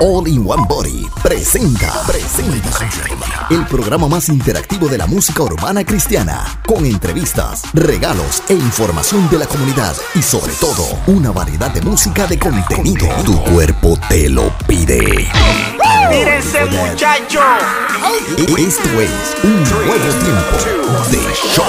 All 0.00 0.28
in 0.28 0.44
One 0.46 0.64
Body 0.68 1.08
presenta, 1.24 1.92
presenta 2.06 2.88
el 3.50 3.66
programa 3.66 4.06
más 4.06 4.28
interactivo 4.28 4.86
de 4.86 4.96
la 4.96 5.08
música 5.08 5.42
urbana 5.42 5.84
cristiana, 5.84 6.60
con 6.66 6.86
entrevistas, 6.86 7.62
regalos 7.74 8.44
e 8.48 8.54
información 8.54 9.28
de 9.28 9.38
la 9.38 9.46
comunidad 9.46 9.96
y 10.14 10.22
sobre 10.22 10.52
todo 10.60 10.84
una 11.08 11.32
variedad 11.32 11.72
de 11.72 11.80
música 11.82 12.28
de 12.28 12.38
contenido. 12.38 13.08
Tu 13.24 13.42
cuerpo 13.50 13.98
te 14.08 14.28
lo 14.28 14.56
pide. 14.68 15.28
¡Mírense, 16.10 16.64
muchacho! 16.66 17.40
Esto 18.56 19.00
es 19.00 19.36
un 19.42 19.64
nuevo 19.64 20.14
tiempo 20.22 20.56
de 21.10 21.18
show. 21.34 21.64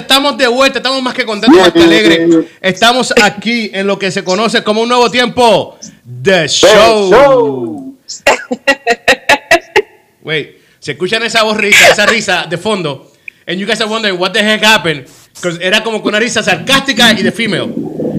Estamos 0.00 0.36
de 0.36 0.46
vuelta, 0.48 0.78
estamos 0.78 1.02
más 1.02 1.14
que 1.14 1.24
contentos, 1.24 1.58
más 1.60 1.72
que 1.72 1.82
alegres. 1.82 2.46
Estamos 2.60 3.12
aquí 3.22 3.70
en 3.72 3.86
lo 3.86 3.98
que 3.98 4.10
se 4.10 4.24
conoce 4.24 4.62
como 4.64 4.82
un 4.82 4.88
nuevo 4.88 5.10
tiempo 5.10 5.78
de 6.04 6.48
show. 6.48 7.96
Wait, 10.22 10.56
se 10.78 10.92
escuchan 10.92 11.22
esa 11.22 11.42
voz 11.42 11.56
risa, 11.56 11.88
esa 11.90 12.06
risa 12.06 12.46
de 12.48 12.58
fondo. 12.58 13.10
And 13.46 13.58
you 13.58 13.66
guys 13.66 13.80
are 13.80 13.88
wondering 13.90 14.18
what 14.18 14.32
the 14.32 14.40
heck 14.42 14.62
happened. 14.62 15.06
Because 15.34 15.58
era 15.62 15.82
como 15.82 16.00
con 16.02 16.10
una 16.10 16.18
risa 16.20 16.42
sarcástica 16.42 17.12
y 17.12 17.22
de 17.22 17.32
female. 17.32 17.72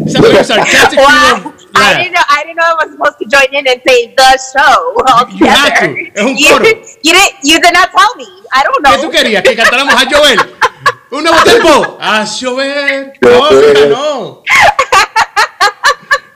Esa 0.08 0.22
very 0.22 0.44
sarcastic. 0.44 1.00
I 1.74 1.94
didn't 2.04 2.14
know. 2.14 2.24
I 2.28 2.44
didn't 2.44 2.58
know 2.58 2.66
I 2.66 2.74
was 2.84 2.92
supposed 2.92 3.18
to 3.20 3.26
join 3.30 3.48
in 3.54 3.66
and 3.68 3.82
say 3.88 4.14
the 4.14 4.38
show 4.52 4.96
altogether. 5.08 5.40
You 5.40 5.48
have 5.48 5.80
to. 5.80 5.86
Es 6.16 6.22
un 6.26 6.38
You, 6.38 6.48
coro. 6.50 6.66
you 6.66 7.14
didn't. 7.14 7.36
You 7.44 7.60
did 7.62 7.74
not 7.74 7.90
tell 7.92 8.16
me. 8.18 8.28
I 8.52 8.64
don't 8.64 8.84
¿Qué 8.84 8.98
know. 8.98 9.02
tú 9.04 9.10
querías? 9.12 9.42
¿Que 9.44 9.56
cantáramos 9.56 9.94
a 9.96 10.06
Joel? 10.10 10.40
¡Un 11.12 11.24
nuevo 11.24 11.44
tiempo! 11.44 11.98
¡A 12.02 12.26
llover! 12.26 13.14
No, 13.22 13.52
hija, 13.52 13.86
no. 13.88 14.44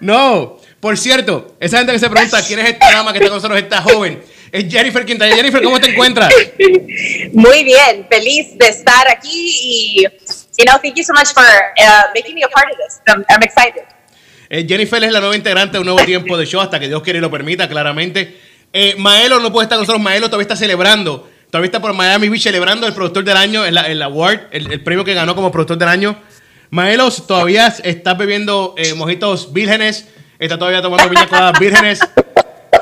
No. 0.01 0.57
Por 0.79 0.97
cierto, 0.97 1.55
esa 1.59 1.77
gente 1.77 1.93
que 1.93 1.99
se 1.99 2.09
pregunta 2.09 2.45
quién 2.45 2.59
es 2.59 2.69
esta 2.69 2.91
dama 2.91 3.11
que 3.11 3.17
está 3.17 3.29
con 3.29 3.37
nosotros, 3.37 3.59
esta 3.59 3.81
joven, 3.81 4.21
es 4.51 4.71
Jennifer 4.71 5.03
Quintana. 5.03 5.35
Jennifer, 5.35 5.63
¿cómo 5.63 5.79
te 5.79 5.89
encuentras? 5.89 6.31
Muy 7.33 7.63
bien. 7.63 8.05
Feliz 8.07 8.55
de 8.57 8.67
estar 8.67 9.09
aquí 9.09 9.59
y 9.63 10.03
you 10.03 10.65
know, 10.65 10.77
thank 10.79 10.95
you 10.95 11.03
so 11.03 11.13
much 11.13 11.33
for 11.33 11.43
uh, 11.43 12.11
making 12.13 12.35
me 12.35 12.43
a 12.43 12.49
part 12.49 12.69
of 12.69 12.77
this. 12.77 13.01
I'm, 13.07 13.25
I'm 13.29 13.41
excited. 13.41 13.83
Eh, 14.49 14.65
Jennifer 14.67 15.03
es 15.03 15.11
la 15.11 15.21
nueva 15.21 15.35
integrante 15.35 15.73
de 15.73 15.79
un 15.79 15.85
nuevo 15.85 16.05
tiempo 16.05 16.37
de 16.37 16.45
show 16.45 16.61
hasta 16.61 16.79
que 16.79 16.87
Dios 16.87 17.01
quiere 17.01 17.17
y 17.17 17.21
lo 17.21 17.31
permita, 17.31 17.67
claramente. 17.67 18.37
Eh, 18.71 18.95
Maelo 18.97 19.39
no 19.39 19.51
puede 19.51 19.65
estar 19.65 19.77
con 19.77 19.83
nosotros. 19.83 20.03
Maelo 20.03 20.27
todavía 20.27 20.43
está 20.43 20.55
celebrando. 20.55 21.27
Todavía 21.55 21.67
está 21.67 21.79
por 21.79 21.93
Miami 21.93 22.27
Beach 22.27 22.43
celebrando 22.43 22.85
el 22.85 22.91
productor 22.93 23.23
del 23.23 23.37
año, 23.37 23.63
el, 23.63 23.77
el 23.77 24.01
award, 24.01 24.39
el, 24.51 24.73
el 24.73 24.83
premio 24.83 25.05
que 25.05 25.13
ganó 25.13 25.35
como 25.35 25.53
productor 25.53 25.77
del 25.77 25.87
año. 25.87 26.19
Maelo 26.69 27.09
todavía 27.09 27.73
está 27.81 28.13
bebiendo 28.13 28.75
eh, 28.77 28.93
mojitos 28.93 29.53
vírgenes. 29.53 30.05
Está 30.37 30.59
todavía 30.59 30.81
tomando 30.81 31.09
piña 31.09 31.29
coladas 31.29 31.57
vírgenes. 31.57 32.01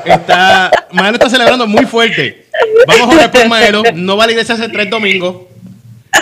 Está, 0.04 0.72
Maelo 0.90 1.12
está 1.14 1.30
celebrando 1.30 1.68
muy 1.68 1.86
fuerte. 1.86 2.48
Vamos 2.88 3.10
a 3.10 3.14
orar 3.16 3.30
por 3.30 3.46
Maelo. 3.46 3.84
No 3.94 4.16
va 4.16 4.24
a 4.24 4.26
la 4.26 4.32
iglesia 4.32 4.56
hace 4.56 4.68
tres 4.68 4.90
domingos. 4.90 5.42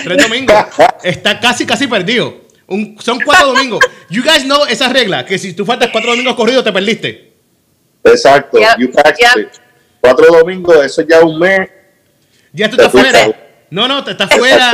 Tres 0.05 0.23
domingos. 0.23 0.55
Está 1.03 1.41
casi, 1.41 1.65
casi 1.65 1.87
perdido. 1.87 2.39
Un- 2.67 2.99
son 3.01 3.19
cuatro 3.25 3.47
domingos. 3.55 3.81
You 4.11 4.23
guys 4.23 4.45
know 4.45 4.67
esa 4.67 4.91
regla, 4.91 5.25
que 5.25 5.39
si 5.39 5.55
tú 5.55 5.65
faltas 5.65 5.89
cuatro 5.91 6.11
domingos 6.11 6.35
corridos 6.37 6.65
te 6.65 6.71
perdiste. 6.71 7.33
Exacto, 8.05 8.59
Yep, 8.59 8.79
you 8.79 8.89
yep. 8.91 9.53
Cuatro 10.03 10.27
domingos, 10.27 10.85
eso 10.85 11.01
ya 11.01 11.21
un 11.21 11.39
mes. 11.39 11.71
Ya 12.53 12.69
tú 12.69 12.77
estás 12.77 12.93
fuera. 12.93 13.29
No, 13.71 13.89
no, 13.89 14.05
te 14.05 14.11
estás 14.13 14.31
fuera. 14.31 14.73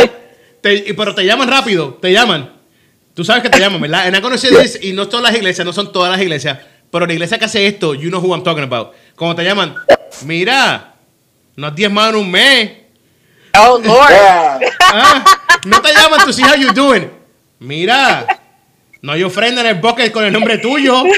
Te- 0.60 0.74
y- 0.88 0.92
pero 0.92 1.14
te 1.14 1.24
llaman 1.24 1.48
rápido, 1.48 1.94
te 2.00 2.12
llaman. 2.12 2.52
Tú 3.14 3.24
sabes 3.24 3.42
que 3.42 3.48
te 3.50 3.58
llaman, 3.58 3.80
¿verdad? 3.80 4.08
En 4.08 4.20
conocido 4.20 4.60
y 4.82 4.92
no 4.92 5.08
todas 5.08 5.22
las 5.24 5.34
iglesias, 5.34 5.64
no 5.64 5.72
son 5.72 5.92
todas 5.92 6.10
las 6.12 6.20
iglesias, 6.20 6.58
pero 6.90 7.06
la 7.06 7.12
iglesia 7.12 7.38
que 7.38 7.44
hace 7.46 7.66
esto, 7.66 7.94
you 7.94 8.10
know 8.10 8.20
who 8.20 8.32
I'm 8.34 8.42
talking 8.44 8.62
about. 8.64 8.92
Como 9.16 9.34
te 9.34 9.42
llaman, 9.44 9.74
mira, 10.24 10.94
no 11.56 11.66
has 11.66 11.74
diezmado 11.74 12.10
en 12.10 12.16
un 12.16 12.30
mes. 12.30 12.70
Oh 13.58 13.80
Lord. 13.82 14.12
Ah, 14.80 15.24
no 15.64 15.80
te 15.82 15.92
llaman 15.92 16.20
to 16.24 16.32
see 16.32 16.42
how 16.44 16.54
you 16.54 16.72
doing. 16.72 17.10
Mira, 17.58 18.24
no 19.02 19.12
hay 19.12 19.22
ofrenda 19.22 19.60
en 19.60 19.68
el 19.68 19.74
bucket 19.76 20.10
con 20.12 20.24
el 20.24 20.32
nombre 20.32 20.58
tuyo. 20.58 21.04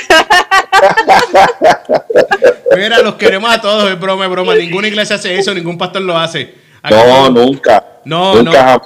Mira, 2.77 3.01
los 3.01 3.15
queremos 3.17 3.51
a 3.51 3.61
todos, 3.61 3.91
es 3.91 3.99
broma, 3.99 4.25
es 4.25 4.31
broma. 4.31 4.55
Ninguna 4.55 4.89
iglesia 4.89 5.17
hace 5.17 5.39
eso, 5.39 5.55
ningún 5.55 5.79
pastor 5.79 6.03
lo 6.03 6.17
hace. 6.17 6.55
Aquí 6.83 6.95
No, 6.95 7.31
nunca. 7.31 7.85
No, 8.05 8.43
nunca 8.43 8.77
no. 8.77 8.83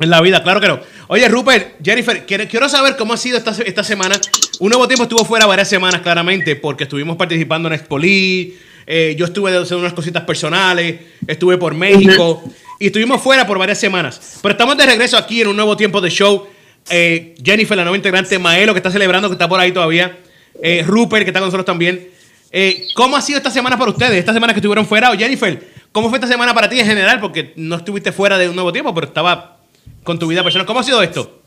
En 0.00 0.10
la 0.10 0.20
vida, 0.20 0.42
claro 0.42 0.60
que 0.60 0.68
no. 0.68 0.80
Oye, 1.08 1.28
Rupert, 1.28 1.74
Jennifer, 1.84 2.24
quiero, 2.26 2.46
quiero 2.48 2.68
saber 2.68 2.96
cómo 2.96 3.12
ha 3.12 3.16
sido 3.16 3.36
esta, 3.38 3.50
esta 3.64 3.84
semana. 3.84 4.16
Un 4.60 4.70
nuevo 4.70 4.86
tiempo 4.88 5.04
estuvo 5.04 5.24
fuera 5.24 5.46
varias 5.46 5.68
semanas, 5.68 6.00
claramente, 6.00 6.56
porque 6.56 6.84
estuvimos 6.84 7.16
participando 7.16 7.68
en 7.68 7.74
Expoli. 7.74 8.56
eh, 8.86 9.14
yo 9.18 9.26
estuve 9.26 9.50
haciendo 9.50 9.78
unas 9.80 9.92
cositas 9.92 10.24
personales. 10.24 11.00
Estuve 11.26 11.58
por 11.58 11.74
México. 11.74 12.42
Y 12.78 12.86
estuvimos 12.86 13.22
fuera 13.22 13.46
por 13.46 13.58
varias 13.58 13.78
semanas. 13.78 14.38
Pero 14.42 14.52
estamos 14.52 14.76
de 14.76 14.86
regreso 14.86 15.16
aquí 15.16 15.42
en 15.42 15.48
un 15.48 15.56
nuevo 15.56 15.76
tiempo 15.76 16.00
de 16.00 16.10
show. 16.10 16.48
Eh, 16.90 17.34
Jennifer, 17.42 17.76
la 17.76 17.84
nueva 17.84 17.96
integrante. 17.96 18.38
Maelo, 18.38 18.72
que 18.74 18.78
está 18.78 18.90
celebrando, 18.90 19.28
que 19.28 19.34
está 19.34 19.48
por 19.48 19.60
ahí 19.60 19.72
todavía. 19.72 20.18
eh, 20.62 20.82
Rupert, 20.86 21.24
que 21.24 21.30
está 21.30 21.40
con 21.40 21.46
nosotros 21.48 21.64
también. 21.66 22.10
Eh, 22.50 22.86
¿Cómo 22.94 23.16
ha 23.16 23.22
sido 23.22 23.38
esta 23.38 23.50
semana 23.50 23.78
para 23.78 23.90
ustedes? 23.90 24.18
Esta 24.18 24.32
semana 24.34 24.52
que 24.52 24.58
estuvieron 24.58 24.86
fuera. 24.86 25.10
O 25.10 25.14
Jennifer, 25.16 25.66
¿cómo 25.92 26.08
fue 26.10 26.18
esta 26.18 26.28
semana 26.28 26.52
para 26.54 26.68
ti 26.68 26.78
en 26.80 26.86
general? 26.86 27.20
Porque 27.20 27.52
no 27.56 27.76
estuviste 27.76 28.12
fuera 28.12 28.36
de 28.38 28.48
un 28.48 28.54
nuevo 28.54 28.72
tiempo, 28.72 28.94
pero 28.94 29.06
estaba 29.06 29.56
con 30.04 30.18
tu 30.18 30.26
vida 30.26 30.42
personal. 30.42 30.66
¿Cómo 30.66 30.80
ha 30.80 30.84
sido 30.84 31.02
esto? 31.02 31.40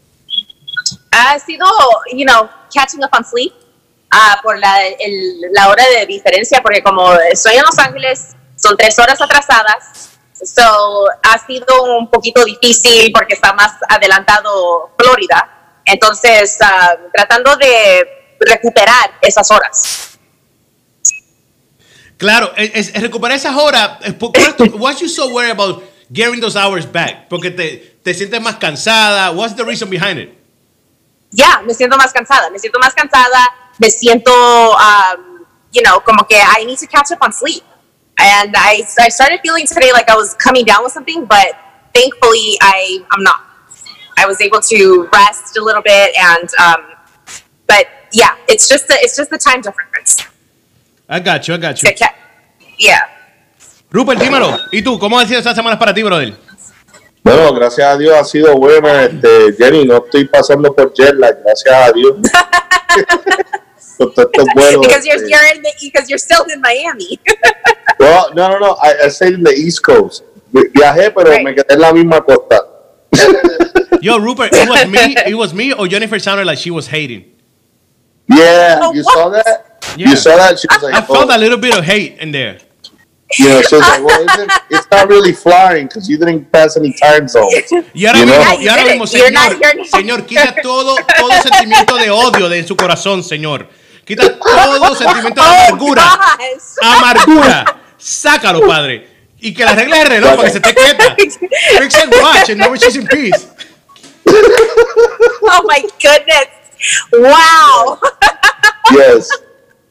Ha 1.12 1.38
sido, 1.40 1.66
you 2.14 2.26
know, 2.26 2.50
catching 2.74 3.04
up 3.04 3.10
on 3.18 3.24
sleep 3.24 3.54
ah, 4.12 4.40
por 4.44 4.58
la, 4.60 4.86
el- 4.88 5.42
la 5.54 5.70
hora 5.70 5.84
de 6.00 6.06
diferencia, 6.06 6.62
porque 6.62 6.82
como 6.84 7.14
estoy 7.32 7.56
en 7.56 7.64
Los 7.64 7.78
Ángeles, 7.80 8.30
son 8.56 8.76
tres 8.78 8.98
horas 9.00 9.22
atrasadas. 9.22 10.10
So, 10.44 11.06
ha 11.24 11.38
sido 11.46 11.98
un 11.98 12.10
poquito 12.10 12.44
difícil 12.44 13.12
porque 13.14 13.36
está 13.36 13.54
más 13.54 13.74
adelantado 13.88 14.92
Florida. 14.98 15.82
Entonces, 15.86 16.58
ah, 16.62 16.96
tratando 17.14 17.56
de 17.56 18.08
recuperar 18.40 19.18
esas 19.22 19.50
horas. 19.50 20.18
Claro, 22.18 22.52
es, 22.56 22.90
es 22.94 23.02
recuperar 23.02 23.38
esas 23.38 23.56
horas. 23.56 24.00
esto, 24.02 24.64
Why 24.78 24.96
you 24.96 25.08
so 25.08 25.30
worried 25.30 25.52
about 25.52 25.84
getting 26.12 26.40
those 26.40 26.58
hours 26.58 26.86
back? 26.90 27.28
Porque 27.30 27.52
te, 27.52 27.98
te 28.04 28.14
sientes 28.14 28.42
más 28.42 28.56
cansada. 28.56 29.32
What's 29.32 29.56
the 29.56 29.64
reason 29.64 29.90
behind 29.90 30.20
it? 30.20 30.30
Ya, 31.32 31.62
me 31.66 31.74
siento 31.74 31.98
más 31.98 32.14
cansada, 32.14 32.50
me 32.50 32.60
siento 32.60 32.80
más 32.80 32.94
cansada, 32.94 33.54
me 33.78 33.90
siento, 33.90 34.32
um, 34.32 35.46
you 35.74 35.82
know, 35.82 36.02
como 36.02 36.26
que 36.26 36.38
I 36.38 36.64
need 36.66 36.80
to 36.80 36.88
catch 36.88 37.12
up 37.12 37.18
on 37.22 37.34
sleep. 37.34 37.64
And 38.18 38.54
I, 38.58 38.84
I 39.00 39.10
started 39.10 39.40
feeling 39.44 39.68
today 39.68 39.92
like 39.92 40.10
I 40.10 40.16
was 40.16 40.34
coming 40.36 40.66
down 40.66 40.84
with 40.84 40.94
something, 40.94 41.26
but 41.26 41.48
thankfully 41.94 42.58
I, 42.62 43.00
I'm 43.12 43.24
not. 43.24 43.42
I 44.18 44.26
was 44.26 44.40
able 44.42 44.62
to 44.62 45.10
rest 45.14 45.58
a 45.58 45.62
little 45.62 45.82
bit 45.82 46.16
and, 46.18 46.50
um, 46.64 46.86
but 47.68 47.88
yeah, 48.14 48.36
it's 48.48 48.70
just 48.70 48.88
the, 48.88 48.96
it's 49.02 49.18
just 49.18 49.30
the 49.30 49.38
time 49.38 49.62
difference. 49.62 50.24
I 51.10 51.20
got 51.20 51.48
you, 51.48 51.56
I 51.56 51.58
got 51.58 51.82
you. 51.84 51.90
Que- 51.90 51.96
que- 51.96 52.16
Yeah. 52.78 53.02
Rupert, 53.92 54.20
dímelo. 54.20 54.58
¿Y 54.72 54.82
tú? 54.82 54.98
¿Cómo 55.00 55.18
han 55.20 55.28
sido 55.28 55.40
estas 55.40 55.56
semanas 55.56 55.78
para 55.80 55.94
ti, 55.94 56.04
brother? 56.04 56.34
Bueno, 57.24 57.54
gracias 57.54 57.88
a 57.88 57.98
Dios 57.98 58.14
ha 58.16 58.24
sido 58.24 58.56
buena. 58.58 59.04
Este, 59.04 59.54
Jenny, 59.58 59.86
no 59.86 59.98
estoy 59.98 60.26
pasando 60.28 60.74
por 60.76 60.94
jet 60.94 61.14
lag, 61.16 61.38
gracias 61.44 61.74
a 61.74 61.92
Dios. 61.92 62.16
Con 63.98 64.14
todos 64.14 64.30
estos 64.34 64.46
vuelos, 64.54 64.82
Because 64.86 65.06
you're, 65.06 65.26
you're 65.28 65.56
in 65.56 65.62
the, 65.64 65.72
because 65.82 66.10
you're 66.10 66.20
still 66.20 66.44
in 66.54 66.60
Miami. 66.62 67.18
no, 68.00 68.30
no, 68.34 68.50
no, 68.50 68.60
no, 68.60 68.78
I, 68.82 69.06
I 69.06 69.10
stayed 69.10 69.34
in 69.34 69.44
the 69.44 69.52
East 69.54 69.82
Coast. 69.84 70.24
Vi- 70.54 70.70
Viajé, 70.74 71.12
pero 71.14 71.30
Right. 71.32 71.44
me 71.44 71.54
quedé 71.54 71.74
en 71.74 71.80
la 71.80 71.92
misma 71.94 72.22
costa. 72.22 72.62
Yo, 74.02 74.18
Rupert, 74.20 74.54
it 74.54 74.68
was 74.70 74.88
me, 74.88 75.16
it 75.26 75.36
was 75.36 75.54
me 75.54 75.74
or 75.74 75.88
Jennifer 75.88 76.20
sounded 76.20 76.46
like 76.46 76.58
she 76.58 76.70
was 76.72 76.88
hating. 76.88 77.26
Yeah, 78.28 78.80
Oh, 78.82 78.94
you 78.94 79.04
what? 79.04 79.14
saw 79.14 79.30
that? 79.30 79.84
Yeah. 79.98 80.10
You 80.10 80.16
saw 80.16 80.36
that? 80.38 80.60
She 80.60 80.68
was 80.70 80.82
like, 80.84 80.94
I 80.96 81.02
felt 81.02 81.30
oh. 81.30 81.36
a 81.36 81.38
little 81.38 81.58
bit 81.58 81.78
of 81.78 81.84
hate 81.86 82.18
in 82.20 82.32
there. 82.32 82.58
You 83.40 83.50
know, 83.50 83.62
she 83.62 83.76
was 83.76 83.88
like, 83.88 84.04
well, 84.04 84.22
isn't, 84.22 84.52
it's 84.70 84.88
not 84.92 85.08
really 85.10 85.32
flying 85.34 85.88
because 85.88 86.08
you 86.10 86.18
didn't 86.18 86.52
pass 86.52 86.78
any 86.78 86.94
time 86.94 87.28
zones. 87.28 87.54
Y 87.94 88.06
ahora 88.06 88.20
You 88.20 88.26
mismo, 88.26 88.44
know? 88.44 88.60
y 88.62 88.68
ahora 88.68 88.84
mismo, 88.86 89.08
señor, 89.08 89.32
not- 89.32 89.86
señor, 89.88 90.26
quita 90.26 90.56
todo, 90.62 90.96
todo 91.18 91.32
sentimiento 91.42 91.96
de 91.98 92.10
odio 92.12 92.50
de 92.50 92.64
su 92.64 92.76
corazón, 92.76 93.24
señor. 93.24 93.68
Quita 94.06 94.38
todo 94.38 94.96
sentimiento 94.96 95.42
de 95.42 95.48
amargura. 95.48 96.04
Oh. 96.84 96.86
Amargura. 96.86 97.66
Sácalo, 97.98 98.66
padre. 98.68 99.08
Y 99.40 99.54
que 99.54 99.64
le 99.64 99.72
arregle 99.72 100.02
el 100.02 100.08
reloj 100.08 100.36
para 100.36 100.44
que 100.44 100.52
se 100.52 100.58
esté 100.58 100.74
quieta. 100.74 101.16
Fix 101.80 101.96
and 101.96 102.14
watch 102.14 102.50
and 102.50 102.60
never 102.60 102.78
she's 102.78 102.96
in 102.96 103.08
peace. 103.08 103.48
Oh 104.28 105.64
my 105.68 105.82
goodness. 106.02 106.48
Wow. 107.12 108.00
Yes. 108.92 109.30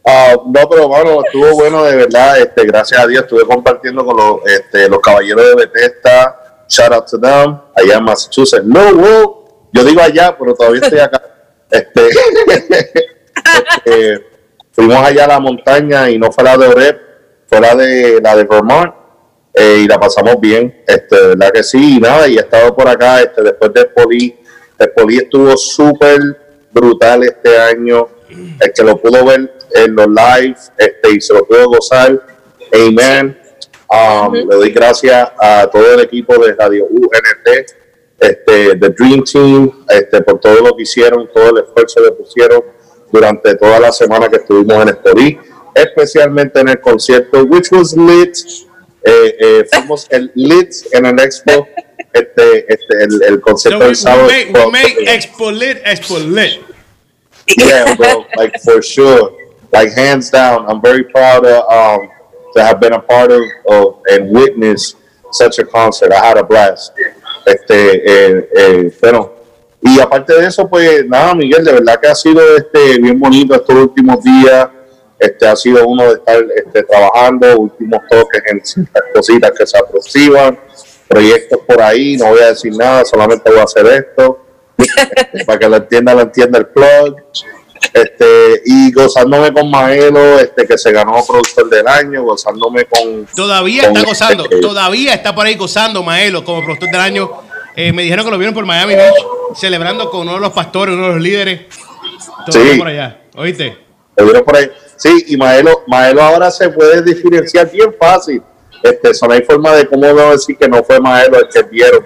Ah, 0.06 0.34
no, 0.44 0.68
pero 0.68 0.88
bueno, 0.88 1.22
estuvo 1.24 1.52
bueno 1.54 1.84
de 1.84 1.96
verdad. 1.96 2.38
Este, 2.38 2.66
gracias 2.66 3.00
a 3.00 3.06
Dios 3.06 3.22
estuve 3.22 3.44
compartiendo 3.44 4.04
con 4.04 4.16
los, 4.16 4.40
este, 4.46 4.88
los 4.88 5.00
caballeros 5.00 5.46
de 5.46 5.54
Bethesda. 5.54 6.64
Shout 6.68 6.92
out 6.92 7.06
to 7.06 7.20
them. 7.20 7.58
Allá 7.76 7.98
en 7.98 8.04
Massachusetts. 8.04 8.64
No, 8.64 8.94
wow. 8.94 9.68
Yo 9.72 9.84
digo 9.84 10.00
allá, 10.00 10.36
pero 10.36 10.54
todavía 10.54 10.80
estoy 10.82 10.98
acá. 10.98 11.22
Este, 11.70 12.08
Este, 13.84 14.26
fuimos 14.72 14.96
allá 14.96 15.24
a 15.24 15.28
la 15.28 15.40
montaña 15.40 16.10
y 16.10 16.18
no 16.18 16.32
fue 16.32 16.44
la 16.44 16.56
de 16.56 16.66
Oreb, 16.66 17.00
fue 17.46 17.60
la 17.60 17.74
de, 17.74 18.20
la 18.22 18.36
de 18.36 18.44
Vermont. 18.44 18.92
eh, 19.54 19.82
y 19.84 19.86
la 19.86 19.98
pasamos 20.00 20.40
bien, 20.40 20.82
este, 20.86 21.28
verdad 21.28 21.52
que 21.52 21.62
sí, 21.62 21.96
y 21.96 22.00
nada, 22.00 22.26
y 22.26 22.36
he 22.36 22.40
estado 22.40 22.74
por 22.74 22.88
acá, 22.88 23.20
este, 23.20 23.42
después 23.42 23.72
de 23.72 23.84
Poli, 23.84 24.36
el 24.78 24.90
Poli 24.90 25.18
estuvo 25.18 25.56
súper 25.56 26.18
brutal 26.72 27.22
este 27.22 27.56
año, 27.56 28.08
el 28.60 28.72
que 28.72 28.82
lo 28.82 29.00
pudo 29.00 29.24
ver 29.24 29.54
en 29.74 29.94
los 29.94 30.08
live, 30.08 30.56
este, 30.76 31.10
y 31.12 31.20
se 31.20 31.34
lo 31.34 31.44
pudo 31.46 31.68
gozar, 31.68 32.20
amen, 32.72 33.38
Um, 33.94 34.32
le 34.32 34.56
doy 34.56 34.70
gracias 34.70 35.30
a 35.38 35.68
todo 35.70 35.94
el 35.94 36.00
equipo 36.00 36.36
de 36.38 36.54
Radio 36.54 36.86
UNT, 36.86 37.66
este, 38.18 38.76
The 38.76 38.88
Dream 38.88 39.22
Team, 39.22 39.84
este, 39.88 40.20
por 40.22 40.40
todo 40.40 40.60
lo 40.62 40.74
que 40.74 40.82
hicieron, 40.82 41.28
todo 41.32 41.50
el 41.50 41.64
esfuerzo 41.64 42.02
que 42.02 42.10
pusieron 42.12 42.62
durante 43.12 43.54
toda 43.54 43.78
la 43.78 43.92
semana 43.92 44.28
que 44.28 44.36
estuvimos 44.36 44.82
en 44.82 44.88
Story, 44.88 45.38
especialmente 45.74 46.60
en 46.60 46.68
el 46.68 46.80
concierto, 46.80 47.44
which 47.44 47.70
was 47.72 47.96
lit. 47.96 48.36
Eh, 49.06 49.36
eh, 49.38 49.64
fuimos 49.70 50.06
el 50.10 50.30
lit 50.34 50.70
en 50.92 51.04
el 51.04 51.18
expo, 51.20 51.68
este, 52.12 52.72
este, 52.72 53.04
el, 53.04 53.22
el 53.22 53.34
So 53.34 53.40
concierto 53.42 53.78
we, 53.80 53.84
del 53.86 53.96
sábado. 53.96 54.28
we 54.28 54.44
make, 54.46 54.52
we 54.54 54.70
make 54.70 54.96
Expo 55.06 55.50
lit, 55.52 55.78
Expo 55.84 56.18
lit. 56.18 56.60
yeah, 57.58 57.94
bro, 57.96 58.24
like 58.36 58.58
for 58.62 58.80
sure, 58.80 59.32
like 59.72 59.92
hands 59.92 60.30
down. 60.30 60.64
I'm 60.70 60.80
very 60.80 61.04
proud 61.04 61.44
of, 61.44 61.64
um, 61.70 62.08
to 62.56 62.62
have 62.64 62.80
been 62.80 62.94
a 62.94 63.00
part 63.00 63.30
of, 63.30 63.42
of 63.68 64.00
and 64.10 64.30
witness 64.30 64.94
such 65.32 65.58
a 65.58 65.64
concert. 65.66 66.10
I 66.12 66.24
had 66.24 66.38
a 66.38 66.44
blast. 66.44 66.92
Este, 67.44 67.74
eh, 67.74 68.48
eh, 68.56 68.90
bueno, 69.02 69.32
y 69.82 70.00
aparte 70.00 70.32
de 70.32 70.46
eso, 70.46 70.66
pues 70.66 71.04
nada, 71.06 71.34
Miguel, 71.34 71.62
de 71.62 71.72
verdad 71.72 72.00
que 72.00 72.08
ha 72.08 72.14
sido 72.14 72.40
este 72.56 72.98
bien 72.98 73.20
bonito 73.20 73.54
estos 73.54 73.74
últimos 73.76 74.22
días. 74.24 74.68
Este 75.18 75.46
ha 75.46 75.56
sido 75.56 75.86
uno 75.86 76.04
de 76.04 76.14
estar 76.14 76.44
este, 76.56 76.82
trabajando, 76.82 77.58
últimos 77.58 78.00
toques 78.10 78.42
en 78.50 78.64
ciertas 78.64 79.02
cositas 79.14 79.52
que 79.56 79.66
se 79.66 79.78
aproximan, 79.78 80.58
proyectos 81.08 81.60
por 81.66 81.80
ahí, 81.80 82.16
no 82.16 82.26
voy 82.26 82.40
a 82.40 82.48
decir 82.48 82.72
nada, 82.76 83.04
solamente 83.04 83.50
voy 83.50 83.60
a 83.60 83.64
hacer 83.64 83.86
esto 83.86 84.44
este, 84.76 85.44
para 85.46 85.58
que 85.58 85.68
lo 85.68 85.76
entienda, 85.76 86.14
lo 86.14 86.20
entienda 86.22 86.58
el 86.58 86.66
plug. 86.66 87.16
Este, 87.92 88.62
y 88.64 88.92
gozándome 88.92 89.52
con 89.52 89.70
Maelo, 89.70 90.40
este, 90.40 90.66
que 90.66 90.78
se 90.78 90.90
ganó 90.90 91.22
productor 91.24 91.68
del 91.68 91.86
año, 91.86 92.22
gozándome 92.24 92.86
con. 92.86 93.26
Todavía 93.36 93.84
con 93.84 93.96
está 93.96 94.08
gozando, 94.08 94.44
este, 94.44 94.60
todavía 94.60 95.14
está 95.14 95.34
por 95.34 95.46
ahí 95.46 95.54
gozando 95.54 96.02
Maelo 96.02 96.44
como 96.44 96.64
productor 96.64 96.90
del 96.90 97.00
año. 97.00 97.30
Eh, 97.76 97.92
me 97.92 98.02
dijeron 98.02 98.24
que 98.24 98.30
lo 98.30 98.38
vieron 98.38 98.54
por 98.54 98.64
Miami 98.64 98.94
Beach, 98.94 99.14
celebrando 99.54 100.10
con 100.10 100.22
uno 100.22 100.34
de 100.34 100.40
los 100.40 100.52
pastores, 100.52 100.94
uno 100.94 101.08
de 101.08 101.12
los 101.14 101.22
líderes. 101.22 101.60
Todavía 102.46 102.72
Sí. 102.72 102.78
por 102.78 102.88
allá, 102.88 103.20
¿oíste? 103.36 103.83
Lo 104.16 104.44
por 104.44 104.56
ahí. 104.56 104.70
Sí, 104.96 105.26
y 105.28 105.36
Maelo, 105.36 105.82
Maelo 105.86 106.22
ahora 106.22 106.50
se 106.50 106.68
puede 106.68 107.02
diferenciar 107.02 107.70
bien 107.70 107.94
fácil. 107.98 108.42
Este, 108.82 109.10
eso 109.10 109.26
no 109.26 109.32
hay 109.32 109.42
forma 109.42 109.74
de 109.74 109.86
cómo 109.86 110.06
no 110.12 110.30
decir 110.32 110.56
que 110.56 110.68
no 110.68 110.84
fue 110.84 111.00
Maelo 111.00 111.38
el 111.38 111.48
que 111.48 111.62
vieron. 111.62 112.04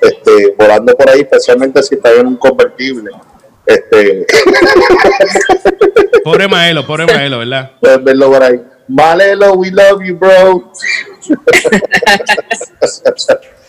Este, 0.00 0.54
volando 0.58 0.94
por 0.94 1.08
ahí, 1.08 1.20
especialmente 1.20 1.82
si 1.82 1.94
está 1.94 2.12
en 2.12 2.26
un 2.26 2.36
convertible. 2.36 3.10
Este, 3.64 4.26
Pobre 6.24 6.48
Maelo, 6.48 6.86
pobre 6.86 7.06
Maelo, 7.06 7.38
¿verdad? 7.38 7.72
pueden 7.80 8.04
verlo 8.04 8.30
por 8.30 8.42
ahí. 8.42 8.60
Malelo, 8.88 9.54
we 9.54 9.70
love 9.70 10.02
you, 10.04 10.16
bro. 10.16 10.72
Pero 11.26 11.78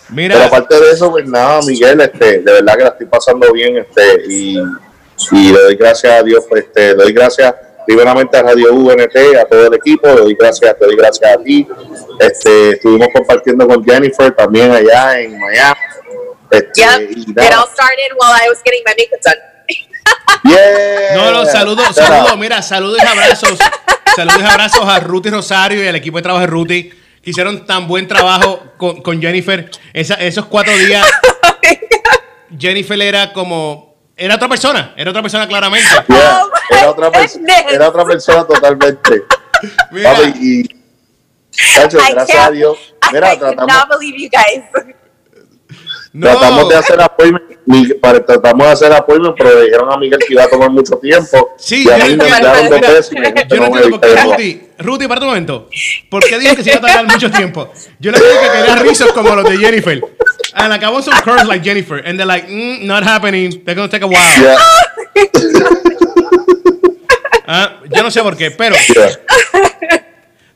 Mira, 0.09 0.45
aparte 0.45 0.79
de 0.79 0.91
eso, 0.91 1.11
pues 1.11 1.25
nada, 1.25 1.61
Miguel, 1.65 1.99
este, 2.01 2.39
de 2.39 2.51
verdad 2.51 2.77
que 2.77 2.83
la 2.83 2.89
estoy 2.89 3.07
pasando 3.07 3.51
bien, 3.51 3.77
este, 3.77 4.23
y, 4.29 4.57
y 5.31 5.51
le 5.51 5.59
doy 5.59 5.75
gracias 5.75 6.13
a 6.13 6.23
Dios, 6.23 6.45
pues, 6.47 6.65
este, 6.65 6.95
le 6.95 7.03
doy 7.03 7.13
gracias 7.13 7.53
primeramente 7.85 8.37
a 8.37 8.43
Radio 8.43 8.73
UNT, 8.73 9.15
a 9.39 9.45
todo 9.45 9.67
el 9.67 9.73
equipo, 9.75 10.07
le 10.07 10.15
doy 10.21 10.35
gracias, 10.39 10.77
te 10.77 10.85
doy 10.85 10.95
gracias 10.95 11.31
a 11.31 11.41
ti. 11.43 11.67
Este, 12.19 12.71
estuvimos 12.71 13.07
compartiendo 13.13 13.67
con 13.67 13.83
Jennifer 13.83 14.31
también 14.35 14.71
allá 14.71 15.19
en 15.19 15.39
Miami. 15.39 15.79
Este, 16.51 16.81
Yep. 16.81 17.11
y 17.11 17.21
It 17.31 17.37
all 17.53 17.67
started 17.73 18.11
while 18.19 18.33
I 18.43 18.49
was 18.49 18.59
getting 18.63 18.81
my 18.85 18.93
makeup 18.97 19.19
done. 19.23 19.35
yeah. 20.43 21.15
no, 21.15 21.31
no, 21.31 21.45
saludos, 21.45 21.95
saludos, 21.95 22.37
mira, 22.37 22.61
saludos 22.61 22.99
y 23.03 23.05
abrazos. 23.07 23.57
Saludos 24.15 24.39
y 24.41 24.45
abrazos 24.45 24.87
a 24.87 24.99
Ruti 24.99 25.29
Rosario 25.29 25.83
y 25.83 25.87
al 25.87 25.95
equipo 25.95 26.17
de 26.17 26.23
trabajo 26.23 26.41
de 26.41 26.47
Ruti, 26.47 26.89
que 27.21 27.29
hicieron 27.31 27.65
tan 27.65 27.87
buen 27.87 28.07
trabajo 28.07 28.63
con, 28.77 29.01
con 29.01 29.19
Jennifer. 29.21 29.69
Esa- 29.93 30.13
esos 30.15 30.45
cuatro 30.45 30.71
días, 30.77 31.05
Jennifer 32.57 33.01
era 33.01 33.33
como. 33.33 33.95
Era 34.17 34.35
otra 34.35 34.47
persona, 34.47 34.93
era 34.95 35.09
otra 35.09 35.21
persona 35.21 35.45
claramente. 35.47 35.89
Yeah, 36.07 36.41
Oh 36.43 36.49
era, 36.69 36.89
otra 36.89 37.09
era 37.71 37.89
otra 37.89 38.06
persona 38.06 38.45
totalmente. 38.45 39.23
Mira, 39.91 40.13
Papi, 40.13 40.33
y, 40.39 40.69
Chacho, 41.51 41.97
I 42.00 42.12
gracias 42.12 42.47
a 42.47 42.51
Dios. 42.51 42.77
Mira, 43.12 43.33
I 43.33 43.38
tratamos, 43.38 43.73
cannot 43.73 43.89
believe 44.00 44.17
you 44.17 44.29
guys. 44.29 44.63
no, 46.13 46.27
Tratamos 46.29 46.69
de 46.69 46.75
hacer 46.75 47.00
para- 48.01 48.25
tratamos 48.25 48.67
de 48.67 48.73
hacer 48.73 48.94
appointment, 48.94 49.35
pero 49.38 49.56
le 49.59 49.65
dijeron 49.65 49.91
a 49.91 49.97
Miguel 49.97 50.19
que 50.19 50.33
iba 50.33 50.44
a 50.44 50.50
tomar 50.50 50.69
mucho 50.69 50.97
tiempo. 50.97 51.53
Sí, 51.57 51.83
y 51.85 51.89
a 51.89 51.97
yo 51.97 52.06
mí 52.06 52.15
no 52.15 52.23
me 52.23 52.29
enviaron 52.29 52.69
dos 52.69 52.81
veces 52.81 53.09
Yo 53.09 53.57
no 53.57 53.65
entiendo 53.65 54.00
por 54.00 54.01
qué. 54.01 54.21
Ruti, 54.23 54.61
Ruti, 54.79 55.07
para 55.07 55.21
un 55.21 55.27
momento. 55.27 55.69
¿Por 56.09 56.23
qué 56.23 56.39
dijo 56.39 56.56
que 56.56 56.63
se 56.63 56.69
iba 56.71 56.79
a 56.79 56.81
tardar 56.81 57.06
mucho 57.07 57.31
tiempo? 57.31 57.71
Yo 58.00 58.11
le 58.11 58.19
dije 58.19 58.31
que 58.41 58.57
quería 58.59 58.75
rizos 58.83 59.11
como 59.13 59.35
los 59.35 59.50
de 59.50 59.57
Jennifer. 59.57 60.01
And 60.53 60.69
like 60.69 60.85
I 60.85 60.89
want 60.89 61.03
some 61.03 61.19
curves 61.21 61.47
like 61.47 61.63
Jennifer. 61.63 61.97
And 61.97 62.18
they're 62.18 62.25
like, 62.25 62.47
mm, 62.47 62.83
not 62.83 63.03
happening. 63.03 63.63
They're 63.65 63.75
gonna 63.75 63.89
take 63.89 64.03
a 64.03 64.07
while. 64.07 64.41
Yeah, 64.41 64.56
Ah, 67.47 67.80
yo 67.94 68.03
no 68.03 68.12
sé 68.12 68.21
por 68.21 68.36
qué, 68.38 68.51
pero 68.51 68.75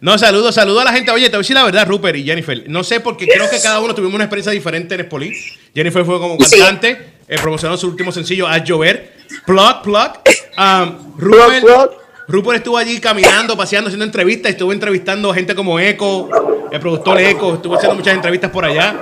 no, 0.01 0.17
saludo, 0.17 0.51
saludo 0.51 0.79
a 0.79 0.85
la 0.85 0.93
gente. 0.93 1.11
Oye, 1.11 1.25
te 1.25 1.31
voy 1.31 1.37
a 1.37 1.39
decir 1.39 1.55
la 1.55 1.63
verdad, 1.63 1.85
Rupert 1.87 2.17
y 2.17 2.23
Jennifer. 2.23 2.63
No 2.67 2.83
sé 2.83 2.99
porque 3.01 3.27
creo 3.27 3.49
que 3.49 3.59
cada 3.61 3.79
uno 3.81 3.93
tuvimos 3.93 4.15
una 4.15 4.23
experiencia 4.25 4.51
diferente 4.51 4.95
en 4.95 5.01
Espoli. 5.01 5.33
Jennifer 5.75 6.05
fue 6.05 6.19
como 6.19 6.37
Sí. 6.43 6.57
cantante, 6.57 7.13
eh, 7.27 7.37
promocionó 7.41 7.75
su 7.77 7.87
último 7.87 8.11
sencillo, 8.11 8.47
A 8.47 8.57
Llover. 8.59 9.13
Plug, 9.45 9.81
plug. 9.83 10.11
Um, 10.57 11.13
Rupert, 11.17 11.61
plug. 11.61 11.89
Rupert 12.27 12.57
estuvo 12.57 12.77
allí 12.77 12.99
caminando, 12.99 13.57
paseando, 13.57 13.87
haciendo 13.89 14.05
entrevistas. 14.05 14.51
Estuvo 14.51 14.71
entrevistando 14.71 15.33
gente 15.33 15.53
como 15.55 15.79
Eco, 15.79 16.29
el 16.71 16.79
productor 16.79 17.19
Eco. 17.19 17.55
Estuvo 17.55 17.75
haciendo 17.75 17.95
muchas 17.95 18.13
entrevistas 18.13 18.51
por 18.51 18.63
allá. 18.65 18.95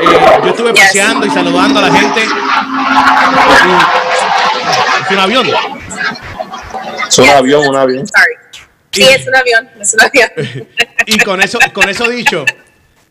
Eh, 0.00 0.04
yo 0.44 0.50
estuve 0.50 0.72
paseando 0.74 1.26
y 1.26 1.30
saludando 1.30 1.78
a 1.80 1.82
la 1.88 1.94
gente. 1.94 2.22
Es 5.04 5.10
un 5.10 5.18
avión. 5.18 5.46
Es 7.14 7.18
un 7.18 7.28
avión, 7.28 7.68
un 7.68 7.76
avión. 7.76 8.06
Sorry. 8.06 8.62
Sí, 8.90 9.02
es 9.02 9.26
un 9.26 9.34
avión. 9.34 9.68
Es 9.80 9.94
un 9.94 10.00
avión. 10.02 10.68
Y 11.06 11.18
con 11.18 11.42
eso, 11.42 11.58
con 11.74 11.88
eso 11.90 12.08
dicho, 12.08 12.44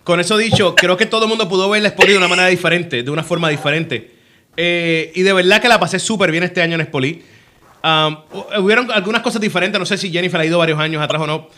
con 0.04 0.20
eso 0.20 0.36
dicho, 0.38 0.74
creo 0.76 0.98
que 0.98 1.06
todo 1.06 1.24
el 1.24 1.30
mundo 1.30 1.48
pudo 1.48 1.70
ver 1.70 1.82
la 1.84 1.90
Spoli 1.90 2.14
de 2.14 2.18
una 2.18 2.28
manera 2.28 2.48
diferente, 2.48 3.04
de 3.04 3.12
una 3.12 3.24
forma 3.24 3.50
diferente. 3.50 4.12
Eh, 4.58 5.12
y 5.16 5.22
de 5.22 5.32
verdad 5.34 5.62
que 5.62 5.68
la 5.68 5.80
pasé 5.80 6.00
súper 6.00 6.32
bien 6.32 6.44
este 6.44 6.62
año 6.62 6.76
en 6.76 6.86
Spoli. 6.86 7.24
Um, 7.84 8.18
hu- 8.32 8.60
hubieron 8.64 8.90
algunas 8.92 9.22
cosas 9.22 9.40
diferentes, 9.42 9.78
no 9.78 9.86
sé 9.86 9.98
si 9.98 10.10
Jennifer 10.12 10.40
ha 10.42 10.46
ido 10.46 10.58
varios 10.58 10.80
años 10.80 11.02
atrás 11.04 11.22
o 11.22 11.28
no. 11.28 11.50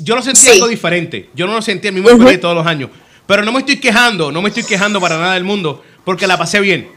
Yo 0.00 0.14
lo 0.16 0.22
sentí 0.22 0.40
Sí. 0.40 0.50
algo 0.50 0.66
diferente. 0.68 1.30
Yo 1.34 1.46
no 1.46 1.54
lo 1.54 1.62
sentí 1.62 1.88
el 1.88 1.94
mismo 1.94 2.10
Spoli 2.10 2.32
de 2.32 2.38
todos 2.38 2.54
los 2.54 2.66
años. 2.66 2.90
Pero 3.26 3.42
no 3.42 3.52
me 3.52 3.60
estoy 3.60 3.78
quejando, 3.78 4.30
no 4.32 4.42
me 4.42 4.48
estoy 4.48 4.64
quejando 4.64 5.00
para 5.00 5.16
nada 5.18 5.34
del 5.34 5.44
mundo, 5.44 5.82
porque 6.04 6.26
la 6.26 6.36
pasé 6.36 6.60
bien. 6.60 6.90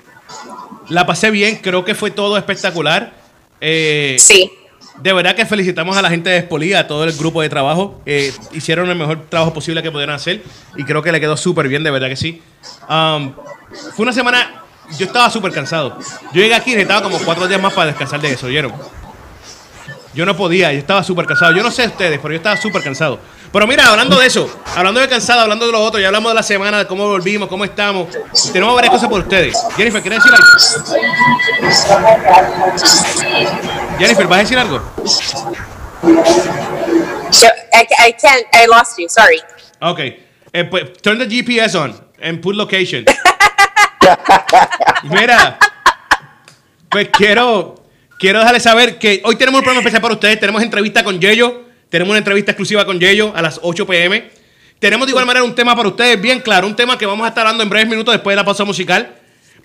La 0.89 1.05
pasé 1.05 1.31
bien, 1.31 1.57
creo 1.61 1.85
que 1.85 1.95
fue 1.95 2.11
todo 2.11 2.37
espectacular. 2.37 3.13
Eh, 3.61 4.17
Sí. 4.19 4.51
De 4.99 5.13
verdad 5.13 5.35
que 5.35 5.45
felicitamos 5.45 5.97
a 5.97 6.01
la 6.01 6.09
gente 6.09 6.29
de 6.29 6.37
Espolí, 6.37 6.73
a 6.73 6.87
todo 6.87 7.03
el 7.03 7.13
grupo 7.13 7.41
de 7.41 7.49
trabajo. 7.49 8.01
Eh, 8.05 8.33
hicieron 8.51 8.89
el 8.89 8.97
mejor 8.97 9.25
trabajo 9.29 9.53
posible 9.53 9.81
que 9.81 9.91
pudieran 9.91 10.15
hacer 10.15 10.43
y 10.75 10.83
creo 10.83 11.01
que 11.01 11.11
le 11.11 11.19
quedó 11.19 11.37
súper 11.37 11.67
bien, 11.67 11.83
de 11.83 11.91
verdad 11.91 12.07
que 12.07 12.15
sí. 12.15 12.41
Um, 12.89 13.33
fue 13.95 14.03
una 14.03 14.13
semana, 14.13 14.63
yo 14.97 15.05
estaba 15.05 15.29
súper 15.29 15.51
cansado. 15.51 15.97
Yo 16.33 16.41
llegué 16.41 16.53
aquí 16.53 16.71
y 16.71 16.75
necesitaba 16.75 17.01
como 17.03 17.17
cuatro 17.19 17.47
días 17.47 17.61
más 17.61 17.73
para 17.73 17.87
descansar 17.87 18.21
de 18.21 18.31
eso, 18.31 18.47
¿oyeron? 18.47 18.73
Yo 20.13 20.25
no 20.25 20.35
podía, 20.35 20.73
yo 20.73 20.79
estaba 20.79 21.03
súper 21.03 21.25
cansado. 21.25 21.55
Yo 21.55 21.63
no 21.63 21.71
sé 21.71 21.87
ustedes, 21.87 22.19
pero 22.21 22.33
yo 22.33 22.37
estaba 22.37 22.57
súper 22.57 22.83
cansado. 22.83 23.19
Pero 23.51 23.67
mira, 23.67 23.85
hablando 23.87 24.17
de 24.17 24.27
eso, 24.27 24.49
hablando 24.75 25.01
de 25.01 25.09
cansado, 25.09 25.41
hablando 25.41 25.65
de 25.65 25.73
lo 25.73 25.81
otro, 25.83 25.99
ya 25.99 26.07
hablamos 26.07 26.31
de 26.31 26.35
la 26.35 26.43
semana, 26.43 26.79
de 26.79 26.87
cómo 26.87 27.05
volvimos, 27.07 27.49
cómo 27.49 27.65
estamos. 27.65 28.07
Tenemos 28.53 28.73
varias 28.73 28.93
cosas 28.93 29.09
por 29.09 29.19
ustedes. 29.19 29.57
Jennifer, 29.75 30.01
¿quieres 30.01 30.23
decir 30.23 30.33
algo? 30.33 30.47
Jennifer, 33.99 34.27
¿vas 34.27 34.37
a 34.37 34.41
decir 34.41 34.57
algo? 34.57 34.81
So, 37.31 37.47
I, 37.73 37.87
I 38.07 38.13
can't. 38.13 38.45
I 38.53 38.67
lost 38.67 38.97
you. 38.97 39.09
Sorry. 39.09 39.41
Ok. 39.81 39.99
Eh, 40.53 40.63
pues, 40.65 40.93
turn 41.01 41.17
the 41.19 41.27
GPS 41.27 41.77
on 41.77 41.93
and 42.21 42.41
put 42.41 42.55
location. 42.55 43.05
Mira. 45.03 45.57
Pues 46.89 47.09
quiero, 47.09 47.75
quiero 48.19 48.39
dejarles 48.39 48.63
saber 48.63 48.97
que 48.97 49.21
hoy 49.23 49.35
tenemos 49.35 49.59
un 49.59 49.63
programa 49.63 49.81
especial 49.81 50.01
para 50.01 50.13
ustedes. 50.13 50.39
Tenemos 50.39 50.61
entrevista 50.61 51.03
con 51.03 51.19
Yello. 51.19 51.70
Tenemos 51.91 52.11
una 52.11 52.19
entrevista 52.19 52.51
exclusiva 52.53 52.85
con 52.85 52.97
Yello 53.01 53.33
a 53.35 53.41
las 53.41 53.59
8 53.61 53.85
pm. 53.85 54.31
Tenemos 54.79 55.05
de 55.05 55.11
igual 55.11 55.25
manera 55.25 55.43
un 55.43 55.53
tema 55.53 55.75
para 55.75 55.89
ustedes 55.89 56.19
bien 56.21 56.39
claro. 56.39 56.65
Un 56.65 56.73
tema 56.73 56.97
que 56.97 57.05
vamos 57.05 57.25
a 57.25 57.27
estar 57.27 57.45
hablando 57.45 57.63
en 57.63 57.69
breves 57.69 57.89
minutos 57.89 58.13
después 58.13 58.31
de 58.31 58.37
la 58.37 58.45
pausa 58.45 58.63
musical. 58.63 59.13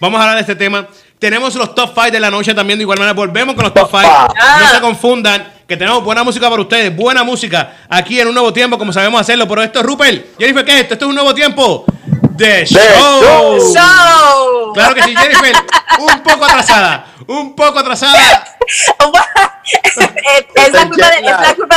Vamos 0.00 0.18
a 0.18 0.24
hablar 0.24 0.34
de 0.34 0.40
este 0.40 0.56
tema. 0.56 0.88
Tenemos 1.20 1.54
los 1.54 1.72
top 1.72 1.90
5 1.94 2.10
de 2.10 2.18
la 2.18 2.28
noche 2.28 2.52
también. 2.52 2.80
De 2.80 2.82
igual 2.82 2.98
manera, 2.98 3.14
volvemos 3.14 3.54
con 3.54 3.62
los 3.62 3.72
top 3.72 3.88
5. 3.92 4.02
Top 4.02 4.34
No 4.60 4.68
se 4.68 4.80
confundan, 4.80 5.52
que 5.68 5.76
tenemos 5.76 6.02
buena 6.02 6.24
música 6.24 6.50
para 6.50 6.60
ustedes. 6.60 6.96
Buena 6.96 7.22
música 7.22 7.76
aquí 7.88 8.18
en 8.18 8.26
un 8.26 8.34
nuevo 8.34 8.52
tiempo, 8.52 8.76
como 8.76 8.92
sabemos 8.92 9.20
hacerlo. 9.20 9.46
Pero 9.46 9.62
esto 9.62 9.78
es 9.78 9.86
Rupert. 9.86 10.36
Jennifer, 10.36 10.64
¿qué 10.64 10.72
es 10.72 10.80
esto? 10.80 10.94
Esto 10.94 11.04
es 11.04 11.08
un 11.10 11.14
nuevo 11.14 11.32
tiempo 11.32 11.84
de 12.32 12.66
show. 12.66 12.82
show. 13.22 13.72
Show. 13.72 14.72
Claro 14.74 14.96
que 14.96 15.04
sí, 15.04 15.14
Jennifer. 15.16 15.54
Un 16.00 16.22
poco 16.24 16.44
atrasada. 16.44 17.06
Un 17.28 17.54
poco 17.54 17.78
atrasada. 17.78 18.56
es, 19.84 19.96
es 20.66 20.72
la 20.72 20.88
culpa 20.88 21.10
de, 21.10 21.16
es 21.18 21.22
la 21.22 21.54
culpa, 21.54 21.76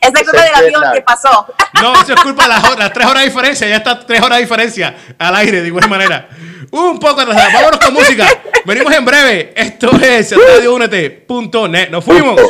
es 0.00 0.12
la 0.12 0.20
culpa 0.22 0.42
del 0.42 0.54
avión 0.54 0.82
que 0.94 1.02
pasó. 1.02 1.46
No, 1.80 1.94
eso 2.00 2.14
es 2.14 2.20
culpa 2.22 2.42
de 2.42 2.48
las 2.78 2.92
tres 2.92 3.06
horas 3.06 3.22
de 3.22 3.28
diferencia. 3.28 3.68
Ya 3.68 3.76
está 3.76 4.00
tres 4.00 4.20
horas 4.20 4.38
de 4.38 4.44
diferencia 4.44 4.96
al 5.16 5.36
aire, 5.36 5.60
de 5.60 5.68
igual 5.68 5.88
manera. 5.88 6.28
Un 6.72 6.98
poco 6.98 7.20
atrasada. 7.20 7.50
Vámonos 7.52 7.78
con 7.78 7.94
música. 7.94 8.26
Venimos 8.64 8.92
en 8.92 9.04
breve. 9.04 9.52
Esto 9.54 9.90
es 10.02 10.32
radioúnete.net. 10.32 11.90
Nos 11.90 12.04
fuimos. 12.04 12.40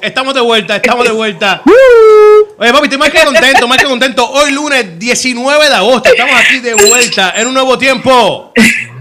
Estamos 0.00 0.34
de 0.34 0.40
vuelta, 0.40 0.76
estamos 0.76 1.04
de 1.04 1.12
vuelta. 1.12 1.62
Oye, 2.58 2.72
papi, 2.72 2.84
estoy 2.84 2.98
más 2.98 3.10
que 3.10 3.24
contento, 3.24 3.68
más 3.68 3.78
que 3.78 3.84
contento. 3.84 4.28
Hoy 4.28 4.50
lunes 4.50 4.98
19 4.98 5.68
de 5.68 5.74
agosto, 5.74 6.08
estamos 6.08 6.34
aquí 6.40 6.58
de 6.58 6.74
vuelta 6.74 7.34
en 7.36 7.46
un 7.46 7.54
nuevo 7.54 7.78
tiempo 7.78 8.52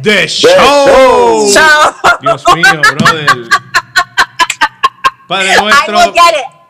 de 0.02 0.28
show. 0.28 1.50
Show. 1.50 1.94
Dios 2.22 2.44
mío, 2.56 2.82
brother. 2.98 3.28
Padre 5.28 5.54
I 5.54 5.62
nuestro. 5.62 6.14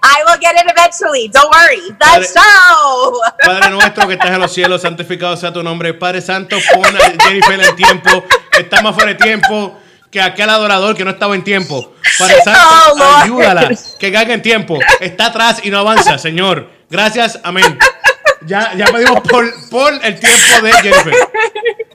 I 0.02 0.24
will 0.26 0.40
get 0.40 0.56
it 0.56 0.66
eventually. 0.72 1.28
Don't 1.30 1.50
worry. 1.54 1.82
The 1.90 1.94
Padre- 2.00 2.28
show. 2.28 3.22
Padre 3.46 3.70
nuestro 3.72 4.08
que 4.08 4.14
estás 4.14 4.30
en 4.32 4.40
los 4.40 4.54
cielos, 4.54 4.82
santificado 4.82 5.36
sea 5.38 5.52
tu 5.52 5.62
nombre. 5.64 5.94
Padre 5.94 6.22
Santo, 6.22 6.58
pon 6.74 6.86
a 6.96 7.24
Jennifer 7.26 7.60
en 7.60 7.76
tiempo. 7.76 8.24
Está 8.58 8.82
más 8.82 8.96
fuera 8.96 9.10
de 9.10 9.16
tiempo 9.16 9.78
que 10.10 10.22
aquel 10.22 10.50
adorador 10.50 10.96
que 10.96 11.04
no 11.06 11.12
estaba 11.12 11.36
en 11.36 11.44
tiempo. 11.44 11.94
Padre 12.18 12.42
Santo, 12.44 12.60
Oh, 12.94 13.04
ayúdala, 13.24 13.70
que 14.00 14.12
caiga 14.12 14.34
en 14.34 14.42
tiempo. 14.42 14.80
Está 15.00 15.28
atrás 15.28 15.60
y 15.64 15.70
no 15.70 15.80
avanza, 15.80 16.18
Señor. 16.18 16.70
Gracias, 16.90 17.40
amén. 17.44 17.78
Ya, 18.46 18.74
ya 18.74 18.86
pedimos 18.86 19.20
por, 19.22 19.46
por 19.70 19.94
el 19.94 20.18
tiempo 20.20 20.62
de 20.64 20.72
Jennifer. 20.82 21.14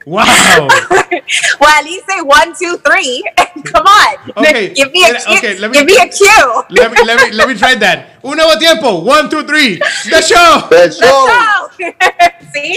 ¡Wow! 0.07 0.69
Well, 1.61 1.71
at 1.71 1.85
least 1.85 2.05
say 2.07 2.21
one, 2.21 2.53
two, 2.59 2.77
three. 2.85 3.25
Come 3.73 3.87
on. 3.87 4.33
Okay, 4.37 4.75
Give 4.75 4.91
me 4.93 5.05
a 5.05 5.15
cue. 5.15 5.37
okay, 5.39 5.57
let 5.59 5.71
me- 5.71 5.79
Give 5.79 5.87
me 5.87 5.97
a 5.97 6.09
cue. 6.09 6.65
Let 6.71 6.91
me, 6.93 6.99
let 7.05 7.17
me, 7.23 7.31
let 7.33 7.49
me 7.49 7.55
try 7.55 7.75
that. 7.77 8.19
Un 8.23 8.37
nuevo 8.37 8.59
tiempo. 8.59 8.91
One, 9.01 9.31
two, 9.31 9.45
three. 9.45 9.79
The 10.11 10.21
show. 10.21 10.67
The 10.69 10.89
The 10.89 10.93
show. 10.93 11.27
show. 11.29 11.71
See? 12.53 12.77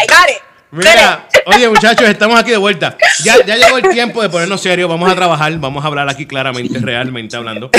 I 0.00 0.06
got 0.06 0.28
it. 0.28 0.42
Mira, 0.70 1.26
oye 1.46 1.66
muchachos, 1.68 2.06
estamos 2.10 2.38
aquí 2.38 2.50
de 2.50 2.58
vuelta. 2.58 2.98
Ya, 3.24 3.42
ya 3.46 3.56
llegó 3.56 3.78
el 3.78 3.88
tiempo 3.88 4.20
de 4.20 4.28
ponernos 4.28 4.60
serios. 4.60 4.86
Vamos 4.90 5.10
a 5.10 5.14
trabajar, 5.14 5.56
vamos 5.58 5.82
a 5.82 5.86
hablar 5.86 6.10
aquí 6.10 6.26
claramente, 6.26 6.78
realmente 6.80 7.36
hablando. 7.36 7.70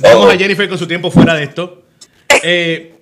Vamos 0.00 0.34
a 0.34 0.36
Jennifer 0.36 0.68
con 0.68 0.76
su 0.78 0.88
tiempo 0.88 1.10
fuera 1.12 1.34
de 1.34 1.44
esto. 1.44 1.82
Eh, 2.42 2.96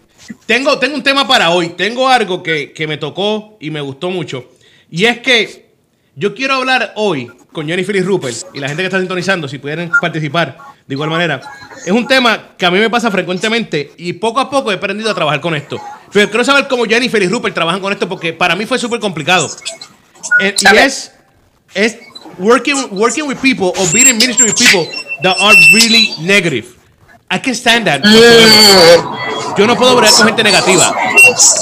tengo, 0.44 0.78
tengo 0.78 0.94
un 0.96 1.02
tema 1.02 1.26
para 1.26 1.50
hoy. 1.50 1.70
Tengo 1.70 2.06
algo 2.08 2.42
que, 2.42 2.72
que 2.74 2.86
me 2.86 2.98
tocó 2.98 3.56
y 3.60 3.70
me 3.70 3.80
gustó 3.80 4.10
mucho. 4.10 4.44
Y 4.90 5.04
es 5.04 5.18
que 5.20 5.70
yo 6.14 6.34
quiero 6.34 6.54
hablar 6.54 6.92
hoy 6.96 7.30
con 7.52 7.66
Jennifer 7.66 7.94
y 7.96 8.02
Rupert 8.02 8.36
y 8.54 8.60
la 8.60 8.68
gente 8.68 8.82
que 8.82 8.86
está 8.86 8.98
sintonizando, 8.98 9.48
si 9.48 9.58
pueden 9.58 9.90
participar 10.00 10.58
de 10.86 10.94
igual 10.94 11.10
manera. 11.10 11.40
Es 11.84 11.92
un 11.92 12.06
tema 12.06 12.54
que 12.56 12.66
a 12.66 12.70
mí 12.70 12.78
me 12.78 12.90
pasa 12.90 13.10
frecuentemente 13.10 13.92
y 13.96 14.12
poco 14.14 14.40
a 14.40 14.48
poco 14.48 14.70
he 14.70 14.74
aprendido 14.74 15.10
a 15.10 15.14
trabajar 15.14 15.40
con 15.40 15.54
esto. 15.54 15.80
Pero 16.12 16.28
quiero 16.28 16.44
saber 16.44 16.68
cómo 16.68 16.84
Jennifer 16.84 17.22
y 17.22 17.28
Rupert 17.28 17.54
trabajan 17.54 17.80
con 17.80 17.92
esto 17.92 18.08
porque 18.08 18.32
para 18.32 18.54
mí 18.54 18.66
fue 18.66 18.78
súper 18.78 19.00
complicado. 19.00 19.50
Eh, 20.40 20.54
y 20.58 20.76
es, 20.76 21.12
es 21.74 21.98
working, 22.38 22.88
working 22.92 23.26
with 23.26 23.38
people 23.38 23.72
or 23.78 23.92
being 23.92 24.08
in 24.08 24.18
ministry 24.18 24.46
with 24.46 24.56
people 24.56 24.86
that 25.22 25.36
are 25.40 25.56
really 25.72 26.10
negative. 26.20 26.76
I 27.30 27.38
can 27.38 27.54
stand 27.54 27.86
that. 27.86 28.02
Yo 29.56 29.66
no 29.66 29.76
puedo 29.76 29.96
bregar 29.96 30.14
con 30.14 30.26
gente 30.26 30.44
negativa. 30.44 30.94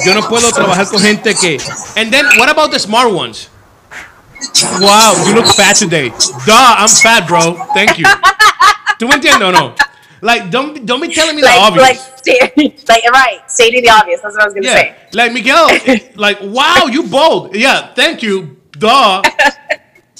Yo 0.04 0.14
no 0.14 0.22
puedo 0.28 0.50
trabajar 0.52 0.86
con 0.88 1.00
gente 1.00 1.34
que. 1.34 1.58
And 1.96 2.10
then, 2.12 2.26
what 2.38 2.48
about 2.50 2.70
the 2.70 2.78
smart 2.78 3.10
ones? 3.12 3.48
Wow, 4.80 5.14
you 5.26 5.34
look 5.34 5.46
fat 5.54 5.76
today. 5.76 6.10
Duh, 6.46 6.52
I'm 6.78 6.88
fat, 6.88 7.26
bro. 7.26 7.54
Thank 7.74 7.98
you. 7.98 8.04
¿Tú 8.98 9.08
me 9.08 9.14
entiendes 9.16 9.42
o 9.42 9.50
no? 9.50 9.74
Like, 10.20 10.50
don't, 10.50 10.84
don't 10.86 11.00
be 11.00 11.08
telling 11.08 11.36
me 11.36 11.42
the 11.42 11.48
Like, 11.48 11.60
obvious. 11.60 12.10
like, 12.26 12.88
like, 12.88 13.04
right. 13.12 13.40
Stating 13.50 13.82
the 13.82 13.90
obvious. 13.90 14.20
That's 14.22 14.34
what 14.36 14.42
I 14.42 14.46
was 14.46 14.54
going 14.54 14.64
to 14.64 14.68
yeah, 14.70 14.74
say. 14.76 14.96
like 15.12 15.32
Miguel, 15.32 15.68
like, 16.16 16.38
wow, 16.42 16.86
you 16.90 17.02
bold. 17.04 17.54
Yeah, 17.54 17.92
thank 17.94 18.22
you. 18.22 18.56
Duh. 18.72 19.22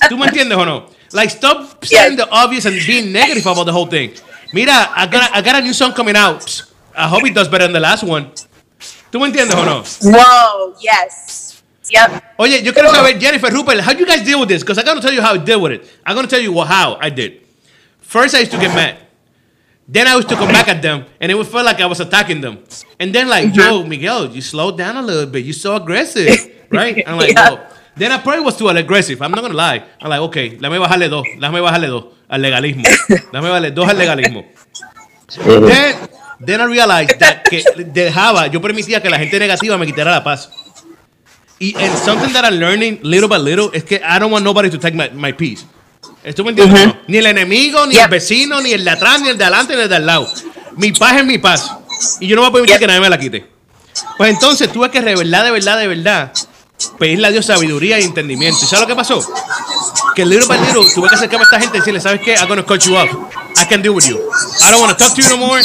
¿Tú 0.09 0.19
me 0.19 0.27
entiendes 0.27 0.57
o 0.59 0.65
no? 0.65 0.87
Like, 1.13 1.31
stop 1.31 1.85
saying 1.85 2.17
Yes. 2.19 2.27
the 2.27 2.29
obvious 2.31 2.65
and 2.67 2.77
being 2.87 3.13
negative 3.13 3.47
about 3.47 3.65
the 3.65 3.73
whole 3.73 3.87
thing. 3.87 4.13
Mira, 4.53 4.73
I 4.95 5.07
got, 5.07 5.31
a- 5.31 5.37
I 5.37 5.41
got 5.43 5.57
a 5.57 5.61
new 5.63 5.73
song 5.73 5.93
coming 5.93 6.17
out. 6.17 6.63
I 6.97 7.09
hope 7.09 7.25
it 7.25 7.35
does 7.35 7.49
better 7.49 7.65
than 7.65 7.73
the 7.73 7.81
last 7.81 8.03
one. 8.05 8.31
¿Tú 9.14 9.21
me 9.21 9.26
entiendes 9.26 9.54
o 9.54 9.64
no? 9.64 9.85
Whoa. 10.02 10.75
Yes. 10.80 11.62
Yep. 11.88 12.23
Oye, 12.37 12.64
yo 12.64 12.75
quiero 12.75 12.90
saber, 12.90 13.16
Jennifer 13.16 13.49
Rupert, 13.49 13.80
how 13.80 13.92
do 13.92 14.00
you 14.00 14.06
guys 14.06 14.25
deal 14.25 14.40
with 14.40 14.49
this? 14.49 14.64
Because 14.64 14.76
I'm 14.76 14.85
going 14.85 14.97
to 14.97 15.02
tell 15.02 15.14
you 15.14 15.23
how 15.23 15.35
I 15.35 15.38
deal 15.38 15.61
with 15.61 15.71
it. 15.71 16.00
I'm 16.04 16.16
going 16.16 16.26
to 16.26 16.30
tell 16.35 16.42
you 16.42 16.52
how 16.64 16.99
I 17.00 17.11
did. 17.11 17.47
First, 18.00 18.35
I 18.35 18.40
used 18.40 18.50
to 18.50 18.59
get 18.59 18.75
mad. 18.75 18.99
Then 19.87 20.09
I 20.09 20.16
used 20.16 20.28
to 20.30 20.35
come 20.35 20.49
back 20.49 20.66
at 20.66 20.83
them, 20.83 21.04
and 21.21 21.30
it 21.30 21.37
would 21.37 21.47
feel 21.47 21.62
like 21.62 21.80
I 21.80 21.87
was 21.87 22.00
attacking 22.00 22.40
them. 22.40 22.59
And 22.99 23.14
then, 23.14 23.28
like, 23.28 23.52
mm-hmm. 23.52 23.61
yo, 23.61 23.85
Miguel, 23.85 24.30
you 24.35 24.40
slowed 24.40 24.76
down 24.78 24.97
a 24.97 25.02
little 25.02 25.30
bit. 25.30 25.44
You're 25.44 25.52
so 25.54 25.76
aggressive, 25.76 26.35
right? 26.71 27.00
I'm 27.06 27.16
like, 27.16 27.35
Yeah. 27.35 27.50
no. 27.50 27.66
Then 27.94 28.11
I 28.11 28.18
probably 28.18 28.42
was 28.42 28.56
too 28.56 28.66
aggressive. 28.66 29.23
I'm 29.23 29.30
not 29.30 29.42
going 29.42 29.52
to 29.52 29.56
lie. 29.56 29.85
I'm 30.00 30.11
like, 30.11 30.23
okay, 30.23 30.59
déjame 30.59 30.80
bajarle 30.80 31.09
dos. 31.09 31.25
Déjame 31.38 31.62
bajarle 31.62 31.87
dos 31.87 32.04
al 32.28 32.40
legalismo. 32.42 32.83
Déjame 32.83 33.49
bajarle 33.49 33.71
dos 33.71 33.88
al 33.88 33.97
legalismo. 33.97 34.44
Then, 35.38 36.09
then 36.45 36.61
I 36.61 36.64
realized 36.64 37.19
that 37.19 37.43
que 37.49 37.62
dejaba, 37.93 38.47
yo 38.49 38.61
permitía 38.61 39.03
que 39.03 39.11
la 39.11 39.19
gente 39.19 39.38
negativa 39.38 39.76
me 39.79 39.87
quitara 39.87 40.11
la 40.11 40.25
paz. 40.25 40.50
Y 41.59 41.75
and 41.79 41.97
something 42.05 42.33
that 42.33 42.45
I'm 42.45 42.59
learning 42.59 42.99
little 43.03 43.29
by 43.29 43.38
little 43.38 43.71
es 43.73 43.85
que 43.85 43.97
I 43.97 44.19
don't 44.19 44.33
want 44.33 44.45
nobody 44.45 44.71
to 44.71 44.79
take 44.79 44.97
my, 44.97 45.09
my 45.14 45.33
peace. 45.33 45.64
¿Esto 46.23 46.43
me 46.43 46.50
entiendes? 46.50 46.83
o 46.83 46.87
no? 46.87 46.97
Ni 47.07 47.19
el 47.19 47.26
enemigo, 47.26 47.87
ni 47.87 47.95
el 47.97 48.00
Yep. 48.03 48.11
vecino, 48.11 48.61
ni 48.61 48.73
el 48.73 48.85
de 48.85 48.91
atrás, 48.91 49.21
ni 49.21 49.29
el 49.29 49.38
de 49.38 49.45
adelante, 49.45 49.76
ni 49.76 49.83
el 49.83 49.88
de 49.88 49.97
al 49.97 50.07
lado. 50.07 50.29
Mi 50.76 50.93
paz 50.93 51.17
es 51.19 51.25
mi 51.25 51.38
paz. 51.38 51.71
Y 52.21 52.26
yo 52.26 52.35
no 52.37 52.43
voy 52.43 52.49
a 52.49 52.53
permitir 52.53 52.75
Yep. 52.75 52.81
que 52.81 52.87
nadie 52.87 53.00
me 53.00 53.09
la 53.11 53.19
quite. 53.19 53.47
Pues 54.17 54.31
entonces 54.31 54.73
tuve 54.73 54.91
que 54.91 55.00
de 55.00 55.14
verdad, 55.14 55.45
de 55.45 55.50
verdad, 55.53 55.79
de 55.79 55.87
verdad, 55.87 56.33
pedirle 56.99 57.29
a 57.29 57.31
Dios 57.31 57.47
sabiduría 57.47 58.00
y 58.00 58.05
entendimiento. 58.05 58.59
¿Y 58.62 58.67
sabes 58.67 58.81
lo 58.81 58.87
que 58.88 58.97
pasó? 58.97 59.21
Que 60.14 60.25
little 60.25 60.47
by 60.47 60.59
little 60.59 60.85
tuve 60.94 61.09
que 61.09 61.16
acercarme 61.16 61.42
a 61.42 61.44
esta 61.44 61.61
gente 61.61 61.76
y 61.76 61.80
decirle, 61.80 62.00
¿sabes 62.00 62.21
qué? 62.21 62.37
I'm 62.37 62.49
gonna 62.49 62.62
cut 62.62 62.85
you 62.87 62.97
off. 62.97 63.09
I 63.59 63.64
can 63.64 63.83
deal 63.83 63.94
with 63.94 64.06
you. 64.06 64.16
I 64.62 64.71
don't 64.71 64.80
want 64.80 64.97
to 64.97 65.04
talk 65.04 65.14
to 65.14 65.23
you 65.23 65.28
no 65.28 65.37
more 65.37 65.59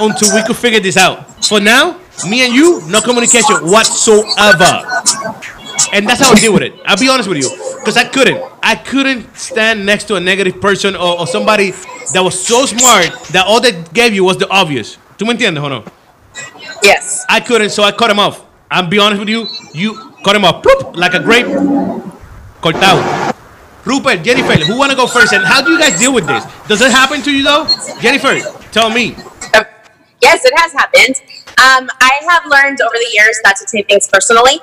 until 0.00 0.34
we 0.34 0.42
could 0.42 0.56
figure 0.56 0.80
this 0.80 0.96
out. 0.96 1.24
For 1.44 1.60
now, 1.60 1.96
me 2.28 2.44
and 2.44 2.54
you, 2.54 2.82
no 2.88 3.00
communication 3.00 3.56
whatsoever. 3.70 4.82
And 5.92 6.06
that's 6.06 6.20
how 6.20 6.32
I 6.32 6.34
deal 6.34 6.52
with 6.52 6.62
it. 6.62 6.74
I'll 6.84 6.96
be 6.98 7.08
honest 7.08 7.28
with 7.28 7.38
you. 7.38 7.48
Because 7.78 7.96
I 7.96 8.04
couldn't. 8.04 8.42
I 8.62 8.74
couldn't 8.74 9.34
stand 9.36 9.86
next 9.86 10.04
to 10.04 10.16
a 10.16 10.20
negative 10.20 10.60
person 10.60 10.96
or, 10.96 11.20
or 11.20 11.26
somebody 11.26 11.72
that 12.12 12.22
was 12.22 12.38
so 12.38 12.66
smart 12.66 13.12
that 13.32 13.44
all 13.46 13.60
they 13.60 13.82
gave 13.92 14.12
you 14.12 14.24
was 14.24 14.38
the 14.38 14.48
obvious. 14.48 14.98
¿Tú 15.16 15.26
me 15.26 15.32
entiendes 15.32 15.62
o 15.62 15.68
no? 15.68 15.84
Yes. 16.82 17.24
I 17.28 17.40
couldn't, 17.40 17.70
so 17.70 17.82
I 17.82 17.92
cut 17.92 18.10
him 18.10 18.18
off. 18.18 18.44
I'll 18.70 18.86
be 18.86 18.98
honest 18.98 19.20
with 19.20 19.28
you. 19.28 19.46
You 19.72 20.12
cut 20.24 20.34
him 20.34 20.44
off. 20.44 20.64
Like 20.94 21.14
a 21.14 21.20
grape. 21.20 21.46
Cortado. 22.60 23.32
Rupert, 23.86 24.24
Jennifer, 24.24 24.52
who 24.64 24.76
want 24.76 24.90
to 24.90 24.96
go 24.96 25.06
first? 25.06 25.32
And 25.32 25.44
how 25.44 25.62
do 25.62 25.70
you 25.70 25.78
guys 25.78 25.98
deal 25.98 26.12
with 26.12 26.26
this? 26.26 26.44
Does 26.66 26.82
it 26.82 26.90
happen 26.90 27.22
to 27.22 27.30
you 27.30 27.44
though? 27.44 27.66
Jennifer, 28.00 28.40
tell 28.72 28.90
me. 28.90 29.14
Yes, 30.20 30.44
it 30.44 30.52
has 30.56 30.72
happened. 30.72 31.14
Um, 31.58 31.88
I 32.00 32.20
have 32.28 32.42
learned 32.46 32.80
over 32.80 32.94
the 32.94 33.10
years 33.14 33.38
not 33.44 33.56
to 33.56 33.66
take 33.70 33.86
things 33.86 34.08
personally. 34.08 34.58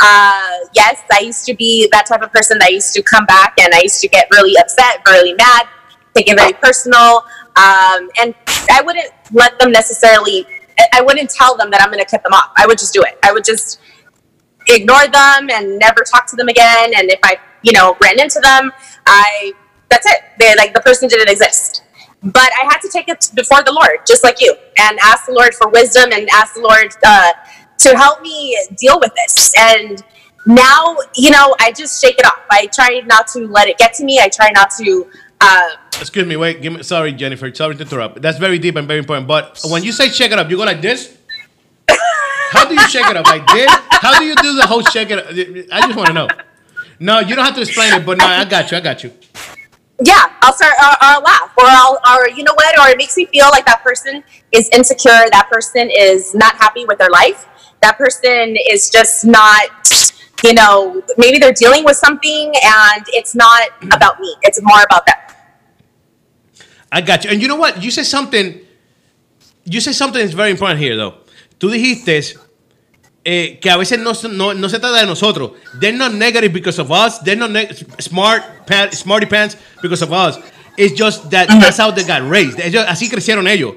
Uh, 0.00 0.58
yes, 0.74 1.00
I 1.12 1.20
used 1.20 1.46
to 1.46 1.54
be 1.54 1.88
that 1.92 2.06
type 2.06 2.22
of 2.22 2.32
person 2.32 2.58
that 2.58 2.72
used 2.72 2.92
to 2.94 3.02
come 3.02 3.24
back 3.26 3.54
and 3.60 3.72
I 3.72 3.80
used 3.82 4.00
to 4.00 4.08
get 4.08 4.26
really 4.32 4.58
upset, 4.58 4.98
really 5.06 5.34
mad, 5.34 5.68
take 6.14 6.28
it 6.28 6.36
very 6.36 6.52
personal. 6.54 7.22
Um, 7.56 8.10
and 8.20 8.34
I 8.70 8.82
wouldn't 8.84 9.10
let 9.32 9.56
them 9.60 9.70
necessarily, 9.70 10.46
I 10.92 11.00
wouldn't 11.00 11.30
tell 11.30 11.56
them 11.56 11.70
that 11.70 11.80
I'm 11.80 11.92
going 11.92 12.04
to 12.04 12.10
cut 12.10 12.24
them 12.24 12.32
off. 12.32 12.50
I 12.56 12.66
would 12.66 12.78
just 12.78 12.92
do 12.92 13.02
it. 13.02 13.18
I 13.22 13.32
would 13.32 13.44
just 13.44 13.80
ignore 14.66 15.06
them 15.06 15.48
and 15.50 15.78
never 15.78 16.02
talk 16.02 16.26
to 16.28 16.36
them 16.36 16.48
again. 16.48 16.92
And 16.96 17.10
if 17.10 17.20
I, 17.22 17.38
you 17.64 17.72
know, 17.72 17.96
ran 18.00 18.20
into 18.20 18.40
them, 18.40 18.70
I, 19.06 19.52
that's 19.90 20.06
it. 20.06 20.20
They 20.38 20.54
like 20.56 20.74
the 20.74 20.80
person 20.80 21.08
didn't 21.08 21.30
exist. 21.30 21.82
But 22.22 22.50
I 22.58 22.64
had 22.64 22.78
to 22.78 22.88
take 22.88 23.08
it 23.08 23.30
before 23.34 23.62
the 23.62 23.72
Lord, 23.72 23.98
just 24.06 24.24
like 24.24 24.40
you, 24.40 24.54
and 24.78 24.98
ask 25.02 25.26
the 25.26 25.32
Lord 25.32 25.54
for 25.54 25.68
wisdom 25.68 26.10
and 26.12 26.28
ask 26.32 26.54
the 26.54 26.62
Lord 26.62 26.94
uh, 27.04 27.32
to 27.78 27.96
help 27.96 28.22
me 28.22 28.56
deal 28.78 28.98
with 28.98 29.12
this. 29.14 29.52
And 29.58 30.02
now, 30.46 30.96
you 31.14 31.30
know, 31.30 31.54
I 31.60 31.72
just 31.72 32.02
shake 32.02 32.18
it 32.18 32.26
off. 32.26 32.40
I 32.50 32.66
try 32.66 33.02
not 33.04 33.26
to 33.28 33.46
let 33.46 33.68
it 33.68 33.76
get 33.78 33.92
to 33.94 34.04
me. 34.04 34.20
I 34.20 34.28
try 34.28 34.50
not 34.54 34.70
to. 34.78 35.06
Uh, 35.40 35.68
Excuse 36.00 36.26
me, 36.26 36.36
wait. 36.36 36.62
Give 36.62 36.72
me, 36.72 36.82
sorry, 36.82 37.12
Jennifer. 37.12 37.54
Sorry 37.54 37.76
to 37.76 37.82
interrupt. 37.82 38.22
That's 38.22 38.38
very 38.38 38.58
deep 38.58 38.76
and 38.76 38.88
very 38.88 39.00
important. 39.00 39.28
But 39.28 39.60
when 39.64 39.84
you 39.84 39.92
say 39.92 40.08
shake 40.08 40.32
it 40.32 40.38
up, 40.38 40.50
you 40.50 40.56
go 40.56 40.64
like 40.64 40.80
this. 40.80 41.16
How 42.54 42.64
do 42.66 42.74
you 42.74 42.88
shake 42.88 43.06
it 43.06 43.16
up? 43.16 43.26
Like 43.26 43.46
this? 43.48 43.70
How 43.90 44.18
do 44.18 44.24
you 44.24 44.34
do 44.36 44.54
the 44.54 44.66
whole 44.66 44.82
shake 44.82 45.10
it 45.10 45.18
up? 45.18 45.26
I 45.72 45.80
just 45.82 45.96
want 45.96 46.08
to 46.08 46.14
know. 46.14 46.28
No, 47.04 47.20
you 47.20 47.36
don't 47.36 47.44
have 47.44 47.54
to 47.56 47.60
explain 47.60 47.92
it, 47.92 48.06
but 48.06 48.16
no, 48.16 48.24
I 48.24 48.46
got 48.46 48.70
you, 48.70 48.78
I 48.78 48.80
got 48.80 49.04
you. 49.04 49.12
yeah, 50.02 50.24
I'll 50.40 50.54
start 50.54 50.72
or, 50.80 50.88
or 50.88 50.96
I'll 51.02 51.20
laugh 51.20 51.52
or 51.58 51.64
I'll 51.66 51.98
or 52.08 52.30
you 52.30 52.42
know 52.42 52.54
what 52.54 52.78
or 52.78 52.88
it 52.88 52.96
makes 52.96 53.14
me 53.14 53.26
feel 53.26 53.48
like 53.50 53.66
that 53.66 53.84
person 53.84 54.24
is 54.52 54.70
insecure. 54.72 55.28
That 55.30 55.48
person 55.52 55.90
is 55.90 56.34
not 56.34 56.56
happy 56.56 56.86
with 56.86 56.96
their 56.96 57.10
life. 57.10 57.44
That 57.82 57.98
person 57.98 58.56
is 58.70 58.88
just 58.88 59.26
not. 59.26 59.68
You 60.42 60.54
know, 60.54 61.02
maybe 61.18 61.38
they're 61.38 61.52
dealing 61.52 61.84
with 61.84 61.96
something 61.96 62.52
and 62.64 63.04
it's 63.08 63.34
not 63.34 63.68
about 63.92 64.18
me. 64.20 64.34
It's 64.42 64.60
more 64.62 64.82
about 64.84 65.04
them. 65.06 65.16
I 66.90 67.02
got 67.02 67.24
you. 67.24 67.30
And 67.30 67.42
you 67.42 67.48
know 67.48 67.56
what? 67.56 67.82
You 67.82 67.90
said 67.90 68.06
something. 68.06 68.60
You 69.64 69.80
said 69.80 69.94
something 69.94 70.20
that's 70.20 70.34
very 70.34 70.50
important 70.50 70.80
here, 70.80 70.96
though. 70.96 71.14
Tú 71.58 71.70
dijiste 71.70 72.38
eh, 73.24 73.58
que 73.60 73.70
a 73.70 73.76
veces 73.76 73.98
no, 73.98 74.12
no, 74.30 74.54
no 74.54 74.68
se 74.68 74.78
trata 74.78 75.00
de 75.00 75.06
nosotros. 75.06 75.52
They're 75.80 75.96
not 75.96 76.12
negative 76.12 76.52
because 76.52 76.78
of 76.78 76.90
us. 76.92 77.20
They're 77.20 77.36
not 77.36 77.50
smart, 77.98 78.42
smarty 78.92 79.26
pants 79.26 79.56
because 79.82 80.02
of 80.02 80.12
us. 80.12 80.38
It's 80.76 80.94
just 80.94 81.30
that 81.30 81.48
that's 81.48 81.78
how 81.78 81.90
they 81.92 82.04
got 82.04 82.22
raised. 82.28 82.58
Ellos, 82.60 82.84
así 82.88 83.08
crecieron 83.08 83.46
ellos. 83.48 83.74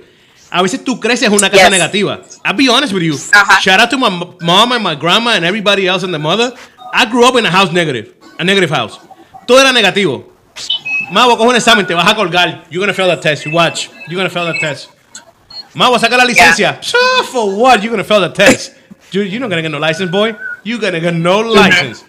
A 0.49 0.61
veces 0.63 0.83
tú 0.83 0.99
creces 0.99 1.23
en 1.27 1.33
una 1.33 1.49
casa 1.49 1.69
Yes. 1.69 1.71
negativa. 1.71 2.21
I'll 2.45 2.55
be 2.55 2.69
honest 2.69 2.93
with 2.93 3.03
you. 3.03 3.15
Ajá. 3.33 3.59
Shout 3.59 3.79
out 3.79 3.89
to 3.89 3.97
my 3.97 4.09
mom 4.41 4.71
and 4.71 4.81
my 4.83 4.95
grandma 4.95 5.31
and 5.31 5.45
everybody 5.45 5.87
else 5.87 6.03
and 6.03 6.13
the 6.13 6.19
mother. 6.19 6.53
I 6.93 7.05
grew 7.05 7.25
up 7.27 7.35
in 7.35 7.45
a 7.45 7.51
house 7.51 7.71
negative. 7.71 8.13
A 8.39 8.43
negative 8.43 8.69
house. 8.69 8.97
Todo 9.45 9.59
era 9.59 9.71
negativo. 9.73 10.23
Mavo, 11.11 11.37
coge 11.37 11.49
un 11.49 11.55
examen, 11.55 11.85
te 11.85 11.93
vas 11.93 12.09
a 12.09 12.15
colgar. 12.15 12.63
You're 12.69 12.81
gonna 12.81 12.93
fail 12.93 13.07
that 13.07 13.21
test. 13.21 13.45
You 13.45 13.51
watch. 13.51 13.89
You're 14.07 14.17
gonna 14.17 14.29
fail 14.29 14.45
that 14.45 14.59
test. 14.59 14.89
Mavo, 15.75 15.97
saca 15.99 16.17
la 16.17 16.23
licencia. 16.25 16.79
Psh, 16.81 16.95
For 17.31 17.53
what? 17.55 17.81
You're 17.83 17.91
gonna 17.91 18.03
fail 18.03 18.21
the 18.21 18.29
test. 18.29 18.71
You, 19.11 19.21
you're 19.23 19.39
not 19.39 19.49
gonna 19.49 19.61
get 19.61 19.71
no 19.71 19.79
license, 19.79 20.11
boy. 20.11 20.35
You're 20.63 20.79
gonna 20.79 20.99
get 20.99 21.13
no 21.13 21.41
license. 21.41 22.03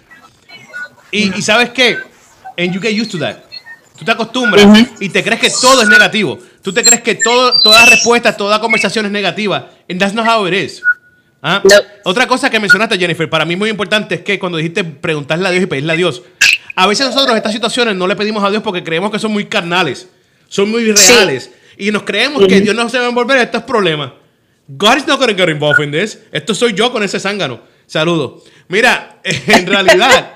Y, 1.10 1.32
y 1.36 1.42
sabes 1.42 1.70
qué? 1.70 1.96
And 2.56 2.72
you 2.72 2.80
get 2.80 2.92
used 2.92 3.10
to 3.12 3.18
that. 3.18 3.44
Tú 3.98 4.04
te 4.04 4.12
acostumbras 4.12 4.66
y 5.00 5.08
te 5.08 5.24
crees 5.24 5.40
que 5.40 5.50
todo 5.50 5.82
es 5.82 5.88
negativo. 5.88 6.38
Tú 6.62 6.72
te 6.72 6.84
crees 6.84 7.02
que 7.02 7.16
todo, 7.16 7.60
toda 7.60 7.84
respuesta, 7.86 8.36
toda 8.36 8.60
conversación 8.60 9.06
es 9.06 9.12
negativa. 9.12 9.70
And 9.88 9.98
that's 9.98 10.14
not 10.14 10.26
how 10.26 10.46
it 10.46 10.54
is. 10.54 10.82
¿Ah? 11.42 11.60
No. 11.64 11.70
Otra 12.04 12.26
cosa 12.26 12.50
que 12.50 12.60
mencionaste, 12.60 12.98
Jennifer, 12.98 13.28
para 13.28 13.44
mí 13.44 13.56
muy 13.56 13.70
importante 13.70 14.16
es 14.16 14.20
que 14.22 14.38
cuando 14.38 14.58
dijiste 14.58 14.84
preguntarle 14.84 15.48
a 15.48 15.50
Dios 15.50 15.64
y 15.64 15.66
pedirle 15.66 15.92
a 15.92 15.96
Dios, 15.96 16.22
a 16.76 16.86
veces 16.86 17.06
nosotros 17.06 17.36
estas 17.36 17.52
situaciones 17.52 17.96
no 17.96 18.06
le 18.06 18.14
pedimos 18.14 18.42
a 18.44 18.50
Dios 18.50 18.62
porque 18.62 18.84
creemos 18.84 19.10
que 19.10 19.18
son 19.18 19.32
muy 19.32 19.46
carnales, 19.46 20.08
son 20.48 20.70
muy 20.70 20.92
reales. 20.92 21.50
Y 21.76 21.90
nos 21.90 22.02
creemos 22.02 22.46
que 22.46 22.60
Dios 22.60 22.74
no 22.74 22.88
se 22.88 22.98
va 22.98 23.06
a 23.06 23.08
envolver 23.08 23.36
en 23.36 23.44
estos 23.44 23.62
problemas. 23.64 24.12
God 24.68 24.98
is 24.98 25.06
not 25.06 25.18
going 25.18 25.28
to 25.28 25.34
get 25.34 25.48
involved 25.48 25.80
in 25.80 25.90
this. 25.90 26.18
Esto 26.30 26.54
soy 26.54 26.74
yo 26.74 26.92
con 26.92 27.02
ese 27.02 27.18
zángano. 27.18 27.60
Saludo. 27.86 28.42
Mira, 28.68 29.20
en 29.24 29.66
realidad, 29.66 30.34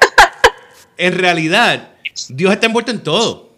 en 0.97 1.19
realidad, 1.19 1.91
Dios 2.29 2.53
está 2.53 2.67
envuelto 2.67 2.91
en 2.91 3.03
todo. 3.03 3.53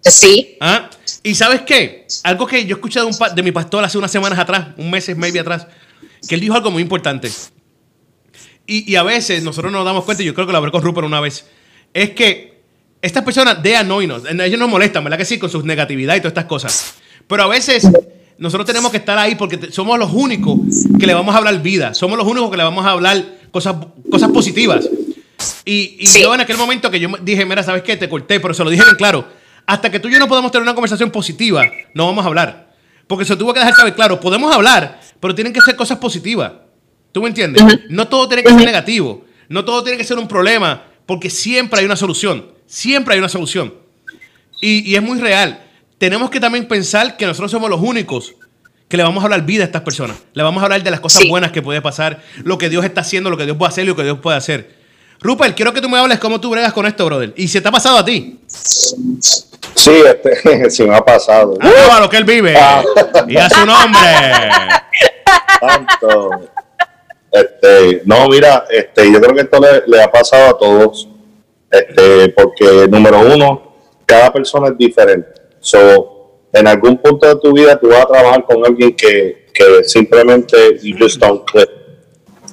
Sí. 0.00 0.56
¿Ah? 0.60 0.88
Y 1.22 1.34
sabes 1.34 1.62
qué? 1.62 2.06
Algo 2.22 2.46
que 2.46 2.64
yo 2.64 2.76
escuché 2.76 3.00
de, 3.00 3.06
un 3.06 3.14
de 3.34 3.42
mi 3.42 3.50
pastor 3.50 3.82
hace 3.82 3.98
unas 3.98 4.10
semanas 4.10 4.38
atrás, 4.38 4.68
un 4.76 4.90
mes, 4.90 5.16
maybe 5.16 5.40
atrás, 5.40 5.66
que 6.28 6.36
él 6.36 6.40
dijo 6.40 6.54
algo 6.54 6.70
muy 6.70 6.82
importante. 6.82 7.30
Y, 8.66 8.90
y 8.90 8.96
a 8.96 9.02
veces 9.02 9.42
nosotros 9.42 9.72
nos 9.72 9.84
damos 9.84 10.04
cuenta, 10.04 10.22
y 10.22 10.26
yo 10.26 10.34
creo 10.34 10.46
que 10.46 10.52
lo 10.52 10.58
hablé 10.58 10.70
con 10.70 10.82
Rupert 10.82 11.06
una 11.06 11.20
vez, 11.20 11.46
es 11.92 12.10
que 12.10 12.62
estas 13.02 13.24
personas, 13.24 13.62
they 13.62 13.74
annoy 13.74 14.10
us. 14.10 14.22
Ellos 14.26 14.58
nos 14.58 14.68
molestan, 14.68 15.02
¿verdad 15.04 15.18
que 15.18 15.24
sí? 15.24 15.38
Con 15.38 15.50
sus 15.50 15.64
negatividad 15.64 16.14
y 16.14 16.20
todas 16.20 16.30
estas 16.30 16.46
cosas. 16.46 16.94
Pero 17.26 17.42
a 17.42 17.46
veces 17.46 17.88
nosotros 18.38 18.66
tenemos 18.66 18.90
que 18.90 18.96
estar 18.98 19.16
ahí 19.18 19.34
porque 19.34 19.70
somos 19.72 19.98
los 19.98 20.12
únicos 20.12 20.58
que 20.98 21.06
le 21.06 21.14
vamos 21.14 21.34
a 21.34 21.38
hablar 21.38 21.60
vida. 21.62 21.94
Somos 21.94 22.18
los 22.18 22.26
únicos 22.26 22.50
que 22.50 22.56
le 22.56 22.62
vamos 22.64 22.84
a 22.84 22.90
hablar 22.90 23.24
cosas, 23.50 23.76
cosas 24.10 24.30
positivas. 24.30 24.88
Y, 25.64 25.96
y 26.00 26.06
Sí. 26.06 26.22
yo 26.22 26.34
en 26.34 26.40
aquel 26.40 26.56
momento 26.56 26.90
que 26.90 27.00
yo 27.00 27.08
dije, 27.22 27.44
mira, 27.46 27.62
¿sabes 27.62 27.82
qué? 27.82 27.96
Te 27.96 28.08
corté, 28.08 28.40
pero 28.40 28.54
se 28.54 28.64
lo 28.64 28.70
dije 28.70 28.82
bien 28.84 28.96
claro. 28.96 29.26
Hasta 29.66 29.90
que 29.90 29.98
tú 30.00 30.08
y 30.08 30.12
yo 30.12 30.18
no 30.18 30.28
podamos 30.28 30.50
tener 30.52 30.62
una 30.62 30.74
conversación 30.74 31.10
positiva, 31.10 31.62
no 31.94 32.06
vamos 32.06 32.24
a 32.24 32.28
hablar. 32.28 32.72
Porque 33.06 33.24
se 33.24 33.36
tuvo 33.36 33.52
que 33.52 33.60
dejar 33.60 33.74
saber 33.74 33.94
claro, 33.94 34.18
podemos 34.20 34.54
hablar, 34.54 35.00
pero 35.20 35.34
tienen 35.34 35.52
que 35.52 35.60
ser 35.60 35.76
cosas 35.76 35.98
positivas. 35.98 36.52
¿Tú 37.12 37.22
me 37.22 37.28
entiendes? 37.28 37.62
No 37.88 38.08
todo 38.08 38.26
tiene 38.28 38.42
que 38.42 38.50
ser 38.50 38.64
negativo. 38.64 39.24
No 39.48 39.64
todo 39.64 39.82
tiene 39.84 39.96
que 39.98 40.04
ser 40.04 40.18
un 40.18 40.26
problema, 40.26 40.82
porque 41.06 41.30
siempre 41.30 41.80
hay 41.80 41.86
una 41.86 41.96
solución. 41.96 42.46
Siempre 42.66 43.14
hay 43.14 43.18
una 43.20 43.28
solución. 43.28 43.74
Y, 44.60 44.90
y 44.90 44.96
es 44.96 45.02
muy 45.02 45.18
real. 45.20 45.60
Tenemos 45.98 46.30
que 46.30 46.40
también 46.40 46.66
pensar 46.68 47.16
que 47.16 47.26
nosotros 47.26 47.50
somos 47.50 47.70
los 47.70 47.80
únicos 47.80 48.34
que 48.88 48.96
le 48.96 49.02
vamos 49.02 49.22
a 49.22 49.26
hablar 49.26 49.42
vida 49.42 49.62
a 49.62 49.66
estas 49.66 49.82
personas. 49.82 50.16
Le 50.34 50.42
vamos 50.42 50.60
a 50.62 50.66
hablar 50.66 50.82
de 50.82 50.90
las 50.90 51.00
cosas 51.00 51.22
Sí. 51.22 51.28
buenas 51.28 51.52
que 51.52 51.62
puede 51.62 51.80
pasar, 51.80 52.22
lo 52.42 52.58
que 52.58 52.68
Dios 52.68 52.84
está 52.84 53.00
haciendo, 53.00 53.30
lo 53.30 53.36
que 53.36 53.44
Dios 53.44 53.56
puede 53.56 53.68
hacer 53.70 53.84
y 53.84 53.88
lo 53.88 53.96
que 53.96 54.02
Dios 54.04 54.18
puede 54.20 54.36
hacer. 54.36 54.74
Rupert, 55.20 55.56
quiero 55.56 55.72
que 55.72 55.80
tú 55.80 55.88
me 55.88 55.98
hables 55.98 56.18
cómo 56.18 56.40
tú 56.40 56.50
bregas 56.50 56.72
con 56.72 56.84
esto, 56.86 57.06
brother. 57.06 57.32
¿Y 57.36 57.48
si 57.48 57.60
te 57.60 57.68
ha 57.68 57.72
pasado 57.72 57.98
a 57.98 58.04
ti? 58.04 58.40
Sí, 58.48 59.90
este, 60.06 60.70
sí 60.70 60.82
me 60.84 60.94
ha 60.94 61.04
pasado. 61.04 61.56
Ah, 61.60 61.96
a 61.96 62.00
lo 62.00 62.10
que 62.10 62.18
él 62.18 62.24
vive. 62.24 62.54
Ah. 62.56 62.82
Y 63.26 63.36
a 63.36 63.48
su 63.48 63.64
nombre. 63.64 64.10
Tanto. 65.60 66.30
Este, 67.32 68.02
no, 68.04 68.28
mira, 68.28 68.64
este, 68.70 69.10
yo 69.10 69.20
creo 69.20 69.34
que 69.34 69.40
esto 69.42 69.58
le, 69.60 69.82
le 69.86 70.02
ha 70.02 70.10
pasado 70.10 70.50
a 70.50 70.58
todos. 70.58 71.08
Este, 71.70 72.28
porque 72.30 72.86
número 72.88 73.20
uno, 73.20 73.74
cada 74.06 74.32
persona 74.32 74.68
es 74.68 74.78
diferente. 74.78 75.28
So, 75.64 76.48
en 76.52 76.66
algún 76.66 76.98
punto 76.98 77.26
de 77.26 77.36
tu 77.40 77.52
vida 77.54 77.78
tú 77.80 77.88
vas 77.88 78.02
a 78.02 78.06
trabajar 78.06 78.44
con 78.44 78.64
alguien 78.66 78.94
que, 78.94 79.46
que 79.52 79.82
simplemente 79.84 80.78
you 80.82 80.94
just 80.98 81.18
don't 81.18 81.42
click. 81.50 81.70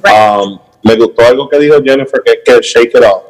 Um, 0.05 0.57
me 0.83 0.95
gustó 0.95 1.25
algo 1.27 1.49
que 1.49 1.59
dijo 1.59 1.75
Jennifer, 1.83 2.21
que 2.23 2.31
es 2.31 2.37
que 2.45 2.61
shake 2.61 2.95
it 2.97 3.03
off. 3.03 3.23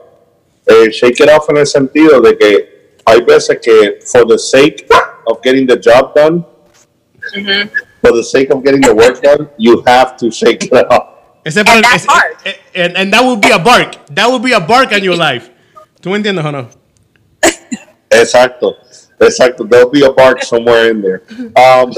Eh, 0.67 0.91
shake 0.91 1.19
it 1.23 1.29
off 1.29 1.49
en 1.49 1.57
el 1.57 1.65
sentido 1.65 2.21
de 2.21 2.37
que 2.37 2.69
hay 3.05 3.21
veces 3.21 3.57
que 3.59 3.99
for 4.05 4.23
the 4.27 4.37
sake 4.37 4.85
of 5.25 5.39
getting 5.43 5.65
the 5.65 5.75
job 5.77 6.13
done, 6.15 6.45
for 8.01 8.13
the 8.13 8.23
sake 8.23 8.51
of 8.53 8.63
getting 8.63 8.81
the 8.81 8.93
work 8.93 9.19
done, 9.21 9.49
you 9.57 9.81
have 9.87 10.15
to 10.17 10.29
shake 10.29 10.63
it 10.65 10.73
off. 10.91 11.07
Ese 11.43 11.57
And 11.57 11.67
that's 11.83 12.03
ese- 12.03 12.07
hard. 12.07 12.37
eh, 12.45 12.53
and, 12.75 12.95
and 12.97 13.11
that 13.13 13.23
would 13.23 13.41
be 13.41 13.49
a 13.51 13.57
bark. 13.57 13.95
That 14.13 14.29
would 14.29 14.43
be 14.43 14.53
a 14.53 14.59
bark 14.59 14.91
in 14.91 15.03
your 15.03 15.17
life. 15.17 15.49
¿Tú 15.99 16.13
entiendes 16.15 16.45
o 16.45 16.51
no? 16.51 16.69
Exacto, 18.09 18.75
exacto. 19.21 19.65
There'll 19.65 19.89
be 19.89 20.05
a 20.05 20.11
bark 20.11 20.43
somewhere 20.43 20.89
in 20.91 21.01
there. 21.01 21.21
Um, 21.55 21.91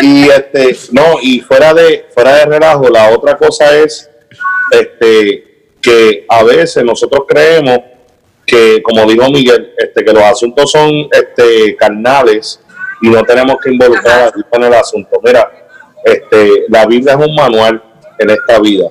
y 0.00 0.28
este, 0.28 0.76
no, 0.92 1.18
y 1.20 1.40
fuera 1.40 1.74
de, 1.74 2.06
fuera 2.14 2.36
de 2.36 2.44
relajo, 2.46 2.88
la 2.88 3.10
otra 3.10 3.36
cosa 3.36 3.76
es 3.76 4.08
este, 4.70 5.66
que 5.80 6.24
a 6.28 6.44
veces 6.44 6.84
nosotros 6.84 7.24
creemos 7.28 7.78
que, 8.46 8.82
como 8.82 9.04
dijo 9.06 9.28
Miguel, 9.30 9.74
este, 9.76 10.04
que 10.04 10.12
los 10.12 10.22
asuntos 10.22 10.70
son 10.70 11.08
este, 11.12 11.76
carnales 11.76 12.60
y 13.02 13.08
no 13.08 13.22
tenemos 13.24 13.56
que 13.62 13.70
involucrar 13.70 14.32
en 14.52 14.62
el 14.64 14.74
asunto. 14.74 15.20
Mira, 15.22 15.50
este, 16.04 16.64
la 16.68 16.86
Biblia 16.86 17.14
es 17.14 17.26
un 17.26 17.34
manual 17.34 17.82
en 18.18 18.30
esta 18.30 18.58
vida. 18.60 18.86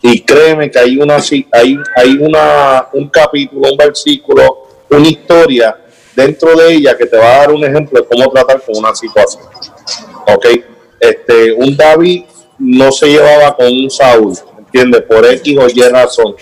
Y 0.00 0.20
créeme 0.22 0.70
que 0.70 0.78
hay 0.78 0.96
una 0.96 1.16
hay, 1.16 1.78
hay 1.96 2.18
una 2.20 2.86
un 2.92 3.08
capítulo, 3.08 3.72
un 3.72 3.76
versículo, 3.76 4.68
una 4.90 5.08
historia 5.08 5.76
dentro 6.18 6.56
de 6.56 6.74
ella 6.74 6.96
que 6.96 7.06
te 7.06 7.16
va 7.16 7.32
a 7.32 7.38
dar 7.38 7.52
un 7.52 7.64
ejemplo 7.64 8.00
de 8.00 8.06
cómo 8.08 8.28
tratar 8.32 8.60
con 8.62 8.76
una 8.76 8.92
situación. 8.92 9.44
Ok, 10.26 10.46
este, 10.98 11.52
un 11.52 11.76
David 11.76 12.24
no 12.58 12.90
se 12.90 13.06
llevaba 13.06 13.54
con 13.54 13.66
un 13.66 13.88
Saúl, 13.88 14.36
¿entiendes? 14.58 15.02
Por 15.02 15.24
X 15.24 15.58
o 15.58 15.68
Y 15.68 15.80
razón. 15.82 16.34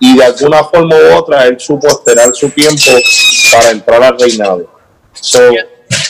Y 0.00 0.16
de 0.16 0.24
alguna 0.24 0.64
forma 0.64 0.96
u 0.96 1.16
otra 1.16 1.46
él 1.46 1.60
supo 1.60 1.86
esperar 1.86 2.34
su 2.34 2.50
tiempo 2.50 2.90
para 3.52 3.70
entrar 3.70 4.02
al 4.02 4.18
reinado. 4.18 4.66
So, 5.12 5.38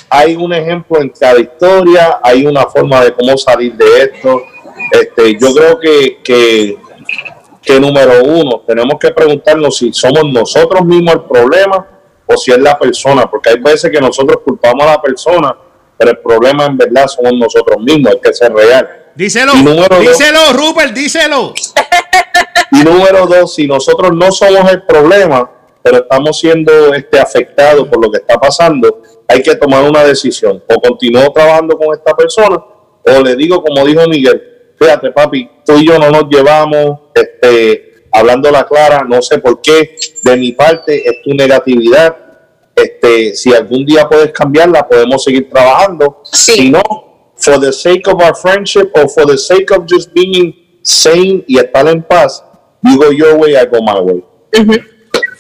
hay 0.09 0.35
un 0.35 0.55
ejemplo 0.55 1.03
en 1.03 1.11
cada 1.11 1.39
historia, 1.39 2.19
hay 2.23 2.47
una 2.47 2.67
forma 2.67 3.05
de 3.05 3.13
cómo 3.13 3.37
salir 3.37 3.75
de 3.75 4.05
esto. 4.05 4.41
Este, 4.91 5.39
yo 5.39 5.55
creo 5.55 5.79
que, 5.79 6.23
que, 6.25 6.79
que 7.61 7.79
número 7.79 8.25
uno, 8.25 8.63
tenemos 8.67 8.99
que 8.99 9.11
preguntarnos 9.11 9.77
si 9.77 9.93
somos 9.93 10.25
nosotros 10.33 10.83
mismos 10.87 11.17
el 11.17 11.23
problema 11.25 11.93
o 12.33 12.37
si 12.37 12.53
es 12.53 12.59
la 12.59 12.79
persona, 12.79 13.31
porque 13.31 13.51
hay 13.51 13.61
veces 13.61 13.91
que 13.91 14.01
nosotros 14.01 14.39
culpamos 14.45 14.83
a 14.85 14.93
la 14.93 15.03
persona, 15.03 15.57
pero 15.97 16.11
el 16.13 16.19
problema 16.19 16.67
en 16.67 16.77
verdad 16.77 17.07
somos 17.07 17.33
nosotros 17.35 17.79
mismos, 17.79 18.13
hay 18.13 18.21
que 18.21 18.33
ser 18.33 18.53
real. 18.53 18.89
Díselo. 19.15 19.55
Número 19.55 19.97
dos. 19.97 20.01
díselo, 20.01 20.53
Rupert, 20.55 20.93
díselo. 20.93 21.55
Y 22.73 22.85
número 22.85 23.27
dos, 23.27 23.55
si 23.55 23.67
nosotros 23.67 24.13
no 24.15 24.33
somos 24.33 24.71
el 24.73 24.83
problema, 24.85 25.51
pero 25.83 25.99
estamos 25.99 26.39
siendo 26.39 26.95
este, 26.95 27.21
afectados 27.21 27.87
por 27.89 28.03
lo 28.03 28.11
que 28.11 28.19
está 28.19 28.39
pasando, 28.39 29.03
hay 29.29 29.43
que 29.43 29.55
tomar 29.57 29.83
una 29.83 30.05
decisión. 30.05 30.63
O 30.67 30.81
continúo 30.81 31.31
trabajando 31.33 31.77
con 31.77 31.95
esta 31.95 32.15
persona, 32.15 32.57
o 33.05 33.23
le 33.23 33.37
digo, 33.37 33.63
como 33.63 33.85
dijo 33.85 34.07
Miguel, 34.09 34.43
fíjate 34.79 35.11
papi, 35.11 35.51
tú 35.65 35.79
y 35.79 35.87
yo 35.87 35.99
no 35.99 36.11
nos 36.11 36.25
llevamos, 36.31 37.01
este, 37.15 38.07
hablando 38.13 38.51
la 38.51 38.65
clara, 38.65 39.05
no 39.07 39.21
sé 39.21 39.39
por 39.39 39.61
qué, 39.61 39.97
de 40.23 40.37
mi 40.37 40.53
parte 40.53 41.09
es 41.09 41.23
tu 41.23 41.35
negatividad. 41.35 42.17
Este, 42.83 43.35
si 43.35 43.53
algún 43.55 43.85
día 43.85 44.09
puedes 44.09 44.33
cambiarla, 44.33 44.89
podemos 44.89 45.23
seguir 45.23 45.49
trabajando. 45.49 46.23
Sí. 46.25 46.53
Si 46.53 46.71
no, 46.71 46.83
for 47.37 47.61
the 47.61 47.73
sake 47.73 48.09
of 48.09 48.21
our 48.23 48.35
friendship 48.35 48.91
or 48.95 49.09
for 49.09 49.27
the 49.27 49.39
sake 49.39 49.71
of 49.73 49.85
just 49.89 50.13
being 50.13 50.81
sane 50.83 51.45
y 51.47 51.59
estar 51.59 51.87
en 51.89 52.03
paz, 52.03 52.45
you 52.83 52.97
go 52.97 53.11
your 53.13 53.37
way, 53.37 53.55
I 53.55 53.67
go 53.67 53.83
my 53.83 54.01
way. 54.01 54.23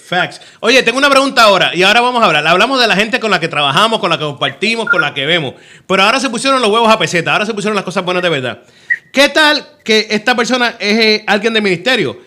Facts. 0.04 0.40
Oye, 0.60 0.82
tengo 0.82 0.98
una 0.98 1.08
pregunta 1.08 1.42
ahora, 1.42 1.74
y 1.74 1.82
ahora 1.82 2.02
vamos 2.02 2.22
a 2.22 2.26
hablar. 2.26 2.46
Hablamos 2.46 2.78
de 2.80 2.86
la 2.86 2.96
gente 2.96 3.18
con 3.18 3.30
la 3.30 3.40
que 3.40 3.48
trabajamos, 3.48 3.98
con 3.98 4.10
la 4.10 4.18
que 4.18 4.24
compartimos, 4.24 4.90
con 4.90 5.00
la 5.00 5.14
que 5.14 5.24
vemos. 5.24 5.54
Pero 5.86 6.02
ahora 6.02 6.20
se 6.20 6.28
pusieron 6.28 6.60
los 6.60 6.70
huevos 6.70 6.92
a 6.92 6.98
peseta, 6.98 7.32
ahora 7.32 7.46
se 7.46 7.54
pusieron 7.54 7.74
las 7.74 7.84
cosas 7.84 8.04
buenas 8.04 8.22
de 8.22 8.28
verdad. 8.28 8.62
¿Qué 9.10 9.30
tal 9.30 9.66
que 9.82 10.08
esta 10.10 10.34
persona 10.36 10.76
es 10.78 10.98
eh, 10.98 11.24
alguien 11.26 11.54
de 11.54 11.60
ministerio? 11.60 12.18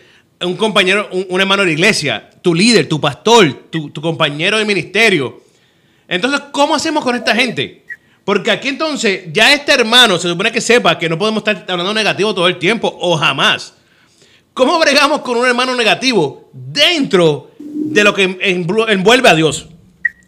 Un 0.41 0.55
compañero, 0.57 1.07
un, 1.11 1.25
un 1.29 1.41
hermano 1.41 1.61
de 1.63 1.67
la 1.67 1.73
iglesia, 1.73 2.29
tu 2.41 2.53
líder, 2.53 2.87
tu 2.89 2.99
pastor, 2.99 3.53
tu, 3.69 3.89
tu 3.89 4.01
compañero 4.01 4.57
de 4.57 4.65
ministerio. 4.65 5.41
Entonces, 6.07 6.41
¿cómo 6.51 6.75
hacemos 6.75 7.03
con 7.03 7.15
esta 7.15 7.35
gente? 7.35 7.83
Porque 8.23 8.51
aquí 8.51 8.69
entonces, 8.69 9.25
ya 9.31 9.53
este 9.53 9.71
hermano 9.71 10.17
se 10.17 10.27
supone 10.27 10.51
que 10.51 10.59
sepa 10.61 10.97
que 10.97 11.07
no 11.07 11.17
podemos 11.17 11.39
estar 11.47 11.63
hablando 11.69 11.93
negativo 11.93 12.33
todo 12.33 12.47
el 12.47 12.57
tiempo 12.57 12.95
o 12.99 13.15
jamás. 13.17 13.73
¿Cómo 14.53 14.79
bregamos 14.79 15.21
con 15.21 15.37
un 15.37 15.45
hermano 15.45 15.75
negativo 15.75 16.49
dentro 16.51 17.51
de 17.59 18.03
lo 18.03 18.13
que 18.13 18.37
envuelve 18.41 19.29
a 19.29 19.35
Dios? 19.35 19.67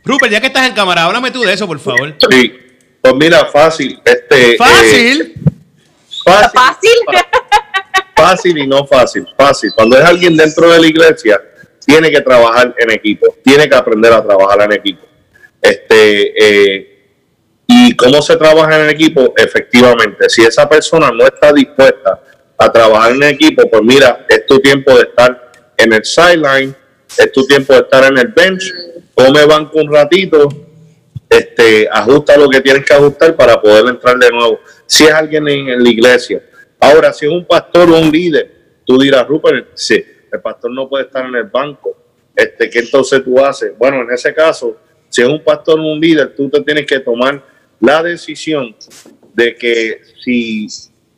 Rupert, 0.03 0.31
ya 0.31 0.39
que 0.39 0.47
estás 0.47 0.67
en 0.67 0.73
cámara, 0.73 1.05
háblame 1.05 1.31
tú 1.31 1.41
de 1.41 1.53
eso, 1.53 1.65
por 1.65 1.79
favor. 1.79 2.15
Sí. 2.29 2.53
Pues 3.01 3.15
mira, 3.15 3.45
fácil. 3.45 3.99
Este, 4.03 4.53
eh, 4.53 4.57
Fácil. 4.57 5.33
fácil. 6.23 6.91
Fácil. 8.17 8.57
y 8.57 8.67
no 8.67 8.85
fácil, 8.85 9.25
fácil. 9.37 9.71
Cuando 9.75 9.97
es 9.97 10.03
alguien 10.03 10.35
dentro 10.35 10.69
de 10.69 10.79
la 10.79 10.87
iglesia, 10.87 11.41
tiene 11.85 12.11
que 12.11 12.21
trabajar 12.21 12.75
en 12.77 12.91
equipo, 12.91 13.35
tiene 13.43 13.69
que 13.69 13.75
aprender 13.75 14.11
a 14.11 14.23
trabajar 14.23 14.61
en 14.63 14.73
equipo. 14.73 15.05
Este, 15.61 16.33
eh, 16.37 16.97
y 17.67 17.95
cómo 17.95 18.21
se 18.21 18.35
trabaja 18.35 18.81
en 18.81 18.89
equipo, 18.89 19.33
efectivamente, 19.37 20.29
si 20.29 20.43
esa 20.43 20.67
persona 20.67 21.11
no 21.11 21.25
está 21.25 21.53
dispuesta 21.53 22.21
a 22.57 22.71
trabajar 22.71 23.11
en 23.13 23.23
equipo, 23.23 23.69
pues 23.69 23.81
mira, 23.83 24.25
es 24.27 24.45
tu 24.45 24.59
tiempo 24.59 24.93
de 24.95 25.03
estar 25.03 25.51
en 25.77 25.93
el 25.93 26.03
sideline, 26.03 26.75
es 27.17 27.31
tu 27.31 27.45
tiempo 27.45 27.73
de 27.73 27.79
estar 27.79 28.03
en 28.05 28.17
el 28.17 28.27
bench, 28.27 28.73
come 29.13 29.45
banco 29.45 29.79
un 29.79 29.93
ratito, 29.93 30.49
este, 31.29 31.87
ajusta 31.91 32.37
lo 32.37 32.49
que 32.49 32.61
tienes 32.61 32.85
que 32.85 32.93
ajustar 32.93 33.35
para 33.35 33.61
poder 33.61 33.85
entrar 33.87 34.17
de 34.17 34.29
nuevo. 34.29 34.59
Si 34.85 35.05
es 35.05 35.11
alguien 35.11 35.47
en, 35.47 35.69
en 35.69 35.83
la 35.83 35.89
iglesia. 35.89 36.41
Ahora, 36.79 37.11
si 37.13 37.25
es 37.25 37.31
un 37.31 37.45
pastor 37.45 37.89
o 37.89 37.99
un 37.99 38.11
líder, 38.11 38.51
tú 38.85 38.99
dirás, 38.99 39.27
Rupert, 39.27 39.69
sí, 39.75 40.03
el 40.31 40.41
pastor 40.41 40.71
no 40.71 40.87
puede 40.87 41.05
estar 41.05 41.25
en 41.25 41.35
el 41.35 41.45
banco. 41.45 41.95
Este, 42.35 42.69
¿Qué 42.69 42.79
entonces 42.79 43.23
tú 43.23 43.39
haces? 43.43 43.77
Bueno, 43.77 44.01
en 44.03 44.11
ese 44.11 44.33
caso, 44.33 44.77
si 45.09 45.21
es 45.21 45.27
un 45.27 45.43
pastor 45.43 45.79
o 45.79 45.83
un 45.83 45.99
líder, 45.99 46.35
tú 46.35 46.49
te 46.49 46.61
tienes 46.61 46.85
que 46.85 46.99
tomar 46.99 47.43
la 47.79 48.03
decisión 48.03 48.75
de 49.33 49.55
que 49.55 50.01
si 50.23 50.67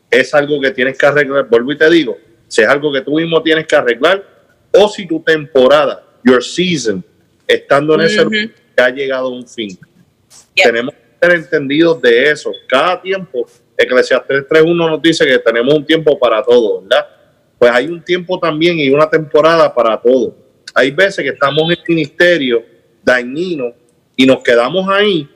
es 0.10 0.34
algo 0.34 0.60
que 0.62 0.72
tienes 0.72 0.98
que 0.98 1.06
arreglar, 1.06 1.48
vuelvo 1.50 1.72
y 1.72 1.78
te 1.78 1.89
digo, 1.89 2.17
si 2.48 2.62
es 2.62 2.67
algo 2.67 2.91
que 2.91 3.02
tú 3.02 3.15
mismo 3.15 3.41
tienes 3.41 3.67
que 3.67 3.76
arreglar, 3.76 4.24
o 4.72 4.88
si 4.88 5.08
tu 5.08 5.22
temporada, 5.22 6.04
your 6.24 6.43
season, 6.43 7.04
estando 7.48 7.95
en 7.95 8.02
ese 8.02 8.22
Ujú. 8.22 8.32
lugar, 8.32 8.50
ya 8.78 8.86
ha 8.86 8.89
llegado 8.89 9.28
a 9.28 9.32
un 9.32 9.48
fin. 9.48 9.78
Yeah. 10.54 10.65
Tenemos 10.67 10.93
que 10.93 11.09
entendidos 11.21 12.01
de 12.01 12.32
eso. 12.32 12.51
Cada 12.67 13.01
tiempo, 13.01 13.45
Eclesiastes 13.77 14.47
3.1 14.47 14.75
nos 14.75 15.01
dice 15.01 15.25
que 15.25 15.39
tenemos 15.39 15.73
un 15.73 15.86
tiempo 15.86 16.17
para 16.17 16.43
todo, 16.43 16.82
¿verdad? 16.82 17.08
Pues 17.58 17.71
hay 17.71 17.88
un 17.88 18.01
tiempo 18.01 18.39
también 18.39 18.79
y 18.79 18.89
una 18.89 19.10
temporada 19.10 19.73
para 19.73 19.99
todo. 19.99 20.36
Hay 20.73 20.91
veces 20.91 21.23
que 21.23 21.32
estamos 21.32 21.69
en 21.71 21.77
ministerio 21.88 22.63
dañino 23.03 23.73
y 24.15 24.25
nos 24.25 24.41
quedamos 24.43 24.88
ahí 24.89 25.27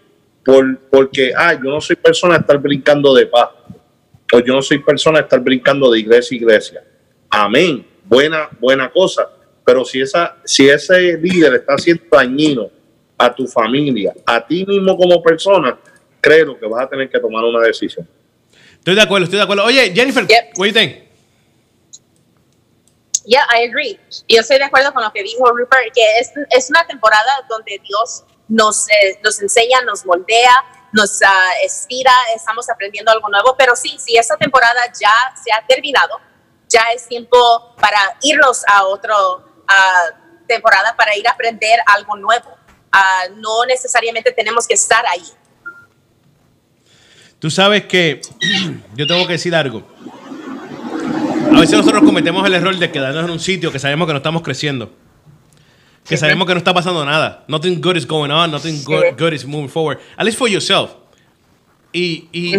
por, 0.44 0.78
porque, 0.90 1.34
ah, 1.36 1.54
yo 1.54 1.70
no 1.70 1.82
soy 1.82 1.96
persona 1.96 2.36
de 2.36 2.42
estar 2.42 2.58
brincando 2.58 3.14
de 3.14 3.26
paz. 3.26 3.50
O 4.34 4.40
yo 4.40 4.54
no 4.54 4.62
soy 4.62 4.80
persona 4.80 5.20
de 5.20 5.24
estar 5.24 5.40
brincando 5.40 5.92
de 5.92 6.00
iglesia 6.00 6.36
a 6.36 6.38
iglesia. 6.38 6.84
Amén. 7.30 7.86
Buena, 8.04 8.50
buena 8.60 8.90
cosa. 8.92 9.30
Pero 9.66 9.86
si, 9.86 10.02
esa, 10.02 10.38
si 10.44 10.68
ese 10.68 11.18
líder 11.18 11.54
está 11.56 11.74
haciendo 11.74 12.04
dañino 12.12 12.70
a 13.24 13.34
tu 13.34 13.48
familia, 13.48 14.14
a 14.26 14.46
ti 14.46 14.66
mismo 14.66 14.98
como 14.98 15.22
persona, 15.22 15.78
creo 16.20 16.60
que 16.60 16.66
vas 16.68 16.84
a 16.84 16.90
tener 16.90 17.10
que 17.10 17.20
tomar 17.20 17.44
una 17.44 17.62
decisión. 17.66 18.08
Estoy 18.80 18.96
de 18.96 19.02
acuerdo, 19.02 19.26
estoy 19.26 19.38
de 19.38 19.44
acuerdo. 19.44 19.64
Oye, 19.64 19.94
Jennifer, 19.94 20.28
Yep. 20.28 20.58
what 20.58 20.66
do 20.66 20.66
you 20.66 20.74
think? 20.74 21.04
Yeah, 23.26 23.46
I 23.50 23.64
agree. 23.64 23.98
Y 24.28 24.36
yo 24.36 24.42
estoy 24.42 24.58
de 24.58 24.66
acuerdo 24.66 24.94
con 24.94 25.02
lo 25.04 25.12
que 25.14 25.24
dijo 25.24 25.46
Rupert, 25.50 25.94
que 25.94 26.20
es, 26.20 26.32
es 26.50 26.70
una 26.70 26.86
temporada 26.86 27.32
donde 27.48 27.80
Dios 27.88 28.26
nos, 28.50 28.90
eh, 28.90 29.18
nos 29.24 29.42
enseña, 29.42 29.82
nos 29.84 30.06
moldea, 30.06 30.52
nos 30.92 31.20
estira, 31.64 32.12
estamos 32.36 32.70
aprendiendo 32.70 33.12
algo 33.12 33.30
nuevo, 33.30 33.56
pero 33.58 33.76
sí, 33.76 33.96
si 33.98 34.18
esa 34.18 34.36
temporada 34.36 34.82
ya 35.00 35.14
se 35.42 35.52
ha 35.54 35.66
terminado, 35.66 36.20
ya 36.68 36.82
es 36.94 37.08
tiempo 37.08 37.74
para 37.80 37.98
irnos 38.22 38.64
a 38.68 38.84
otra 38.86 39.16
temporada, 40.46 40.94
para 40.96 41.16
ir 41.16 41.28
a 41.28 41.32
aprender 41.32 41.80
algo 41.86 42.18
nuevo. 42.18 42.58
Ah, 42.94 43.24
no 43.36 43.66
necesariamente 43.66 44.32
tenemos 44.32 44.68
que 44.68 44.76
estar 44.76 45.04
ahí. 45.08 45.24
Tú 47.40 47.50
sabes 47.50 47.86
que 47.86 48.22
yo 48.96 49.08
tengo 49.08 49.26
que 49.26 49.34
decir 49.34 49.56
algo. 49.56 49.82
A 51.52 51.60
veces 51.60 51.76
nosotros 51.78 52.04
cometemos 52.04 52.46
el 52.46 52.54
error 52.54 52.78
de 52.78 52.92
quedarnos 52.92 53.26
en 53.26 53.32
un 53.32 53.40
sitio 53.40 53.72
que 53.72 53.80
sabemos 53.80 54.06
que 54.06 54.14
no 54.14 54.18
estamos 54.18 54.44
creciendo. 54.44 54.94
Que 56.06 56.18
sabemos 56.18 56.48
que 56.48 56.54
no 56.54 56.60
está 56.60 56.74
pasando 56.74 57.04
nada. 57.04 57.44
Nothing 57.48 57.82
good 57.82 57.96
is 57.96 58.06
going 58.06 58.30
on. 58.30 58.52
Nothing 58.52 58.84
good, 58.84 59.18
good 59.18 59.34
is 59.34 59.44
moving 59.46 59.70
forward. 59.70 60.00
At 60.16 60.26
least 60.26 60.38
for 60.38 60.48
yourself. 60.48 60.92
Y, 61.92 62.28
y, 62.32 62.56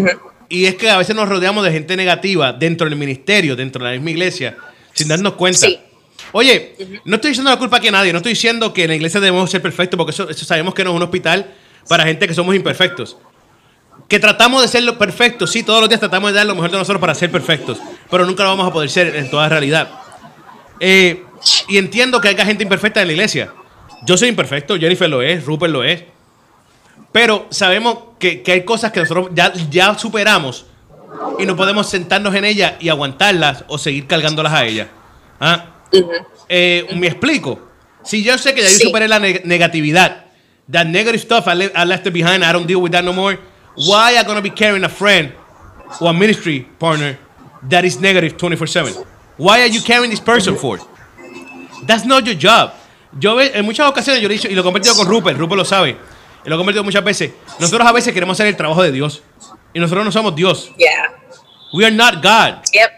y 0.49 0.66
es 0.66 0.75
que 0.75 0.90
a 0.90 0.97
veces 0.97 1.14
nos 1.14 1.29
rodeamos 1.29 1.64
de 1.64 1.70
gente 1.70 1.97
negativa 1.97 2.53
dentro 2.53 2.88
del 2.88 2.99
ministerio, 2.99 3.55
dentro 3.55 3.85
de 3.85 3.90
la 3.90 3.97
misma 3.97 4.11
iglesia, 4.11 4.57
sin 4.92 5.09
darnos 5.09 5.35
cuenta. 5.35 5.66
Sí. 5.66 5.79
Oye, 6.33 7.00
no 7.05 7.16
estoy 7.16 7.31
diciendo 7.31 7.50
la 7.50 7.59
culpa 7.59 7.77
aquí 7.77 7.88
a 7.88 7.92
nadie. 7.92 8.12
No 8.12 8.18
estoy 8.18 8.33
diciendo 8.33 8.72
que 8.72 8.85
en 8.85 8.88
la 8.88 8.96
iglesia 8.96 9.20
debemos 9.20 9.50
ser 9.50 9.62
perfectos, 9.62 9.96
porque 9.96 10.11
eso, 10.11 10.29
eso 10.29 10.44
sabemos 10.44 10.74
que 10.74 10.85
no 10.85 10.90
es 10.90 10.96
un 10.96 11.03
hospital 11.03 11.53
para 11.88 12.05
gente 12.05 12.27
que 12.27 12.35
somos 12.35 12.55
imperfectos 12.55 13.16
que 14.09 14.18
tratamos 14.18 14.62
de 14.62 14.68
ser 14.68 14.83
lo 14.83 14.98
perfectos, 14.98 15.50
sí, 15.50 15.62
todos 15.62 15.81
los 15.81 15.88
días 15.88 16.00
tratamos 16.00 16.31
de 16.33 16.37
dar 16.37 16.46
lo 16.46 16.55
mejor 16.55 16.70
de 16.70 16.79
nosotros 16.79 17.00
para 17.00 17.14
ser 17.14 17.31
perfectos, 17.31 17.79
pero 18.11 18.27
nunca 18.27 18.42
lo 18.42 18.50
vamos 18.50 18.68
a 18.68 18.72
poder 18.72 18.90
ser 18.90 19.16
en 19.16 19.31
toda 19.31 19.48
realidad. 19.48 19.88
Eh, 20.81 21.24
y 21.68 21.79
entiendo 21.79 22.20
que 22.20 22.29
haya 22.29 22.44
gente 22.44 22.62
imperfecta 22.62 23.00
en 23.00 23.09
la 23.09 23.12
iglesia. 23.12 23.53
Yo 24.07 24.16
soy 24.16 24.29
imperfecto, 24.29 24.77
Jennifer 24.79 25.09
lo 25.09 25.22
es, 25.22 25.44
Rupert 25.44 25.72
lo 25.72 25.85
es. 25.85 26.05
Pero 27.12 27.46
sabemos 27.50 27.98
que, 28.18 28.42
que 28.42 28.53
hay 28.53 28.64
cosas 28.64 28.92
que 28.92 29.00
nosotros 29.00 29.29
ya, 29.33 29.53
ya 29.70 29.96
superamos 29.96 30.66
y 31.38 31.46
no 31.46 31.57
podemos 31.57 31.88
sentarnos 31.88 32.35
en 32.35 32.44
ellas 32.44 32.74
y 32.81 32.88
aguantarlas 32.88 33.64
o 33.68 33.79
seguir 33.79 34.07
cargándolas 34.07 34.53
a 34.53 34.66
ellas. 34.66 34.88
¿Ah? 35.40 35.73
Eh, 36.49 36.87
me 36.97 37.07
explico. 37.09 37.59
Si 38.05 38.23
yo 38.23 38.37
sé 38.38 38.55
que 38.55 38.62
ya 38.62 38.68
yo 38.68 38.75
Sí. 38.79 38.85
superé 38.85 39.09
la 39.09 39.18
neg- 39.18 39.42
negatividad, 39.44 40.25
that 40.70 40.87
negative 40.87 41.18
stuff 41.20 41.47
I, 41.47 41.70
I 41.75 41.85
left 41.87 42.07
it 42.07 42.12
behind, 42.12 42.44
I 42.44 42.53
don't 42.53 42.66
deal 42.66 42.81
with 42.81 42.92
that 42.92 43.05
no 43.05 43.12
more. 43.12 43.38
Why 43.77 44.12
am 44.16 44.25
I 44.25 44.27
gonna 44.27 44.40
be 44.40 44.51
carrying 44.51 44.85
a 44.85 44.88
friend 44.88 45.33
or 46.01 46.11
a 46.11 46.12
ministry 46.12 46.66
partner 46.79 47.18
that 47.68 47.85
is 47.85 47.99
negative 48.01 48.37
24/7? 48.37 48.94
Why 49.37 49.62
are 49.62 49.68
you 49.70 49.81
carrying 49.83 50.11
this 50.11 50.20
person 50.20 50.57
for? 50.57 50.79
That's 51.87 52.05
not 52.05 52.25
your 52.25 52.37
job. 52.38 52.73
Yo 53.18 53.40
en 53.40 53.64
muchas 53.64 53.87
ocasiones 53.88 54.20
yo 54.23 54.29
lo 54.29 54.35
he 54.35 54.38
dicho 54.38 54.49
y 54.49 54.55
lo 54.55 54.61
he 54.61 54.64
compartido 54.64 54.94
con 54.97 55.07
Rupert, 55.07 55.38
Rupert 55.38 55.59
lo 55.59 55.64
sabe. 55.64 55.97
Y 56.44 56.49
lo 56.49 56.57
he 56.57 56.59
compartido 56.59 56.85
muchas 56.85 57.03
veces. 57.05 57.33
Nosotros 57.59 57.87
a 57.88 57.92
veces 57.92 58.12
queremos 58.12 58.37
hacer 58.37 58.47
el 58.49 58.57
trabajo 58.57 58.83
de 58.83 58.92
Dios. 58.92 59.23
Y 59.73 59.81
nosotros 59.81 60.05
no 60.05 60.12
somos 60.12 60.35
Dios. 60.37 60.70
Yeah. 60.77 61.11
We 61.73 61.85
are 61.85 61.94
not 61.94 62.16
God. 62.23 62.62
Yep. 62.73 62.90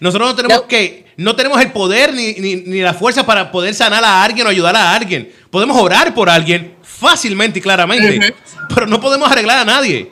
Nosotros 0.00 0.28
no 0.30 0.36
tenemos 0.36 0.62
No. 0.62 0.68
que, 0.68 1.01
no 1.22 1.34
tenemos 1.36 1.60
el 1.60 1.72
poder 1.72 2.12
ni, 2.14 2.34
ni, 2.34 2.56
ni 2.56 2.80
la 2.80 2.94
fuerza 2.94 3.24
para 3.24 3.50
poder 3.50 3.74
sanar 3.74 4.04
a 4.04 4.22
alguien 4.22 4.46
o 4.46 4.50
ayudar 4.50 4.74
a 4.76 4.94
alguien. 4.94 5.32
Podemos 5.50 5.76
orar 5.76 6.14
por 6.14 6.28
alguien 6.28 6.76
fácilmente 6.82 7.58
y 7.58 7.62
claramente, 7.62 8.34
pero 8.74 8.86
no 8.86 9.00
podemos 9.00 9.30
arreglar 9.30 9.58
a 9.58 9.64
nadie. 9.64 10.10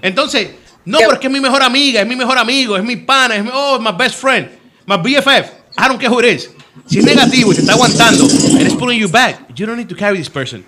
Entonces, 0.00 0.50
no, 0.84 0.98
Yep. 0.98 1.08
pero 1.08 1.20
es 1.22 1.30
mi 1.30 1.40
mejor 1.40 1.62
amiga, 1.62 2.00
es 2.00 2.06
mi 2.06 2.16
mejor 2.16 2.38
amigo, 2.38 2.76
es 2.76 2.82
mi 2.84 2.96
pana, 2.96 3.36
es 3.36 3.44
mi, 3.44 3.50
oh, 3.52 3.78
my 3.78 3.92
best 3.92 4.16
friend, 4.16 4.48
my 4.86 4.96
BFF. 4.96 5.50
I 5.78 5.88
don't 5.88 5.98
care 6.00 6.10
who 6.10 6.20
it 6.20 6.26
is. 6.36 6.50
Si 6.86 6.98
es 6.98 7.04
negativo 7.04 7.52
y 7.52 7.54
te 7.54 7.60
está 7.60 7.74
aguantando, 7.74 8.24
and 8.24 8.62
it's 8.62 8.74
pulling 8.74 8.98
you 8.98 9.08
back, 9.08 9.38
you 9.54 9.66
don't 9.66 9.76
need 9.78 9.88
to 9.88 9.94
carry 9.96 10.18
this 10.18 10.28
person. 10.28 10.64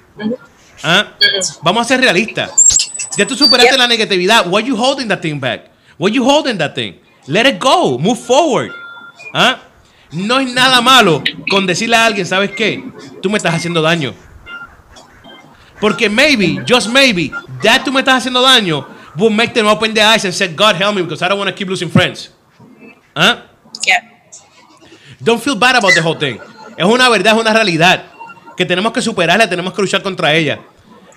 ¿Ah? 0.83 1.09
Vamos 1.62 1.85
a 1.87 1.88
ser 1.88 2.01
realistas. 2.01 2.51
Ya 3.16 3.27
tú 3.27 3.35
superaste 3.35 3.77
la 3.79 3.87
negatividad. 3.87 4.47
Why 4.47 4.62
you 4.62 4.77
holding 4.77 5.09
that 5.09 5.20
thing 5.20 5.40
back? 5.40 5.70
Why 5.99 6.11
you 6.11 6.25
holding 6.25 6.59
that 6.59 6.75
thing? 6.75 7.01
Let 7.27 7.47
it 7.47 7.59
go. 7.59 7.99
Move 7.99 8.18
forward. 8.18 8.70
¿Ah? 9.33 9.59
No 10.14 10.38
es 10.38 10.53
nada 10.53 10.81
malo 10.81 11.22
con 11.50 11.66
decirle 11.66 11.96
a 11.96 12.07
alguien, 12.07 12.27
¿sabes 12.27 12.50
qué? 12.53 12.83
Tú 13.20 13.31
me 13.31 13.37
estás 13.37 13.55
haciendo 13.55 13.83
daño. 13.83 14.14
Porque 15.81 16.09
maybe, 16.09 16.62
just 16.68 16.88
maybe, 16.88 17.31
that 17.62 17.85
tú 17.85 17.92
me 17.92 18.00
estás 18.00 18.18
haciendo 18.18 18.40
daño 18.40 18.87
will 19.16 19.31
make 19.31 19.53
them 19.55 19.66
open 19.66 19.92
their 19.94 20.07
eyes 20.07 20.24
and 20.24 20.35
say, 20.35 20.48
God 20.48 20.77
help 20.77 20.94
me 20.94 21.03
because 21.03 21.22
I 21.22 21.29
don't 21.29 21.38
want 21.38 21.48
to 21.48 21.55
keep 21.55 21.68
losing 21.68 21.90
friends. 21.90 22.31
¿Ah? 23.14 23.42
Yep. 23.87 24.03
Don't 25.20 25.42
feel 25.42 25.57
bad 25.57 25.77
about 25.77 25.94
the 25.94 26.00
whole 26.00 26.18
thing. 26.18 26.38
Es 26.77 26.85
una 26.85 27.09
verdad, 27.09 27.35
es 27.35 27.40
una 27.40 27.53
realidad. 27.53 28.05
Que 28.57 28.64
tenemos 28.64 28.92
que 28.92 29.03
superarla, 29.03 29.48
tenemos 29.48 29.72
que 29.72 29.83
luchar 29.83 30.03
contra 30.03 30.33
ella. 30.35 30.61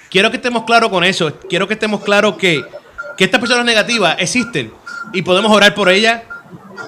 Quiero 0.09 0.31
que 0.31 0.37
estemos 0.37 0.63
claros 0.63 0.89
con 0.89 1.03
eso. 1.03 1.39
Quiero 1.49 1.67
que 1.67 1.73
estemos 1.73 2.01
claros 2.03 2.35
que, 2.37 2.63
que 3.17 3.25
estas 3.25 3.39
personas 3.39 3.65
negativas 3.65 4.15
existen 4.19 4.71
y 5.13 5.21
podemos 5.21 5.51
orar 5.51 5.73
por 5.75 5.89
ellas, 5.89 6.23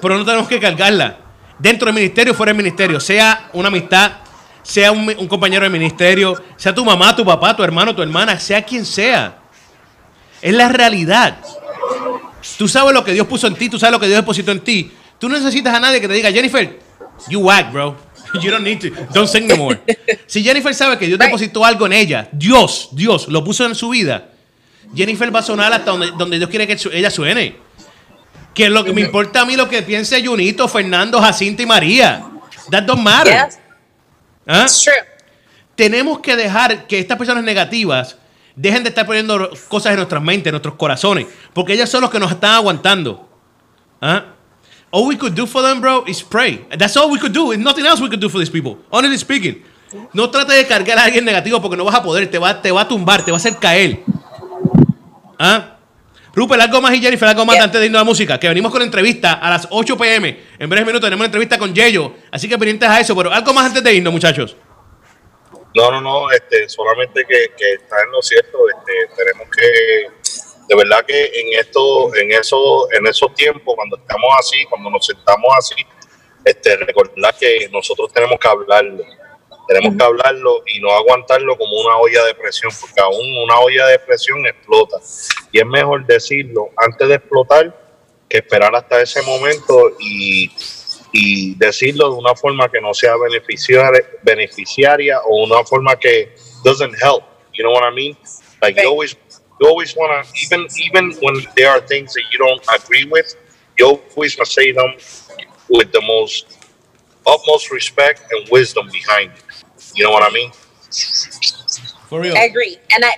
pero 0.00 0.18
no 0.18 0.24
tenemos 0.24 0.48
que 0.48 0.58
cargarla. 0.58 1.18
Dentro 1.60 1.86
del 1.86 1.94
ministerio, 1.94 2.34
fuera 2.34 2.50
del 2.50 2.62
ministerio. 2.62 2.98
Sea 2.98 3.50
una 3.52 3.68
amistad, 3.68 4.12
sea 4.62 4.92
un, 4.92 5.14
un 5.18 5.28
compañero 5.28 5.64
de 5.64 5.70
ministerio, 5.70 6.42
sea 6.56 6.74
tu 6.74 6.84
mamá, 6.84 7.14
tu 7.14 7.24
papá, 7.24 7.54
tu 7.54 7.62
hermano, 7.62 7.94
tu 7.94 8.02
hermana, 8.02 8.38
sea 8.40 8.62
quien 8.62 8.86
sea. 8.86 9.38
Es 10.40 10.54
la 10.54 10.68
realidad. 10.68 11.38
Tú 12.56 12.66
sabes 12.66 12.94
lo 12.94 13.04
que 13.04 13.12
Dios 13.12 13.26
puso 13.26 13.46
en 13.46 13.54
ti, 13.54 13.68
tú 13.68 13.78
sabes 13.78 13.92
lo 13.92 14.00
que 14.00 14.06
Dios 14.06 14.18
depositó 14.18 14.52
en 14.52 14.60
ti. 14.60 14.90
Tú 15.18 15.28
no 15.28 15.36
necesitas 15.36 15.74
a 15.74 15.80
nadie 15.80 16.00
que 16.00 16.08
te 16.08 16.14
diga, 16.14 16.32
Jennifer, 16.32 16.78
you 17.28 17.40
whack, 17.40 17.72
bro. 17.72 17.96
You 18.40 18.52
don't 18.52 18.62
need 18.62 18.78
to, 18.80 18.90
don't 19.12 19.28
sing 19.28 19.48
no 19.48 19.56
more. 19.56 19.80
Si 20.26 20.44
Jennifer 20.44 20.72
sabe 20.72 20.96
que 20.96 21.06
Dios 21.08 21.18
depositó 21.18 21.64
algo 21.64 21.86
en 21.86 21.92
ella, 21.92 22.28
Dios, 22.30 22.90
Dios 22.92 23.26
lo 23.26 23.42
puso 23.42 23.66
en 23.66 23.74
su 23.74 23.88
vida, 23.88 24.28
Jennifer 24.94 25.34
va 25.34 25.40
a 25.40 25.42
sonar 25.42 25.72
hasta 25.72 25.90
donde, 25.90 26.12
donde 26.12 26.38
Dios 26.38 26.48
quiere 26.48 26.64
que 26.64 26.78
ella 26.92 27.10
suene. 27.10 27.56
Que 28.54 28.68
lo 28.68 28.84
que 28.84 28.92
me 28.92 29.02
importa 29.02 29.42
a 29.42 29.44
mí 29.44 29.56
lo 29.56 29.68
que 29.68 29.82
piense 29.82 30.24
Junito, 30.24 30.66
Fernando, 30.68 31.20
Jacinta 31.20 31.62
y 31.62 31.66
María. 31.66 32.24
That 32.70 32.82
don't 32.82 33.02
matter. 33.02 33.48
¿Ah? 34.46 34.62
it's 34.64 34.82
true. 34.82 34.94
tenemos 35.80 36.18
que 36.18 36.36
dejar 36.36 36.86
que 36.86 36.98
estas 36.98 37.16
personas 37.16 37.42
negativas 37.42 38.18
dejen 38.54 38.82
de 38.82 38.90
estar 38.90 39.06
poniendo 39.06 39.50
cosas 39.68 39.92
en 39.92 39.96
nuestras 39.96 40.22
mentes, 40.22 40.48
en 40.48 40.52
nuestros 40.52 40.74
corazones, 40.74 41.26
porque 41.54 41.72
ellas 41.72 41.88
son 41.88 42.02
los 42.02 42.10
que 42.10 42.20
nos 42.20 42.30
están 42.30 42.52
aguantando. 42.52 43.26
¿Ah? 43.98 44.24
All 44.90 45.06
we 45.06 45.16
could 45.16 45.32
do 45.32 45.46
for 45.46 45.62
them, 45.62 45.80
bro, 45.80 46.04
is 46.06 46.22
pray. 46.22 46.66
That's 46.76 46.98
all 46.98 47.10
we 47.10 47.18
could 47.18 47.32
do. 47.32 47.48
There's 47.48 47.64
nothing 47.64 47.86
else 47.86 48.02
we 48.02 48.10
could 48.10 48.20
do 48.20 48.28
for 48.28 48.38
these 48.38 48.50
people. 48.50 48.76
Honestly 48.90 49.16
speaking. 49.16 49.62
No 50.12 50.30
trate 50.30 50.52
de 50.52 50.66
cargar 50.66 50.98
a 50.98 51.04
alguien 51.04 51.24
negativo 51.24 51.62
porque 51.62 51.78
no 51.78 51.84
vas 51.84 51.94
a 51.94 52.02
poder, 52.02 52.30
te 52.30 52.38
va, 52.38 52.60
te 52.60 52.70
va 52.70 52.82
a 52.82 52.88
tumbar, 52.88 53.24
te 53.24 53.30
va 53.30 53.36
a 53.36 53.40
hacer 53.40 53.56
caer. 53.56 54.04
¿Ah? 55.38 55.78
Rupert, 56.32 56.62
algo 56.62 56.80
más 56.80 56.94
y 56.94 57.00
Jennifer, 57.00 57.28
algo 57.28 57.44
más 57.44 57.56
Yeah. 57.56 57.64
antes 57.64 57.80
de 57.80 57.86
irnos 57.86 57.98
a 58.00 58.04
la 58.04 58.08
música. 58.08 58.38
Que 58.38 58.48
venimos 58.48 58.70
con 58.70 58.80
la 58.80 58.84
entrevista 58.86 59.34
a 59.34 59.50
las 59.50 59.66
8 59.70 59.96
pm. 59.96 60.40
En 60.58 60.68
breves 60.68 60.86
minutos 60.86 61.06
tenemos 61.06 61.20
una 61.20 61.26
entrevista 61.26 61.58
con 61.58 61.74
Yeyo. 61.74 62.12
Así 62.30 62.48
que 62.48 62.56
pendientes 62.56 62.88
a 62.88 63.00
eso. 63.00 63.16
Pero 63.16 63.32
algo 63.32 63.52
más 63.52 63.66
antes 63.66 63.82
de 63.82 63.94
irnos, 63.94 64.12
muchachos. 64.12 64.56
No, 65.74 65.90
no, 65.90 66.00
no, 66.00 66.30
este, 66.32 66.68
solamente 66.68 67.24
que, 67.28 67.52
que 67.56 67.72
está 67.74 67.96
en 68.04 68.10
lo 68.10 68.20
cierto, 68.22 68.58
este, 68.68 69.14
tenemos 69.16 69.46
que, 69.56 70.66
de 70.68 70.74
verdad 70.74 71.04
que 71.06 71.26
en 71.26 71.60
esto, 71.60 72.12
en 72.16 72.32
eso, 72.32 72.88
en 72.92 73.06
esos 73.06 73.32
tiempos, 73.34 73.76
cuando 73.76 73.96
estamos 73.96 74.30
así, 74.36 74.64
cuando 74.64 74.90
nos 74.90 75.06
sentamos 75.06 75.48
así, 75.56 75.76
este, 76.44 76.76
recordar 76.76 77.36
que 77.38 77.68
nosotros 77.70 78.12
tenemos 78.12 78.36
que 78.40 78.48
hablarlo, 78.48 79.04
tenemos 79.68 79.96
que 79.96 80.02
hablarlo 80.02 80.62
y 80.66 80.80
no 80.80 80.90
aguantarlo 80.90 81.56
como 81.56 81.80
una 81.80 81.96
olla 81.98 82.24
de 82.24 82.34
presión, 82.34 82.72
porque 82.80 83.00
aún 83.00 83.38
una 83.44 83.60
olla 83.60 83.86
de 83.86 83.98
presión 84.00 84.44
explota. 84.46 84.96
Y 85.52 85.58
es 85.58 85.66
mejor 85.66 86.06
decirlo 86.06 86.70
antes 86.76 87.08
de 87.08 87.14
explotar 87.14 87.76
que 88.28 88.38
esperar 88.38 88.74
hasta 88.74 89.02
ese 89.02 89.22
momento 89.22 89.96
y, 89.98 90.50
y 91.12 91.54
decirlo 91.56 92.10
de 92.10 92.16
una 92.16 92.34
forma 92.34 92.70
que 92.70 92.80
no 92.80 92.94
sea 92.94 93.16
beneficiaria, 93.16 94.00
beneficiaria 94.22 95.20
o 95.22 95.44
una 95.44 95.64
forma 95.64 95.96
que 95.96 96.34
doesn't 96.64 96.94
help. 97.02 97.24
You 97.52 97.64
know 97.64 97.72
what 97.72 97.82
I 97.82 97.94
mean? 97.94 98.16
Like 98.62 98.80
you 98.80 98.88
always, 98.88 99.16
you 99.60 99.68
always 99.68 99.94
wanna 99.96 100.22
even 100.44 100.66
even 100.78 101.12
when 101.20 101.44
there 101.56 101.70
are 101.70 101.80
things 101.80 102.14
that 102.14 102.22
you 102.30 102.38
don't 102.38 102.62
agree 102.72 103.06
with, 103.10 103.34
you 103.78 103.86
always 103.86 104.38
must 104.38 104.52
say 104.52 104.72
them 104.72 104.94
with 105.68 105.90
the 105.92 106.00
most 106.02 106.58
utmost 107.26 107.70
respect 107.70 108.22
and 108.30 108.48
wisdom 108.50 108.88
behind 108.92 109.32
it. 109.32 109.64
You 109.94 110.04
know 110.04 110.10
what 110.10 110.22
I 110.22 110.32
mean? 110.32 110.52
For 112.08 112.20
real. 112.20 112.36
I 112.36 112.44
agree, 112.44 112.76
and 112.94 113.04
I 113.04 113.16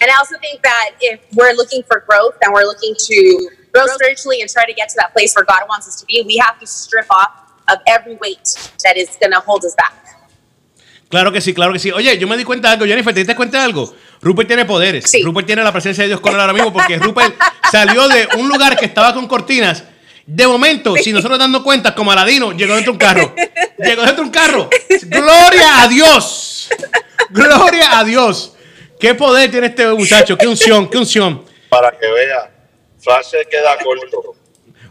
and 0.00 0.10
I 0.10 0.14
also 0.18 0.38
think 0.38 0.62
that 0.62 0.90
if 1.00 1.20
we're 1.34 1.54
looking 1.54 1.82
for 1.82 2.04
growth 2.08 2.36
and 2.42 2.52
we're 2.52 2.64
looking 2.64 2.94
to 2.94 3.50
grow 3.72 3.86
spiritually 3.86 4.40
and 4.40 4.50
try 4.50 4.64
to 4.64 4.72
get 4.72 4.88
to 4.90 4.96
that 4.98 5.12
place 5.12 5.34
where 5.34 5.44
God 5.44 5.68
wants 5.68 5.88
us 5.88 5.96
to 6.00 6.06
be, 6.06 6.22
we 6.26 6.36
have 6.38 6.58
to 6.60 6.66
strip 6.66 7.06
off 7.10 7.52
of 7.68 7.78
every 7.86 8.16
weight 8.16 8.46
that 8.84 8.96
is 8.96 9.16
going 9.20 9.32
to 9.32 9.40
hold 9.40 9.64
us 9.64 9.74
back. 9.76 9.94
Claro 11.10 11.32
que 11.32 11.40
sí, 11.40 11.54
claro 11.54 11.72
que 11.72 11.78
sí. 11.78 11.90
Oye, 11.90 12.18
yo 12.18 12.28
me 12.28 12.36
di 12.36 12.44
cuenta 12.44 12.68
de 12.68 12.74
algo, 12.74 12.86
Jennifer, 12.86 13.14
¿te 13.14 13.20
diste 13.20 13.34
cuenta 13.34 13.58
de 13.58 13.64
algo? 13.64 13.94
Rupert 14.20 14.46
tiene 14.46 14.66
poderes. 14.66 15.10
Sí. 15.10 15.22
Rupert 15.22 15.46
tiene 15.46 15.62
la 15.62 15.72
presencia 15.72 16.04
de 16.04 16.08
Dios 16.08 16.20
con 16.20 16.34
él 16.34 16.40
ahora 16.40 16.52
mismo 16.52 16.72
porque 16.72 16.98
Rupert 16.98 17.34
salió 17.70 18.08
de 18.08 18.28
un 18.36 18.48
lugar 18.48 18.76
que 18.76 18.84
estaba 18.84 19.14
con 19.14 19.26
cortinas. 19.26 19.84
De 20.26 20.46
momento, 20.46 20.94
si 20.96 21.10
nosotros 21.10 21.38
dando 21.38 21.62
cuenta, 21.62 21.94
como 21.94 22.12
Aladino, 22.12 22.52
llegó 22.52 22.74
dentro 22.74 22.92
de 22.92 22.96
un 22.96 22.98
carro. 22.98 23.34
Llegó 23.78 24.02
dentro 24.02 24.16
de 24.16 24.22
un 24.22 24.30
carro. 24.30 24.68
¡Gloria 25.06 25.82
a 25.82 25.88
Dios! 25.88 26.68
¡Gloria 27.30 27.98
a 27.98 28.04
Dios! 28.04 28.52
¿Qué 28.98 29.14
poder 29.14 29.50
tiene 29.50 29.68
este 29.68 29.86
muchacho? 29.88 30.36
¡Qué 30.36 30.46
unción, 30.46 30.88
qué 30.88 30.98
unción! 30.98 31.44
Para 31.68 31.90
que 31.92 32.06
vea, 32.10 32.50
Flash 33.00 33.26
se 33.26 33.44
queda 33.48 33.76
corto. 33.82 34.34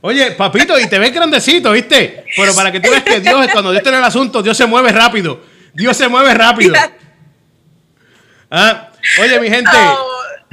Oye, 0.01 0.31
papito, 0.31 0.79
y 0.79 0.87
te 0.87 0.99
ves 0.99 1.11
grandecito, 1.13 1.71
¿viste? 1.71 2.23
Pero 2.35 2.53
para 2.55 2.71
que 2.71 2.79
tú 2.79 2.89
veas 2.89 3.03
que 3.03 3.19
Dios, 3.19 3.47
cuando 3.51 3.71
Dios 3.71 3.83
tiene 3.83 3.97
el 3.97 4.03
asunto, 4.03 4.41
Dios 4.41 4.55
se 4.55 4.65
mueve 4.65 4.91
rápido. 4.91 5.41
Dios 5.73 5.97
se 5.97 6.07
mueve 6.07 6.33
rápido. 6.33 6.73
Ah, 8.49 8.89
oye, 9.21 9.39
mi 9.39 9.49
gente, 9.49 9.69
Oh. 9.75 10.07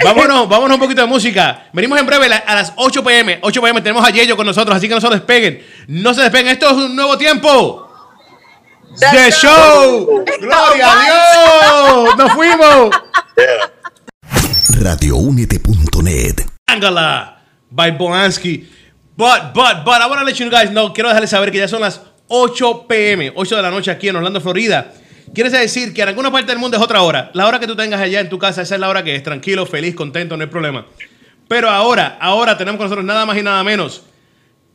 vámonos, 0.05 0.49
vámonos 0.49 0.75
un 0.77 0.81
poquito 0.81 1.03
de 1.03 1.07
música. 1.07 1.69
Venimos 1.73 1.99
en 2.01 2.07
breve 2.07 2.27
a 2.27 2.55
las 2.55 2.73
8 2.77 3.05
pm. 3.05 3.39
8 3.43 3.63
pm 3.63 3.81
tenemos 3.81 4.05
a 4.05 4.11
Yello 4.11 4.37
con 4.37 4.47
nosotros, 4.47 4.77
así 4.77 4.89
que 4.89 4.95
no 4.95 5.01
se 5.01 5.09
despeguen. 5.09 5.65
No 5.87 6.13
se 6.13 6.23
despeguen, 6.23 6.49
esto 6.53 6.67
es 6.67 6.73
un 6.73 6.97
nuevo 6.97 7.17
tiempo. 7.17 7.94
¡De 9.01 9.31
show! 9.33 10.25
¡Gloria 10.41 10.93
a 10.93 11.03
Dios! 11.03 12.17
¡Nos 12.17 12.33
fuimos! 12.33 12.91
Yeah. 13.37 13.75
radioúnete.net. 14.81 16.47
Angala 16.67 17.39
by 17.71 17.91
Boansky. 17.91 18.67
But, 19.17 19.53
but, 19.55 19.85
but, 19.85 20.01
I 20.01 20.07
want 20.07 20.21
to 20.21 20.25
let 20.25 20.39
you 20.39 20.51
guys 20.51 20.71
know, 20.71 20.93
quiero 20.93 21.09
dejarles 21.09 21.31
saber 21.31 21.51
que 21.51 21.59
ya 21.59 21.69
son 21.69 21.81
las 21.81 22.01
8 22.29 22.87
pm, 22.89 23.33
8 23.35 23.57
de 23.57 23.63
la 23.63 23.71
noche 23.71 23.91
aquí 23.91 24.09
en 24.09 24.17
Orlando, 24.17 24.41
Florida. 24.41 24.93
Quieres 25.33 25.53
decir 25.53 25.93
que 25.95 26.03
en 26.03 26.09
alguna 26.09 26.31
parte 26.31 26.49
del 26.49 26.59
mundo 26.59 26.77
es 26.77 26.83
otra 26.83 27.03
hora. 27.03 27.31
La 27.35 27.47
hora 27.47 27.59
que 27.59 27.67
tú 27.67 27.75
tengas 27.75 28.01
allá 28.01 28.21
en 28.21 28.29
tu 28.29 28.39
casa, 28.39 28.63
esa 28.63 28.75
es 28.75 28.81
la 28.81 28.89
hora 28.89 29.03
que 29.03 29.15
es. 29.15 29.23
Tranquilo, 29.23 29.67
feliz, 29.67 29.95
contento, 29.95 30.37
no 30.37 30.43
hay 30.43 30.51
problema. 30.51 30.87
Pero 31.49 31.69
ahora, 31.71 32.19
ahora 32.21 32.57
tenemos 32.57 32.79
con 32.79 32.87
nosotros 32.87 33.05
nada 33.05 33.27
más 33.27 33.37
y 33.37 33.43
nada 33.43 33.63
menos 33.65 34.03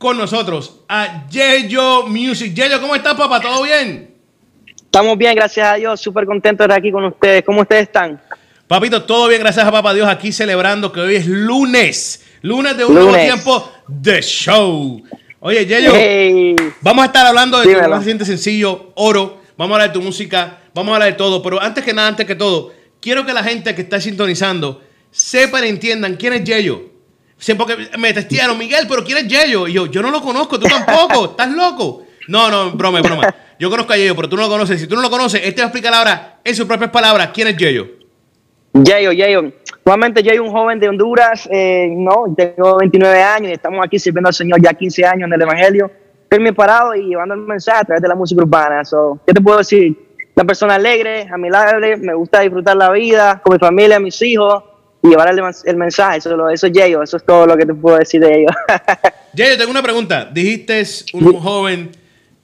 con 0.00 0.16
nosotros 0.16 0.80
a 0.88 1.28
Yeyo 1.28 2.06
Music. 2.06 2.54
Yeyo, 2.54 2.80
¿cómo 2.80 2.94
estás, 2.94 3.14
papá? 3.14 3.38
¿Todo 3.38 3.64
bien? 3.64 4.14
Estamos 4.74 5.18
bien, 5.18 5.34
gracias 5.34 5.68
a 5.68 5.74
Dios, 5.74 6.00
súper 6.00 6.24
contentos 6.24 6.66
de 6.66 6.72
estar 6.72 6.78
aquí 6.78 6.90
con 6.90 7.04
ustedes. 7.04 7.44
¿Cómo 7.44 7.60
ustedes 7.60 7.82
están? 7.82 8.18
Papito, 8.66 9.02
todo 9.02 9.28
bien, 9.28 9.42
gracias 9.42 9.66
a 9.66 9.70
papá 9.70 9.92
Dios 9.92 10.08
aquí 10.08 10.32
celebrando 10.32 10.90
que 10.90 11.00
hoy 11.00 11.16
es 11.16 11.26
lunes. 11.26 12.24
Lunes 12.40 12.78
de 12.78 12.86
un 12.86 12.94
nuevo 12.94 13.14
tiempo 13.14 13.70
de 13.86 14.22
show. 14.22 15.02
Oye, 15.38 15.66
Yeyo. 15.66 15.92
Hey, 15.94 16.56
Vamos 16.80 17.02
a 17.02 17.06
estar 17.06 17.26
hablando 17.26 17.58
de 17.58 17.64
tu 17.64 17.68
Dímelo. 17.68 17.90
más 17.90 17.98
reciente 17.98 18.24
sencillo, 18.24 18.92
Oro. 18.94 19.42
Vamos 19.58 19.72
a 19.72 19.82
hablar 19.82 19.92
de 19.92 20.00
tu 20.00 20.02
música, 20.02 20.60
vamos 20.72 20.92
a 20.92 20.94
hablar 20.94 21.10
de 21.10 21.18
todo. 21.18 21.42
Pero 21.42 21.60
antes 21.60 21.84
que 21.84 21.92
nada, 21.92 22.08
antes 22.08 22.26
que 22.26 22.36
todo, 22.36 22.72
quiero 23.02 23.26
que 23.26 23.34
la 23.34 23.44
gente 23.44 23.74
que 23.74 23.82
está 23.82 24.00
sintonizando 24.00 24.80
sepan 25.10 25.66
y 25.66 25.68
entiendan 25.68 26.16
quién 26.16 26.32
es 26.32 26.44
Yeyo. 26.44 26.89
Sí, 27.40 27.54
porque 27.54 27.88
me 27.98 28.12
testearon, 28.12 28.58
Miguel, 28.58 28.84
pero 28.86 29.02
¿quién 29.02 29.16
es 29.16 29.26
Yeyo? 29.26 29.66
Y 29.66 29.72
yo, 29.72 29.86
yo 29.86 30.02
no 30.02 30.10
lo 30.10 30.20
conozco, 30.20 30.60
tú 30.60 30.66
tampoco, 30.66 31.24
¿estás 31.30 31.50
loco? 31.50 32.04
No, 32.28 32.50
no, 32.50 32.72
broma, 32.72 33.00
broma. 33.00 33.34
Yo 33.58 33.70
conozco 33.70 33.94
a 33.94 33.96
Yeyo, 33.96 34.14
pero 34.14 34.28
tú 34.28 34.36
no 34.36 34.42
lo 34.42 34.48
conoces. 34.48 34.78
Si 34.78 34.86
tú 34.86 34.94
no 34.94 35.00
lo 35.00 35.08
conoces, 35.08 35.40
él 35.42 35.54
te 35.54 35.62
va 35.62 35.64
a 35.64 35.68
explicar 35.68 35.94
ahora, 35.94 36.40
en 36.44 36.54
sus 36.54 36.66
propias 36.66 36.90
palabras, 36.90 37.30
quién 37.32 37.48
es 37.48 37.56
Yeyo. 37.56 37.86
Yayo, 38.74 39.12
Yayo. 39.12 39.52
Nuevamente, 39.86 40.22
Yayo, 40.22 40.44
un 40.44 40.50
joven 40.50 40.78
de 40.78 40.90
Honduras, 40.90 41.48
eh, 41.50 41.88
no, 41.90 42.26
tengo 42.36 42.76
29 42.76 43.22
años 43.22 43.50
y 43.50 43.54
estamos 43.54 43.84
aquí 43.84 43.98
sirviendo 43.98 44.28
al 44.28 44.34
Señor 44.34 44.60
ya 44.62 44.74
15 44.74 45.06
años 45.06 45.26
en 45.26 45.32
el 45.32 45.40
Evangelio, 45.40 45.90
firme 46.30 46.52
parado 46.52 46.94
y 46.94 47.08
llevando 47.08 47.34
el 47.34 47.40
mensaje 47.40 47.80
a 47.80 47.84
través 47.84 48.02
de 48.02 48.08
la 48.08 48.14
música 48.16 48.42
urbana. 48.42 48.84
So, 48.84 49.18
¿Qué 49.26 49.32
te 49.32 49.40
puedo 49.40 49.58
decir? 49.58 49.96
Una 50.36 50.44
persona 50.44 50.74
alegre, 50.74 51.26
amigable, 51.32 51.96
me 51.96 52.12
gusta 52.12 52.40
disfrutar 52.40 52.76
la 52.76 52.90
vida 52.90 53.40
con 53.42 53.54
mi 53.54 53.58
familia, 53.58 53.98
mis 53.98 54.20
hijos 54.20 54.62
y 55.02 55.08
llevar 55.08 55.30
el, 55.30 55.40
el 55.64 55.76
mensaje. 55.76 56.18
Eso, 56.18 56.36
lo- 56.36 56.50
eso 56.50 56.66
es 56.66 56.72
Yayo, 56.72 57.02
eso 57.02 57.16
es 57.16 57.24
todo 57.24 57.46
lo 57.46 57.56
que 57.56 57.66
te 57.66 57.74
puedo 57.74 57.96
decir 57.98 58.20
de 58.20 58.40
ellos. 58.40 58.52
Yeyo, 59.34 59.56
tengo 59.58 59.70
una 59.70 59.82
pregunta. 59.82 60.28
Dijiste 60.30 60.82
un 61.14 61.32
joven, 61.40 61.90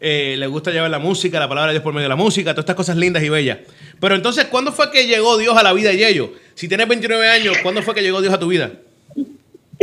eh, 0.01 0.37
le 0.38 0.47
gusta 0.47 0.71
llevar 0.71 0.90
la 0.90 0.99
música, 0.99 1.38
la 1.40 1.49
palabra 1.49 1.69
de 1.69 1.75
Dios 1.75 1.83
por 1.83 1.92
medio 1.92 2.05
de 2.05 2.11
la 2.11 2.16
música, 2.16 2.53
todas 2.53 2.62
estas 2.64 2.77
cosas 2.77 2.97
lindas 2.97 3.23
y 3.23 3.29
bellas. 3.29 3.59
Pero 4.01 4.14
entonces, 4.14 4.45
¿cuándo 4.47 4.73
fue 4.73 4.90
que 4.90 5.07
llegó 5.07 5.37
Dios 5.38 5.57
a 5.57 5.62
la 5.62 5.73
vida 5.73 5.90
de 5.90 5.97
Yeyo? 5.97 6.33
Si 6.55 6.69
tienes 6.69 6.87
29 6.88 7.29
años, 7.29 7.59
¿cuándo 7.62 7.83
fue 7.83 7.95
que 7.95 8.03
llegó 8.03 8.21
Dios 8.23 8.33
a 8.35 8.38
tu 8.38 8.49
vida? 8.49 8.71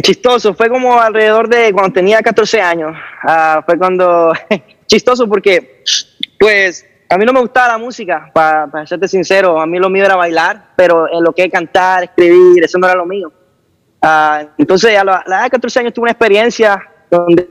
Chistoso, 0.02 0.54
fue 0.56 0.70
como 0.70 1.00
alrededor 1.00 1.48
de 1.48 1.72
cuando 1.72 1.94
tenía 1.94 2.22
14 2.22 2.60
años. 2.62 2.96
Ah, 3.22 3.62
fue 3.66 3.78
cuando. 3.78 4.34
Chistoso 4.88 5.28
porque, 5.28 5.84
pues, 6.40 6.86
a 7.14 7.18
mí 7.18 7.26
no 7.26 7.34
me 7.34 7.42
gustaba 7.42 7.70
la 7.70 7.78
música, 7.78 8.32
para, 8.34 8.68
para 8.68 8.88
serte 8.88 9.08
sincero. 9.08 9.62
A 9.62 9.66
mí 9.66 9.78
lo 9.78 9.90
mío 9.90 10.04
era 10.04 10.16
bailar, 10.16 10.70
pero 10.76 11.12
en 11.12 11.24
lo 11.24 11.32
que 11.34 11.44
es 11.44 11.52
cantar, 11.52 12.04
escribir, 12.06 12.64
eso 12.64 12.80
no 12.80 12.88
era 12.88 12.96
lo 12.96 13.06
mío. 13.06 13.32
Ah, 14.02 14.44
entonces, 14.58 14.98
a 14.98 15.04
la, 15.04 15.24
edad 15.26 15.44
de 15.44 15.50
14 15.52 15.80
años 15.80 15.94
tuve 15.94 16.04
una 16.04 16.12
experiencia 16.12 16.82
donde, 17.10 17.50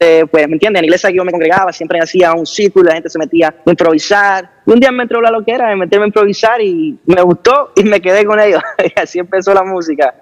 eh, 0.00 0.24
pues, 0.30 0.46
¿me 0.48 0.54
entiendes? 0.54 0.80
En 0.80 0.82
la 0.82 0.86
iglesia 0.86 1.10
que 1.10 1.16
yo 1.16 1.24
me 1.24 1.30
congregaba 1.30 1.72
siempre 1.72 2.00
hacía 2.00 2.34
un 2.34 2.44
círculo, 2.46 2.88
la 2.88 2.94
gente 2.94 3.08
se 3.08 3.18
metía 3.18 3.48
a 3.48 3.70
improvisar. 3.70 4.50
Y 4.66 4.72
un 4.72 4.80
día 4.80 4.90
me 4.90 5.04
entró 5.04 5.20
la 5.20 5.30
loquera 5.30 5.68
de 5.68 5.76
meterme 5.76 6.04
a 6.04 6.08
improvisar 6.08 6.60
y 6.60 6.98
me 7.06 7.22
gustó 7.22 7.72
y 7.76 7.84
me 7.84 8.00
quedé 8.00 8.24
con 8.24 8.40
ellos. 8.40 8.60
y 8.96 9.00
así 9.00 9.20
empezó 9.20 9.54
la 9.54 9.62
música. 9.62 10.12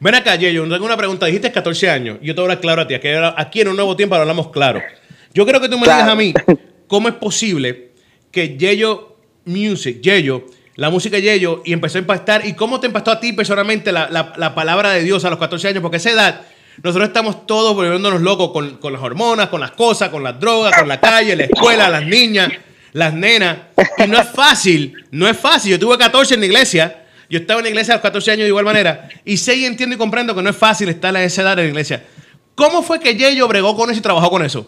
Ven 0.00 0.14
acá, 0.14 0.36
Yeyo, 0.36 0.62
tengo 0.68 0.86
una 0.86 0.96
pregunta. 0.96 1.26
Dijiste 1.26 1.50
14 1.50 1.90
años. 1.90 2.18
Yo 2.22 2.34
te 2.34 2.40
voy 2.40 2.50
a 2.50 2.52
hablar 2.52 2.60
claro 2.60 2.82
a 2.82 2.86
ti. 2.86 2.94
Aquí, 2.94 3.08
aquí 3.36 3.60
en 3.60 3.68
un 3.68 3.76
nuevo 3.76 3.96
tiempo 3.96 4.14
hablamos 4.14 4.50
claro. 4.50 4.80
Yo 5.34 5.44
creo 5.44 5.60
que 5.60 5.68
tú 5.68 5.76
me 5.76 5.84
Claro. 5.84 5.98
digas 5.98 6.12
a 6.12 6.16
mí 6.16 6.32
cómo 6.88 7.08
es 7.08 7.14
posible 7.14 7.92
que 8.32 8.56
Yello 8.58 9.16
Music, 9.44 10.00
Yello, 10.02 10.44
la 10.76 10.90
música 10.90 11.18
Yello, 11.18 11.62
y 11.64 11.72
empezó 11.72 11.98
a 11.98 12.00
impactar? 12.00 12.44
¿Y 12.46 12.54
cómo 12.54 12.80
te 12.80 12.86
impactó 12.88 13.10
a 13.12 13.20
ti 13.20 13.32
personalmente 13.32 13.92
la, 13.92 14.08
la- 14.10 14.32
la 14.36 14.54
palabra 14.54 14.90
de 14.90 15.02
Dios 15.04 15.24
a 15.24 15.30
los 15.30 15.38
14 15.38 15.68
años? 15.68 15.82
Porque 15.82 15.96
esa 15.98 16.10
edad 16.10 16.42
nosotros 16.82 17.08
estamos 17.08 17.46
todos 17.46 17.74
volviéndonos 17.74 18.20
locos 18.20 18.50
con, 18.52 18.76
con 18.78 18.92
las 18.92 19.02
hormonas, 19.02 19.48
con 19.48 19.60
las 19.60 19.72
cosas, 19.72 20.10
con 20.10 20.22
las 20.22 20.38
drogas, 20.38 20.76
con 20.78 20.86
la 20.88 21.00
calle, 21.00 21.34
la 21.36 21.44
escuela, 21.44 21.88
las 21.88 22.04
niñas, 22.06 22.50
las 22.92 23.12
nenas. 23.14 23.58
Y 23.98 24.06
no 24.08 24.18
es 24.20 24.28
fácil, 24.28 24.94
no 25.10 25.26
es 25.28 25.36
fácil. 25.36 25.72
Yo 25.72 25.78
tuve 25.78 25.98
14 25.98 26.34
en 26.34 26.40
la 26.40 26.46
iglesia. 26.46 27.04
Yo 27.28 27.40
estaba 27.40 27.60
en 27.60 27.64
la 27.64 27.70
iglesia 27.70 27.94
a 27.94 27.96
los 27.96 28.02
14 28.02 28.30
años 28.30 28.42
de 28.44 28.48
igual 28.48 28.64
manera. 28.64 29.08
Y 29.24 29.36
sé 29.38 29.56
y 29.56 29.64
entiendo 29.64 29.96
y 29.96 29.98
comprendo 29.98 30.34
que 30.34 30.42
no 30.42 30.50
es 30.50 30.56
fácil 30.56 30.88
estar 30.88 31.14
a 31.16 31.22
esa 31.24 31.42
edad 31.42 31.52
en 31.58 31.64
la 31.64 31.68
iglesia. 31.70 32.04
¿Cómo 32.54 32.82
fue 32.82 33.00
que 33.00 33.16
Yello 33.16 33.48
bregó 33.48 33.74
con 33.76 33.90
eso 33.90 33.98
y 33.98 34.02
trabajó 34.02 34.30
con 34.30 34.44
eso? 34.44 34.66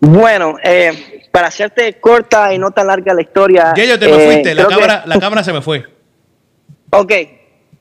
Bueno, 0.00 0.56
eh, 0.62 1.28
para 1.30 1.48
hacerte 1.48 2.00
corta 2.00 2.52
y 2.54 2.58
no 2.58 2.70
tan 2.70 2.86
larga 2.86 3.12
la 3.14 3.22
historia. 3.22 3.74
Yello, 3.74 3.98
te 3.98 4.06
me 4.08 4.22
eh, 4.22 4.26
fuiste. 4.26 4.54
La 4.54 4.66
que- 4.66 4.74
cámara, 4.74 5.02
la 5.06 5.18
cámara 5.20 5.44
se 5.44 5.52
me 5.52 5.60
fue. 5.60 5.84
Ok. 6.90 7.12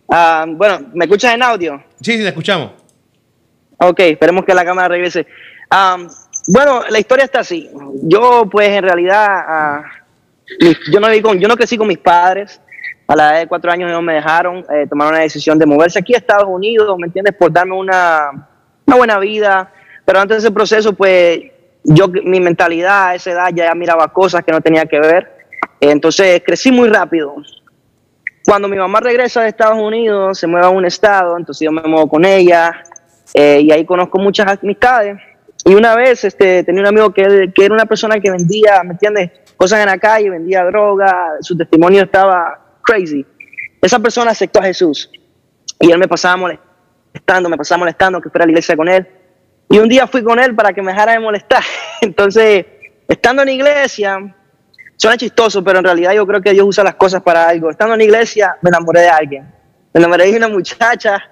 Ah, 0.09 0.45
bueno, 0.47 0.79
¿me 0.93 1.05
escuchas 1.05 1.33
en 1.33 1.43
audio? 1.43 1.81
Sí, 2.01 2.13
sí, 2.13 2.19
te 2.19 2.27
escuchamos. 2.27 2.71
Ok, 3.77 3.99
esperemos 4.01 4.43
que 4.43 4.53
la 4.53 4.65
cámara 4.65 4.89
regrese. 4.89 5.25
Am, 5.69 6.09
bueno, 6.47 6.81
la 6.89 6.99
historia 6.99 7.23
está 7.25 7.39
así. 7.39 7.69
Yo, 8.03 8.47
pues, 8.51 8.69
en 8.69 8.83
realidad, 8.83 9.25
ah, 9.29 9.83
yo, 10.91 10.99
no 10.99 11.07
viví 11.07 11.21
con- 11.21 11.39
yo 11.39 11.47
no 11.47 11.55
crecí 11.55 11.77
con 11.77 11.87
mis 11.87 11.99
padres. 11.99 12.59
A 13.07 13.15
la 13.15 13.31
edad 13.31 13.39
de 13.39 13.47
cuatro 13.47 13.71
años 13.71 13.89
no 13.91 14.01
me 14.01 14.13
dejaron. 14.15 14.65
eh, 14.71 14.85
tomaron 14.89 15.13
la 15.13 15.21
decisión 15.21 15.57
de 15.57 15.65
moverse 15.65 15.97
aquí 15.99 16.13
a 16.13 16.17
Estados 16.17 16.47
Unidos, 16.47 16.95
¿me 16.99 17.07
entiendes? 17.07 17.33
Por 17.35 17.51
darme 17.51 17.75
una, 17.75 18.29
una 18.85 18.95
buena 18.97 19.17
vida. 19.19 19.71
Pero 20.05 20.19
antes 20.19 20.37
de 20.37 20.47
ese 20.47 20.51
proceso, 20.53 20.93
pues, 20.93 21.39
yo, 21.83 22.07
mi 22.07 22.39
mentalidad 22.39 23.09
a 23.09 23.15
esa 23.15 23.31
edad 23.31 23.49
ya 23.53 23.73
miraba 23.75 24.07
cosas 24.11 24.43
que 24.43 24.51
no 24.51 24.61
tenía 24.61 24.85
que 24.85 24.99
ver. 24.99 25.39
Entonces, 25.79 26.41
crecí 26.45 26.71
muy 26.71 26.89
rápido. 26.89 27.35
Cuando 28.45 28.67
mi 28.67 28.77
mamá 28.77 28.99
regresa 28.99 29.41
de 29.41 29.49
Estados 29.49 29.77
Unidos, 29.77 30.39
se 30.39 30.47
mueve 30.47 30.65
a 30.65 30.69
un 30.69 30.85
estado, 30.85 31.37
entonces 31.37 31.65
yo 31.65 31.71
me 31.71 31.81
muevo 31.83 32.07
con 32.09 32.25
ella 32.25 32.83
eh, 33.33 33.61
y 33.61 33.71
ahí 33.71 33.85
conozco 33.85 34.17
muchas 34.19 34.57
amistades. 34.61 35.17
Y 35.65 35.75
una 35.75 35.95
vez 35.95 36.23
este, 36.23 36.63
tenía 36.63 36.81
un 36.81 36.87
amigo 36.87 37.13
que, 37.13 37.51
que 37.53 37.65
era 37.65 37.73
una 37.73 37.85
persona 37.85 38.19
que 38.19 38.31
vendía, 38.31 38.81
¿me 38.83 38.91
entiendes? 38.91 39.31
Cosas 39.55 39.81
en 39.81 39.87
la 39.87 39.97
calle, 39.97 40.29
vendía 40.29 40.63
droga, 40.65 41.33
su 41.41 41.55
testimonio 41.57 42.03
estaba 42.03 42.59
crazy. 42.81 43.25
Esa 43.81 43.99
persona 43.99 44.31
aceptó 44.31 44.59
a 44.59 44.63
Jesús 44.63 45.11
y 45.79 45.91
él 45.91 45.97
me 45.97 46.07
pasaba 46.07 46.37
molestando, 46.37 47.49
me 47.49 47.57
pasaba 47.57 47.79
molestando 47.79 48.21
que 48.21 48.29
fuera 48.29 48.43
a 48.43 48.47
la 48.47 48.51
iglesia 48.51 48.75
con 48.75 48.87
él. 48.89 49.07
Y 49.69 49.77
un 49.77 49.87
día 49.87 50.07
fui 50.07 50.23
con 50.23 50.39
él 50.39 50.55
para 50.55 50.73
que 50.73 50.81
me 50.81 50.91
dejara 50.91 51.13
de 51.13 51.19
molestar. 51.19 51.63
Entonces, 52.01 52.65
estando 53.07 53.43
en 53.43 53.49
iglesia, 53.49 54.35
suena 54.97 55.15
chistoso, 55.15 55.63
pero 55.63 55.79
en 55.79 55.85
realidad 55.85 56.13
yo 56.13 56.25
creo 56.25 56.41
que 56.41 56.51
Dios 56.51 56.65
usa 56.67 56.83
las 56.83 56.95
cosas 56.95 57.21
para 57.21 57.47
algo. 57.47 57.69
Estando 57.69 57.93
en 57.93 58.01
iglesia, 58.01 58.57
me 58.61 58.69
enamoré 58.69 59.01
de 59.01 59.09
alguien. 59.09 59.43
Me 59.93 59.99
enamoré 59.99 60.31
de 60.31 60.37
una 60.37 60.49
muchacha 60.49 61.23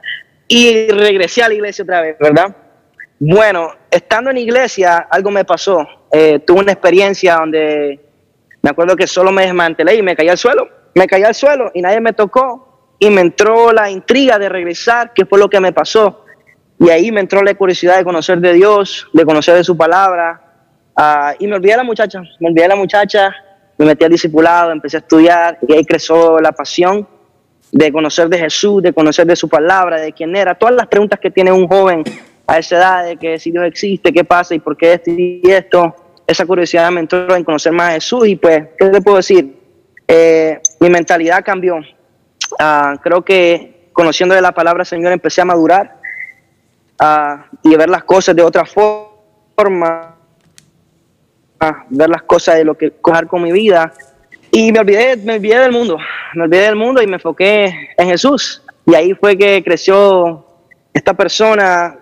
y 0.48 0.88
regresé 0.90 1.44
a 1.44 1.50
la 1.50 1.56
iglesia 1.56 1.84
otra 1.84 2.02
vez, 2.02 2.18
¿verdad? 2.20 2.56
Bueno, 3.20 3.72
estando 3.90 4.30
en 4.30 4.38
iglesia, 4.38 5.08
algo 5.10 5.32
me 5.32 5.44
pasó. 5.44 5.88
Eh, 6.12 6.40
tuve 6.46 6.60
una 6.60 6.72
experiencia 6.72 7.36
donde 7.36 8.00
me 8.62 8.70
acuerdo 8.70 8.96
que 8.96 9.08
solo 9.08 9.32
me 9.32 9.44
desmantelé 9.44 9.96
y 9.96 10.04
me 10.04 10.16
caí 10.16 10.30
al 10.30 10.38
suelo. 10.38 10.70
Me 10.94 11.08
caí 11.08 11.24
al 11.24 11.34
suelo 11.34 11.72
y 11.74 11.82
nadie 11.82 12.00
me 12.00 12.14
tocó 12.14 12.96
y 13.00 13.10
me 13.10 13.22
entró 13.22 13.72
la 13.74 13.90
intriga 13.90 14.38
de 14.38 14.50
regresar, 14.50 15.14
que 15.14 15.26
fue 15.26 15.40
lo 15.40 15.50
que 15.50 15.60
me 15.60 15.72
pasó. 15.72 16.26
Y 16.80 16.90
ahí 16.90 17.12
me 17.12 17.22
entró 17.22 17.42
la 17.42 17.54
curiosidad 17.56 17.98
de 17.98 18.04
conocer 18.04 18.40
de 18.40 18.54
Dios, 18.54 19.08
de 19.14 19.26
conocer 19.26 19.56
de 19.56 19.64
su 19.64 19.76
palabra. 19.76 20.42
Ah, 20.96 21.34
y 21.40 21.48
me 21.48 21.56
olvidé 21.56 21.72
de 21.72 21.78
la 21.78 21.84
muchacha, 21.84 22.22
me 22.40 22.50
olvidé 22.50 22.64
de 22.64 22.68
la 22.70 22.76
muchacha, 22.76 23.36
me 23.78 23.86
metí 23.86 24.04
al 24.04 24.12
discipulado, 24.12 24.72
empecé 24.72 24.98
a 24.98 25.00
estudiar 25.00 25.60
y 25.68 25.74
ahí 25.74 25.86
creció 25.86 26.40
la 26.40 26.52
pasión 26.52 27.08
de 27.72 27.92
conocer 27.92 28.30
de 28.30 28.40
Jesús, 28.40 28.82
de 28.82 28.94
conocer 28.94 29.28
de 29.28 29.36
su 29.36 29.50
palabra, 29.50 29.98
de 29.98 30.14
quién 30.14 30.36
era, 30.36 30.56
todas 30.56 30.76
las 30.76 30.88
preguntas 30.88 31.20
que 31.20 31.30
tiene 31.30 31.52
un 31.52 31.68
joven 31.68 32.04
a 32.48 32.58
esa 32.60 32.78
edad, 32.78 33.06
de 33.06 33.18
que 33.18 33.38
si 33.40 33.52
Dios 33.52 33.66
existe, 33.66 34.14
qué 34.14 34.24
pasa 34.24 34.56
y 34.56 34.60
por 34.60 34.78
qué 34.78 34.94
esto 34.94 35.12
y 35.12 35.42
esto, 35.44 35.96
esa 36.26 36.46
curiosidad 36.46 36.90
me 36.92 37.02
entró 37.02 37.36
en 37.36 37.44
conocer 37.44 37.74
más 37.74 37.90
a 37.90 37.94
Jesús 37.94 38.28
y 38.28 38.36
pues, 38.36 38.70
¿qué 38.78 38.88
te 38.88 39.02
puedo 39.02 39.18
decir? 39.18 39.58
Eh, 40.08 40.60
mi 40.80 40.90
mentalidad 40.90 41.44
cambió. 41.44 41.80
Ah, 42.58 42.96
creo 43.04 43.24
que 43.24 43.90
conociendo 43.92 44.34
de 44.34 44.42
la 44.42 44.54
palabra 44.54 44.86
Señor 44.86 45.12
empecé 45.12 45.42
a 45.42 45.46
madurar 45.46 45.97
ah, 47.00 47.46
y 47.64 47.74
a 47.74 47.78
ver 47.78 47.90
las 47.90 48.04
cosas 48.04 48.36
de 48.36 48.44
otra 48.44 48.66
forma, 48.66 50.16
a 51.60 51.86
ver 51.90 52.10
las 52.10 52.24
cosas 52.24 52.56
de 52.56 52.64
lo 52.64 52.78
que 52.78 52.92
coger 52.92 53.28
con 53.28 53.44
mi 53.44 53.52
vida. 53.52 53.94
Y 54.52 54.72
me 54.72 54.80
olvidé, 54.80 55.18
me 55.18 55.36
olvidé 55.36 55.60
del 55.60 55.72
mundo, 55.72 55.98
me 56.34 56.44
olvidé 56.44 56.64
del 56.64 56.76
mundo 56.76 57.02
y 57.02 57.08
me 57.08 57.16
enfoqué 57.16 57.92
en 57.98 58.08
Jesús. 58.08 58.64
Y 58.86 58.96
ahí 58.96 59.14
fue 59.14 59.38
que 59.38 59.62
creció 59.64 60.46
esta 60.94 61.14
persona 61.14 61.98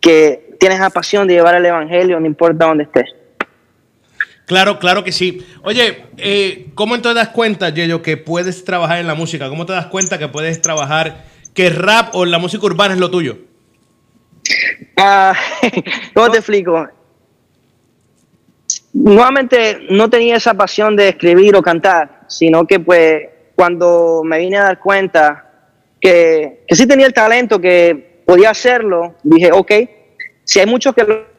que 0.00 0.56
tiene 0.58 0.74
esa 0.74 0.90
pasión 0.90 1.26
de 1.26 1.34
llevar 1.34 1.54
el 1.56 1.66
Evangelio, 1.66 2.20
no 2.20 2.26
importa 2.26 2.66
dónde 2.66 2.84
esté. 2.84 3.04
Claro, 4.46 4.78
claro 4.78 5.04
que 5.04 5.12
sí. 5.12 5.46
Oye, 5.62 6.04
eh, 6.18 6.70
¿cómo 6.74 7.00
te 7.00 7.14
das 7.14 7.28
cuenta, 7.28 7.68
Yeyo, 7.70 8.02
que 8.02 8.16
puedes 8.16 8.64
trabajar 8.64 8.98
en 8.98 9.06
la 9.06 9.14
música? 9.14 9.48
¿Cómo 9.48 9.64
te 9.64 9.72
das 9.72 9.86
cuenta 9.86 10.18
que 10.18 10.28
puedes 10.28 10.60
trabajar, 10.60 11.24
que 11.54 11.70
rap 11.70 12.14
o 12.14 12.24
la 12.24 12.38
música 12.38 12.66
urbana 12.66 12.94
es 12.94 13.00
lo 13.00 13.10
tuyo? 13.10 13.38
Ah, 14.96 15.34
¿Cómo 16.14 16.30
te 16.30 16.38
explico? 16.38 16.88
Nuevamente 18.92 19.86
no 19.90 20.10
tenía 20.10 20.36
esa 20.36 20.54
pasión 20.54 20.96
de 20.96 21.10
escribir 21.10 21.54
o 21.56 21.62
cantar, 21.62 22.22
sino 22.28 22.66
que 22.66 22.80
pues 22.80 23.22
cuando 23.54 24.22
me 24.24 24.38
vine 24.38 24.58
a 24.58 24.64
dar 24.64 24.80
cuenta 24.80 25.46
que, 26.00 26.64
que 26.66 26.74
sí 26.74 26.86
tenía 26.86 27.06
el 27.06 27.12
talento, 27.12 27.60
que 27.60 28.22
podía 28.26 28.50
hacerlo, 28.50 29.16
dije, 29.22 29.50
ok, 29.52 29.72
si 30.44 30.60
hay 30.60 30.66
muchos 30.66 30.94
que 30.94 31.04
lo, 31.04 31.30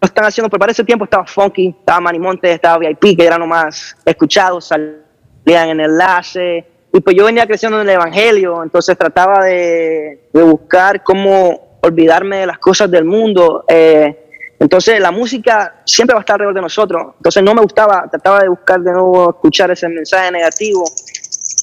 están 0.00 0.24
haciendo, 0.24 0.48
pero 0.48 0.60
para 0.60 0.72
ese 0.72 0.84
tiempo 0.84 1.04
estaba 1.04 1.26
Funky, 1.26 1.74
estaba 1.80 2.00
Manimonte, 2.00 2.52
estaba 2.52 2.78
VIP, 2.78 3.16
que 3.16 3.26
eran 3.26 3.40
nomás 3.40 3.96
escuchados, 4.04 4.66
salían 4.66 5.68
en 5.68 5.80
enlace, 5.80 6.66
y 6.98 7.00
pues 7.00 7.14
yo 7.16 7.26
venía 7.26 7.46
creciendo 7.46 7.80
en 7.80 7.88
el 7.88 7.94
Evangelio, 7.94 8.60
entonces 8.60 8.98
trataba 8.98 9.44
de, 9.44 10.30
de 10.32 10.42
buscar 10.42 11.04
cómo 11.04 11.78
olvidarme 11.80 12.38
de 12.38 12.46
las 12.46 12.58
cosas 12.58 12.90
del 12.90 13.04
mundo. 13.04 13.64
eh, 13.68 14.24
entonces 14.58 14.98
la 14.98 15.12
música 15.12 15.82
siempre 15.84 16.14
va 16.14 16.18
a 16.18 16.22
estar 16.22 16.34
alrededor 16.34 16.56
de 16.56 16.62
nosotros. 16.62 17.14
Entonces 17.18 17.40
no 17.44 17.54
me 17.54 17.62
gustaba, 17.62 18.08
trataba 18.10 18.40
de 18.40 18.48
buscar 18.48 18.80
de 18.80 18.90
nuevo 18.90 19.30
escuchar 19.30 19.70
ese 19.70 19.88
mensaje 19.88 20.32
negativo. 20.32 20.82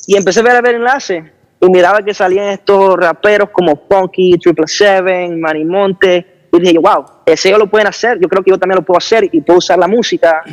Y 0.07 0.15
empecé 0.15 0.39
a 0.39 0.43
ver, 0.43 0.55
a 0.55 0.61
ver 0.61 0.75
enlaces. 0.75 1.25
Y 1.59 1.69
miraba 1.69 2.01
que 2.01 2.13
salían 2.13 2.47
estos 2.47 2.95
raperos 2.95 3.49
como 3.49 3.75
Funky, 3.89 4.37
Triple 4.37 4.67
Seven, 4.67 5.41
Manimonte. 5.41 6.47
Y 6.53 6.59
dije, 6.61 6.77
wow, 6.77 7.03
ese 7.25 7.49
ellos 7.49 7.59
lo 7.59 7.69
pueden 7.69 7.87
hacer. 7.87 8.17
Yo 8.21 8.29
creo 8.29 8.41
que 8.41 8.51
yo 8.51 8.57
también 8.57 8.77
lo 8.77 8.85
puedo 8.85 8.97
hacer 8.97 9.27
y 9.29 9.41
puedo 9.41 9.59
usar 9.59 9.77
la 9.77 9.89
música 9.89 10.43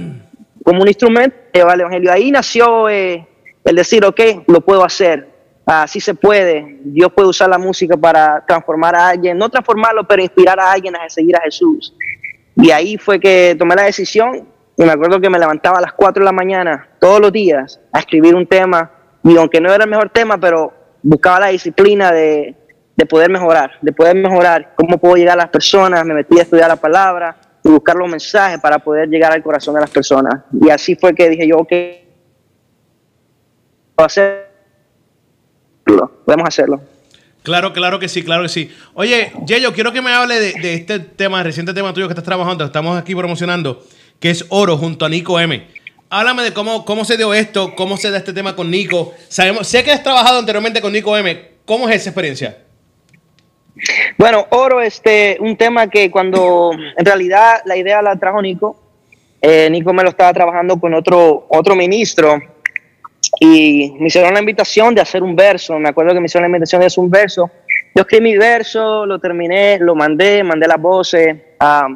como 0.65 0.83
un 0.83 0.89
instrumento, 0.89 1.37
el 1.53 1.81
evangelio. 1.81 2.11
Ahí 2.11 2.33
nació 2.33 2.89
eh, 2.89 3.25
el 3.65 3.77
decir, 3.77 4.05
ok, 4.05 4.21
lo 4.47 4.61
puedo 4.61 4.85
hacer. 4.85 5.29
Así 5.65 6.01
se 6.01 6.15
puede. 6.15 6.81
Dios 6.85 7.13
puede 7.13 7.29
usar 7.29 7.49
la 7.49 7.59
música 7.59 7.97
para 7.97 8.45
transformar 8.47 8.97
a 8.97 9.09
alguien, 9.09 9.39
no 9.39 9.49
transformarlo, 9.49 10.07
pero 10.07 10.23
inspirar 10.23 10.59
a 10.59 10.73
alguien 10.73 10.97
a 10.97 11.09
seguir 11.09 11.37
a 11.37 11.41
Jesús. 11.41 11.95
Y 12.57 12.71
ahí 12.71 12.99
fue 12.99 13.21
que 13.21 13.55
tomé 13.59 13.77
la 13.77 13.85
decisión. 13.85 14.49
Y 14.77 14.85
me 14.85 14.91
acuerdo 14.91 15.21
que 15.21 15.31
me 15.31 15.39
levantaba 15.39 15.79
a 15.79 15.81
las 15.81 15.93
4 15.93 16.23
de 16.23 16.25
la 16.25 16.33
mañana 16.33 16.89
todos 16.99 17.21
los 17.21 17.33
días 17.33 17.81
a 17.93 18.01
escribir 18.01 18.35
un 18.35 18.47
tema. 18.47 18.91
Y 19.23 19.37
aunque 19.37 19.61
no 19.61 19.73
era 19.73 19.85
el 19.85 19.91
mejor 19.91 20.11
tema, 20.11 20.39
pero 20.39 20.73
buscaba 21.03 21.41
la 21.41 21.49
disciplina 21.49 22.11
de, 22.11 22.57
de 22.97 23.07
poder 23.07 23.31
mejorar, 23.31 23.73
de 23.81 23.93
poder 23.93 24.17
mejorar 24.17 24.73
cómo 24.75 24.99
puedo 24.99 25.15
llegar 25.15 25.35
a 25.35 25.43
las 25.43 25.51
personas. 25.51 26.05
Me 26.05 26.15
metí 26.15 26.39
a 26.39 26.43
estudiar 26.43 26.69
la 26.69 26.77
palabra 26.77 27.37
y 27.63 27.69
buscar 27.69 27.95
los 27.95 28.09
mensajes 28.09 28.59
para 28.59 28.79
poder 28.81 29.09
llegar 29.09 29.33
al 29.33 29.43
corazón 29.43 29.75
de 29.75 29.83
las 29.83 29.91
personas. 29.91 30.43
Y 30.61 30.71
así 30.71 30.97
fue 30.97 31.15
que 31.15 31.29
dije 31.29 31.47
yo, 31.47 31.59
ok, 31.59 31.73
hacerlo, 34.05 34.47
podemos 36.25 36.49
hacerlo. 36.49 36.81
Claro, 37.43 37.73
claro 37.73 37.99
que 37.99 38.09
sí, 38.09 38.23
claro 38.23 38.45
que 38.45 38.49
sí. 38.49 38.71
Oye, 38.95 39.33
Yeyo, 39.47 39.73
quiero 39.73 39.93
que 39.93 40.01
me 40.01 40.13
hable 40.13 40.39
de, 40.39 40.53
de 40.53 40.75
este 40.75 41.01
tema, 41.01 41.43
reciente 41.43 41.75
tema 41.75 41.93
tuyo 41.93 42.07
que 42.07 42.13
estás 42.13 42.25
trabajando, 42.25 42.65
estamos 42.65 42.97
aquí 42.97 43.15
promocionando, 43.15 43.85
que 44.21 44.31
es 44.31 44.47
Oro 44.49 44.77
junto 44.77 45.05
a 45.05 45.09
Nico 45.09 45.41
M. 45.41 45.67
Háblame 46.09 46.43
de 46.43 46.53
cómo, 46.53 46.85
cómo 46.85 47.05
se 47.05 47.17
dio 47.17 47.33
esto, 47.35 47.75
cómo 47.75 47.97
se 47.97 48.11
da 48.11 48.19
este 48.19 48.33
tema 48.33 48.55
con 48.55 48.71
Nico. 48.71 49.15
Sabemos, 49.29 49.67
sé 49.67 49.83
que 49.83 49.91
has 49.91 50.03
trabajado 50.03 50.39
anteriormente 50.39 50.81
con 50.81 50.93
Nico 50.93 51.17
M. 51.17 51.53
¿Cómo 51.65 51.89
es 51.89 51.97
esa 51.97 52.11
experiencia? 52.11 52.59
Bueno, 54.19 54.47
Oro, 54.51 54.81
este, 54.83 55.39
un 55.41 55.57
tema 55.57 55.89
que 55.89 56.11
cuando 56.11 56.71
en 56.73 57.05
realidad 57.05 57.63
la 57.65 57.77
idea 57.77 58.03
la 58.03 58.17
trajo 58.17 58.43
Nico, 58.43 58.79
eh, 59.41 59.69
Nico 59.71 59.93
me 59.93 60.03
lo 60.03 60.11
estaba 60.11 60.33
trabajando 60.33 60.79
con 60.79 60.93
otro, 60.95 61.47
otro 61.49 61.75
ministro 61.75 62.39
y 63.41 63.95
me 63.99 64.07
hicieron 64.07 64.35
la 64.35 64.41
invitación 64.41 64.95
de 64.95 65.01
hacer 65.01 65.23
un 65.23 65.35
verso. 65.35 65.79
Me 65.79 65.89
acuerdo 65.89 66.15
que 66.15 66.21
me 66.21 66.27
hicieron 66.27 66.45
la 66.45 66.57
invitación 66.57 66.81
de 66.81 66.87
hacer 66.87 67.03
un 67.03 67.11
verso. 67.11 67.51
Yo 67.95 68.03
escribí 68.03 68.23
mi 68.33 68.37
verso, 68.37 69.07
lo 69.07 69.19
terminé, 69.19 69.79
lo 69.79 69.95
mandé, 69.95 70.43
mandé 70.43 70.67
las 70.67 70.81
voces. 70.81 71.37
ah, 71.61 71.89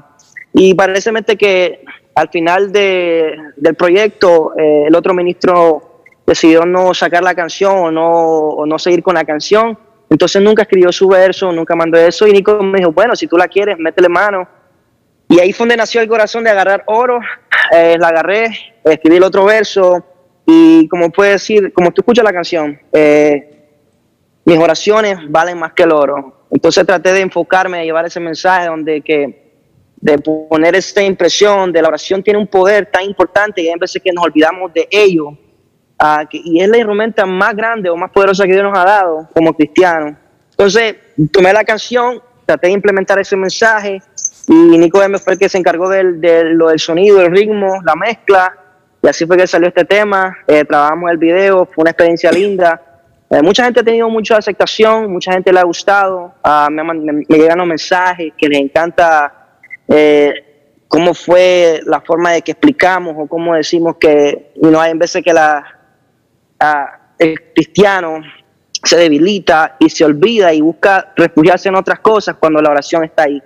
y 0.59 0.73
parece 0.73 1.13
que 1.37 1.85
al 2.15 2.31
final 2.31 2.73
de, 2.73 3.37
del 3.57 3.75
proyecto, 3.75 4.55
eh, 4.57 4.85
el 4.87 4.95
otro 4.95 5.13
ministro 5.13 6.03
decidió 6.27 6.65
no 6.65 6.95
sacar 6.95 7.23
la 7.23 7.35
canción 7.35 7.77
o 7.77 7.91
no, 7.91 8.11
o 8.11 8.65
no 8.67 8.79
seguir 8.79 9.03
con 9.03 9.17
la 9.17 9.25
canción. 9.25 9.79
Entonces 10.09 10.41
nunca 10.41 10.63
escribió 10.63 10.91
su 10.93 11.09
verso, 11.09 11.53
nunca 11.53 11.77
mandó 11.77 11.99
eso. 11.99 12.27
Y 12.27 12.33
Nico 12.33 12.63
me 12.63 12.79
dijo, 12.79 12.93
bueno, 12.93 13.15
si 13.15 13.27
tú 13.27 13.37
la 13.37 13.49
quieres, 13.49 13.79
métele 13.79 14.09
mano. 14.09 14.49
Y 15.29 15.41
ahí 15.41 15.53
fue 15.53 15.65
donde 15.65 15.77
nació 15.77 16.01
el 16.01 16.09
corazón 16.09 16.45
de 16.45 16.51
agarrar 16.51 16.85
oro. 16.87 17.21
Eh, 17.73 17.97
la 17.99 18.09
agarré, 18.09 18.47
escribí 18.85 19.17
el 19.17 19.25
otro 19.25 19.45
verso. 19.45 20.05
Y 20.47 20.87
como 20.89 21.11
puedes 21.11 21.35
decir, 21.35 21.73
como 21.73 21.91
tú 21.91 22.03
escuchas 22.03 22.25
la 22.25 22.33
canción, 22.33 22.79
eh, 22.93 23.57
mis 24.45 24.59
oraciones 24.59 25.19
valen 25.29 25.59
más 25.59 25.73
que 25.73 25.83
el 25.83 25.93
oro. 25.93 26.47
Entonces 26.51 26.87
traté 26.87 27.13
de 27.13 27.21
enfocarme 27.21 27.81
a 27.81 27.85
llevar 27.85 28.07
ese 28.07 28.21
mensaje 28.21 28.67
donde 28.67 29.01
que 29.01 29.47
de 29.97 30.19
poner 30.19 30.77
esta 30.77 31.03
impresión 31.03 31.73
de 31.73 31.83
la 31.83 31.89
oración 31.89 32.23
tiene 32.23 32.39
un 32.39 32.47
poder 32.47 32.87
tan 32.87 33.03
importante 33.03 33.61
y 33.63 33.69
hay 33.69 33.79
veces 33.79 34.01
que 34.03 34.13
nos 34.13 34.25
olvidamos 34.25 34.73
de 34.73 34.87
ello. 34.91 35.37
Ah, 35.99 36.25
y 36.31 36.61
es 36.61 36.69
la 36.69 36.77
herramienta 36.77 37.27
más 37.27 37.57
grande 37.57 37.91
o 37.91 37.97
más 37.97 38.11
poderosa 38.11 38.45
que 38.45 38.53
Dios 38.53 38.63
nos 38.63 38.79
ha 38.79 38.85
dado 38.85 39.29
como 39.35 39.53
cristianos. 39.55 40.17
Entonces, 40.51 40.97
tomé 41.33 41.53
la 41.53 41.65
canción, 41.65 42.23
traté 42.45 42.69
de 42.69 42.75
implementar 42.75 43.19
ese 43.19 43.37
mensaje 43.37 44.01
y 44.47 44.79
Nico 44.79 45.03
M 45.03 45.19
fue 45.19 45.33
el 45.33 45.39
que 45.39 45.49
se 45.49 45.59
encargó 45.59 45.89
del, 45.89 46.21
lo 46.53 46.69
del 46.69 46.79
sonido, 46.79 47.21
el 47.21 47.33
ritmo, 47.33 47.81
la 47.85 47.97
mezcla 47.97 48.66
y 49.07 49.09
así 49.09 49.25
fue 49.25 49.37
que 49.37 49.47
salió 49.47 49.69
este 49.69 49.85
tema. 49.85 50.37
Eh, 50.49 50.65
trabajamos 50.65 51.13
el 51.13 51.17
video, 51.17 51.65
fue 51.65 51.83
una 51.83 51.91
experiencia 51.91 52.33
linda. 52.33 52.83
Eh, 53.31 53.41
mucha 53.41 53.63
gente 53.63 53.79
ha 53.79 53.85
tenido 53.85 54.11
mucha 54.11 54.37
aceptación, 54.37 55.13
mucha 55.13 55.33
gente 55.33 55.53
le 55.53 55.61
ha 55.61 55.63
gustado, 55.63 56.35
ah, 56.43 56.69
me, 56.69 56.83
me, 56.83 57.25
llegan 57.29 57.59
los 57.59 57.69
mensajes 57.69 58.33
que 58.37 58.49
les 58.49 58.59
encanta 58.59 59.33
eh, 59.87 60.35
cómo 60.89 61.15
fue 61.15 61.83
la 61.87 62.01
forma 62.01 62.33
de 62.33 62.43
que 62.43 62.51
explicamos 62.51 63.15
o 63.17 63.29
cómo 63.29 63.55
decimos 63.55 63.95
que 63.97 64.51
no 64.61 64.81
hay 64.81 64.93
veces 64.95 65.23
que 65.23 65.33
la, 65.33 65.65
el 67.17 67.53
cristiano 67.55 68.23
se 68.83 68.97
debilita 68.97 69.77
y 69.79 69.89
se 69.89 70.05
olvida 70.05 70.53
y 70.53 70.61
busca 70.61 71.13
refugiarse 71.15 71.69
en 71.69 71.77
otras 71.77 72.01
cosas 72.01 72.35
cuando 72.41 72.61
la 72.61 72.71
oración 72.71 73.05
está 73.05 73.23
ahí. 73.23 73.41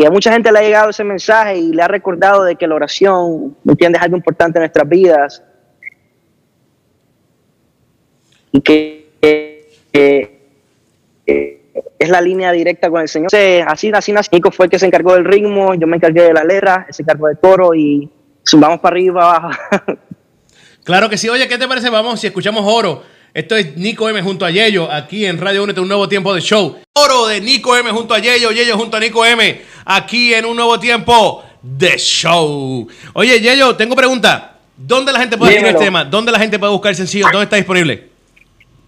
Y 0.00 0.06
a 0.06 0.10
mucha 0.10 0.32
gente 0.32 0.50
le 0.50 0.58
ha 0.58 0.62
llegado 0.62 0.88
ese 0.88 1.04
mensaje 1.04 1.58
y 1.58 1.72
le 1.74 1.82
ha 1.82 1.88
recordado 1.88 2.44
de 2.44 2.56
que 2.56 2.66
la 2.66 2.74
oración, 2.74 3.54
¿entiendes? 3.66 4.00
Es 4.00 4.04
algo 4.06 4.16
importante 4.16 4.58
en 4.58 4.62
nuestras 4.62 4.88
vidas. 4.88 5.42
Y 8.50 8.62
que 8.62 9.10
es 11.98 12.08
la 12.08 12.20
línea 12.22 12.50
directa 12.50 12.88
con 12.88 13.02
el 13.02 13.08
Señor. 13.08 13.26
Así, 13.66 13.90
así, 13.92 14.14
así, 14.14 14.30
Nico 14.32 14.50
fue 14.50 14.64
el 14.66 14.70
que 14.70 14.78
se 14.78 14.86
encargó 14.86 15.12
del 15.12 15.26
ritmo, 15.26 15.74
yo 15.74 15.86
me 15.86 15.96
encargué 15.96 16.22
de 16.22 16.32
la 16.32 16.44
letra, 16.44 16.86
se 16.88 17.02
encargó 17.02 17.28
de 17.28 17.34
toro 17.34 17.74
y 17.74 18.08
vamos 18.54 18.80
para 18.80 18.94
arriba, 18.94 19.36
abajo. 19.36 19.50
Claro 20.82 21.10
que 21.10 21.18
sí. 21.18 21.28
Oye, 21.28 21.46
¿qué 21.46 21.58
te 21.58 21.68
parece? 21.68 21.90
Vamos, 21.90 22.18
si 22.20 22.26
escuchamos 22.26 22.64
oro. 22.66 23.02
Esto 23.32 23.54
es 23.56 23.76
Nico 23.76 24.08
M 24.08 24.20
junto 24.22 24.44
a 24.44 24.50
Yello, 24.50 24.90
aquí 24.90 25.24
en 25.24 25.38
Radio 25.38 25.62
Únete, 25.62 25.80
un 25.80 25.86
nuevo 25.86 26.08
tiempo 26.08 26.34
de 26.34 26.40
show. 26.40 26.76
Oro 26.94 27.28
de 27.28 27.40
Nico 27.40 27.76
M 27.76 27.88
junto 27.92 28.12
a 28.12 28.18
Yello, 28.18 28.50
Yello 28.50 28.76
junto 28.76 28.96
a 28.96 29.00
Nico 29.00 29.24
M, 29.24 29.62
aquí 29.84 30.34
en 30.34 30.44
un 30.44 30.56
nuevo 30.56 30.80
tiempo 30.80 31.44
de 31.62 31.96
show. 31.96 32.88
Oye, 33.12 33.38
Yello, 33.38 33.76
tengo 33.76 33.94
pregunta. 33.94 34.56
¿Dónde 34.76 35.12
la 35.12 35.20
gente 35.20 35.38
puede 35.38 35.52
seguir 35.52 35.68
el 35.68 35.76
tema? 35.76 36.04
¿Dónde 36.04 36.32
la 36.32 36.40
gente 36.40 36.58
puede 36.58 36.72
buscar 36.72 36.90
el 36.90 36.96
sencillo? 36.96 37.26
¿Dónde 37.30 37.44
está 37.44 37.54
disponible? 37.54 38.08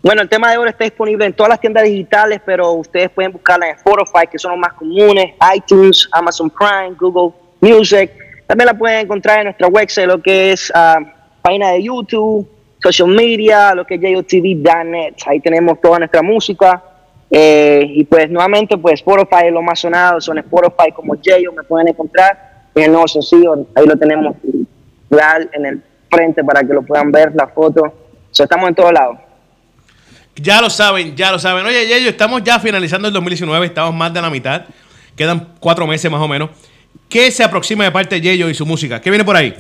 Bueno, 0.03 0.23
el 0.23 0.29
tema 0.29 0.51
de 0.51 0.59
oro 0.59 0.69
está 0.69 0.83
disponible 0.83 1.25
en 1.25 1.35
todas 1.35 1.51
las 1.51 1.61
tiendas 1.61 1.85
digitales, 1.85 2.41
pero 2.45 2.73
ustedes 2.73 3.11
pueden 3.11 3.31
buscarla 3.31 3.69
en 3.69 3.77
Spotify, 3.77 4.27
que 4.29 4.41
son 4.41 4.53
los 4.53 4.61
más 4.61 4.73
comunes, 4.73 5.35
iTunes, 5.55 6.09
Amazon 6.11 6.51
Prime, 6.51 6.97
Google 6.99 7.33
Music. 7.61 8.11
También 8.49 8.67
la 8.67 8.75
pueden 8.75 9.05
encontrar 9.05 9.39
en 9.39 9.45
nuestra 9.45 9.69
website, 9.69 10.09
lo 10.09 10.21
que 10.21 10.51
es 10.51 10.71
uh, 10.71 11.05
página 11.43 11.71
de 11.71 11.85
YouTube, 11.85 12.49
social 12.83 13.09
media, 13.09 13.75
lo 13.75 13.87
que 13.87 13.95
es 13.95 14.01
JOTV.net. 14.01 15.15
Ahí 15.27 15.41
tenemos 15.41 15.81
toda 15.81 15.99
nuestra 15.99 16.23
música. 16.23 16.83
Eh, 17.31 17.87
y 17.89 18.05
pues 18.05 18.29
nuevamente, 18.29 18.77
pues 18.77 18.95
Spotify 18.95 19.47
es 19.47 19.53
lo 19.53 19.63
más 19.63 19.81
sonado, 19.81 20.21
son 20.21 20.39
Spotify 20.39 20.93
como 20.95 21.15
Jayo, 21.23 21.51
me 21.53 21.63
pueden 21.63 21.89
encontrar 21.89 22.69
en 22.75 22.83
el 22.83 22.93
nuevo 22.93 23.09
sencillo, 23.09 23.67
ahí 23.75 23.87
lo 23.87 23.97
tenemos 23.97 24.37
real 25.09 25.49
en 25.55 25.67
el 25.67 25.83
frente 26.11 26.45
para 26.45 26.61
que 26.61 26.75
lo 26.75 26.83
puedan 26.83 27.11
ver, 27.11 27.33
la 27.35 27.49
foto. 27.49 27.91
estamos 28.31 28.69
en 28.69 28.75
todos 28.75 28.93
lados. 28.93 29.19
Ya 30.37 30.61
lo 30.61 30.69
saben, 30.69 31.17
ya 31.17 31.33
lo 31.33 31.39
saben. 31.39 31.65
Oye, 31.65 31.87
Yeyo, 31.87 32.11
estamos 32.11 32.43
ya 32.43 32.59
finalizando 32.59 33.09
el 33.09 33.15
2019, 33.15 33.67
estamos 33.67 33.95
más 33.95 34.13
de 34.13 34.21
la 34.21 34.29
mitad. 34.29 34.65
Quedan 35.17 35.55
cuatro 35.59 35.87
meses 35.87 36.11
más 36.11 36.21
o 36.21 36.29
menos. 36.29 36.51
¿Qué 37.09 37.31
se 37.31 37.43
aproxima 37.43 37.85
de 37.85 37.93
parte 37.93 38.17
de 38.17 38.21
Yeyo 38.21 38.51
y 38.51 38.55
su 38.55 38.67
música? 38.67 39.01
¿Qué 39.01 39.09
viene 39.09 39.25
por 39.25 39.37
ahí? 39.37 39.55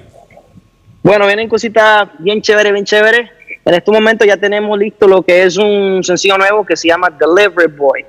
Bueno, 1.02 1.26
vienen 1.26 1.48
cositas 1.48 2.08
bien 2.18 2.40
chévere, 2.40 2.70
bien 2.70 2.84
chévere. 2.84 3.30
En 3.64 3.74
este 3.74 3.90
momento 3.90 4.24
ya 4.24 4.36
tenemos 4.36 4.78
listo 4.78 5.08
lo 5.08 5.22
que 5.22 5.42
es 5.42 5.56
un 5.56 6.02
sencillo 6.02 6.38
nuevo 6.38 6.64
que 6.64 6.76
se 6.76 6.88
llama 6.88 7.08
Delivery 7.10 7.72
Boy. 7.72 8.04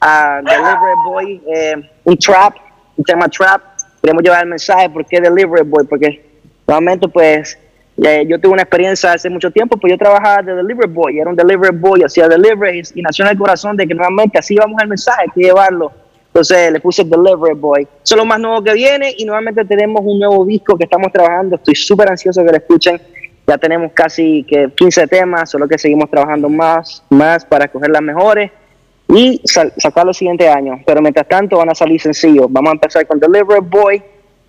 Uh, 0.00 0.44
Delivery 0.44 0.94
Boy, 1.04 1.42
eh, 1.54 1.90
un 2.04 2.16
trap, 2.16 2.56
un 2.96 3.04
tema 3.04 3.28
trap. 3.28 3.62
Queremos 4.00 4.22
llevar 4.22 4.42
el 4.42 4.48
mensaje, 4.48 4.90
¿por 4.90 5.06
qué 5.06 5.20
Delivery 5.20 5.62
Boy? 5.64 5.84
Porque 5.86 6.24
realmente 6.66 7.06
pues 7.08 7.56
yo 7.96 8.40
tuve 8.40 8.52
una 8.52 8.62
experiencia 8.62 9.12
hace 9.12 9.28
mucho 9.30 9.50
tiempo, 9.50 9.76
pues 9.76 9.92
yo 9.92 9.98
trabajaba 9.98 10.42
de 10.42 10.54
delivery 10.54 10.90
boy, 10.90 11.18
era 11.18 11.30
un 11.30 11.36
delivery 11.36 11.76
boy, 11.76 12.02
hacía 12.02 12.26
delivery 12.26 12.82
y 12.94 13.02
nació 13.02 13.24
en 13.26 13.32
el 13.32 13.38
corazón 13.38 13.76
de 13.76 13.86
que 13.86 13.94
nuevamente 13.94 14.38
así 14.38 14.56
vamos 14.56 14.80
al 14.80 14.88
mensaje, 14.88 15.22
hay 15.22 15.28
que 15.34 15.40
llevarlo. 15.42 15.92
Entonces 16.32 16.72
le 16.72 16.80
puse 16.80 17.04
delivery 17.04 17.54
boy. 17.54 17.82
Eso 17.82 18.14
es 18.14 18.16
lo 18.16 18.24
más 18.24 18.40
nuevo 18.40 18.64
que 18.64 18.72
viene 18.72 19.14
y 19.18 19.26
nuevamente 19.26 19.66
tenemos 19.66 20.00
un 20.02 20.18
nuevo 20.18 20.46
disco 20.46 20.78
que 20.78 20.84
estamos 20.84 21.12
trabajando. 21.12 21.56
Estoy 21.56 21.74
súper 21.74 22.08
ansioso 22.08 22.42
que 22.42 22.50
lo 22.50 22.56
escuchen. 22.56 22.98
Ya 23.46 23.58
tenemos 23.58 23.92
casi 23.92 24.42
que 24.44 24.70
15 24.74 25.08
temas, 25.08 25.50
solo 25.50 25.68
que 25.68 25.76
seguimos 25.76 26.08
trabajando 26.08 26.48
más, 26.48 27.04
más 27.10 27.44
para 27.44 27.66
escoger 27.66 27.90
las 27.90 28.00
mejores 28.00 28.50
y 29.14 29.42
sacar 29.44 30.06
los 30.06 30.16
siguientes 30.16 30.48
años. 30.48 30.80
Pero 30.86 31.02
mientras 31.02 31.28
tanto 31.28 31.58
van 31.58 31.68
a 31.68 31.74
salir 31.74 32.00
sencillos. 32.00 32.46
Vamos 32.48 32.70
a 32.70 32.74
empezar 32.76 33.06
con 33.06 33.20
Delivery 33.20 33.60
Boy. 33.60 34.02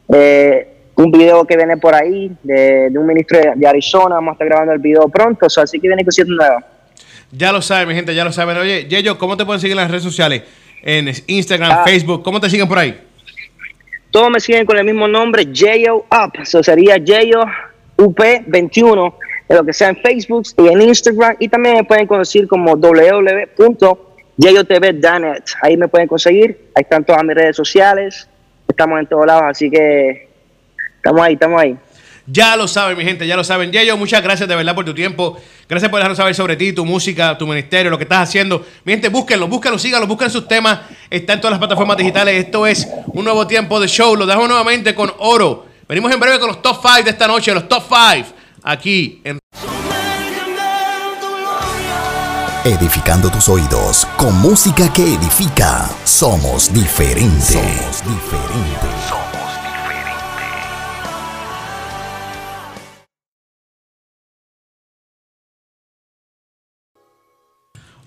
Eh, 0.08 0.70
un 0.96 1.12
video 1.12 1.44
que 1.44 1.58
viene 1.58 1.76
por 1.76 1.96
ahí 1.96 2.32
de, 2.44 2.90
un 2.96 3.06
ministro 3.06 3.40
de, 3.56 3.68
Arizona. 3.68 4.16
Vamos 4.16 4.30
a 4.30 4.34
estar 4.34 4.48
grabando 4.48 4.72
el 4.72 4.80
video 4.80 5.10
pronto, 5.10 5.48
así 5.48 5.82
que 5.82 5.88
viene 5.88 6.06
cositas 6.06 6.30
nuevas. 6.30 6.64
Ya 7.30 7.52
lo 7.52 7.62
saben, 7.62 7.90
mi 7.90 7.96
gente, 7.96 8.16
ya 8.16 8.24
lo 8.24 8.32
saben. 8.32 8.56
Oye, 8.56 8.88
Yeyo, 8.88 9.18
¿cómo 9.18 9.36
te 9.36 9.44
pueden 9.44 9.60
seguir 9.60 9.74
en 9.76 9.82
las 9.82 9.90
redes 9.92 10.04
sociales? 10.04 10.44
En 10.84 11.12
Instagram, 11.28 11.72
ah. 11.72 11.84
Facebook, 11.86 12.24
¿cómo 12.24 12.40
te 12.40 12.50
siguen 12.50 12.68
por 12.68 12.78
ahí? 12.78 13.00
Todos 14.12 14.30
me 14.30 14.40
siguen 14.40 14.66
con 14.66 14.78
el 14.78 14.86
mismo 14.86 15.08
nombre, 15.08 15.48
Jayo 15.52 16.06
Up. 16.12 16.34
Eso 16.42 16.62
sería 16.62 16.98
Jayo 17.04 17.46
UP21, 17.98 19.14
de 19.50 19.56
lo 19.56 19.64
que 19.64 19.74
sea 19.74 19.90
en 19.90 19.98
Facebook 19.98 20.44
y 20.58 20.68
en 20.68 20.82
Instagram. 20.82 21.36
Y 21.40 21.48
también 21.48 21.78
me 21.78 21.84
pueden 21.84 22.06
conseguir 22.06 22.48
como 22.48 22.76
www.jayotv.net. 22.76 25.44
Ahí 25.62 25.78
me 25.78 25.88
pueden 25.88 26.08
conseguir. 26.08 26.70
Ahí 26.76 26.84
están 26.84 27.04
todas 27.04 27.24
mis 27.24 27.36
redes 27.36 27.56
sociales. 27.56 28.30
Estamos 28.68 29.00
en 29.00 29.08
todos 29.08 29.26
lados, 29.26 29.46
así 29.48 29.72
que 29.72 30.34
Estamos 31.04 31.22
ahí, 31.22 31.34
estamos 31.34 31.62
ahí. 31.62 31.78
Ya 32.26 32.56
lo 32.56 32.68
saben, 32.68 32.98
mi 32.98 33.04
gente, 33.04 33.28
ya 33.28 33.36
lo 33.36 33.44
saben. 33.44 33.72
Yeyo, 33.72 33.98
muchas 33.98 34.24
gracias 34.24 34.48
de 34.48 34.56
verdad 34.56 34.74
por 34.74 34.86
tu 34.86 34.94
tiempo. 34.94 35.38
Gracias 35.68 35.90
por 35.90 36.00
dejarnos 36.00 36.18
saber 36.18 36.34
sobre 36.34 36.56
ti, 36.56 36.72
tu 36.72 36.86
música, 36.86 37.38
tu 37.38 37.46
ministerio, 37.46 37.92
lo 37.92 37.98
que 37.98 38.04
estás 38.04 38.30
haciendo. 38.30 38.66
Mi 38.86 38.94
gente, 38.94 39.10
búsquenlo, 39.10 39.48
búsquenlo, 39.48 39.78
síganlo, 39.78 40.08
busquen 40.08 40.30
sus 40.30 40.48
temas. 40.48 40.80
Está 41.10 41.34
en 41.34 41.42
todas 41.42 41.52
las 41.52 41.60
plataformas 41.60 41.98
digitales. 41.98 42.46
Esto 42.46 42.66
es 42.66 42.88
un 43.08 43.26
nuevo 43.26 43.46
tiempo 43.46 43.80
de 43.80 43.88
show. 43.88 44.16
Lo 44.16 44.26
dejo 44.26 44.48
nuevamente 44.48 44.96
con 44.96 45.12
Oro. 45.20 45.66
Venimos 45.88 46.14
en 46.14 46.20
breve 46.20 46.40
con 46.40 46.48
los 46.48 46.62
top 46.62 46.80
5 46.82 47.04
de 47.04 47.10
esta 47.10 47.28
noche, 47.28 47.54
los 47.54 47.68
top 47.68 47.84
5 47.88 48.28
aquí 48.64 49.22
en. 49.24 49.40
Edificando 52.66 53.30
tus 53.30 53.50
oídos 53.50 54.08
con 54.16 54.34
música 54.40 54.92
que 54.94 55.16
edifica. 55.16 55.90
Somos 56.06 56.74
diferentes. 56.74 57.48
Somos 57.48 58.04
diferentes. 58.08 58.93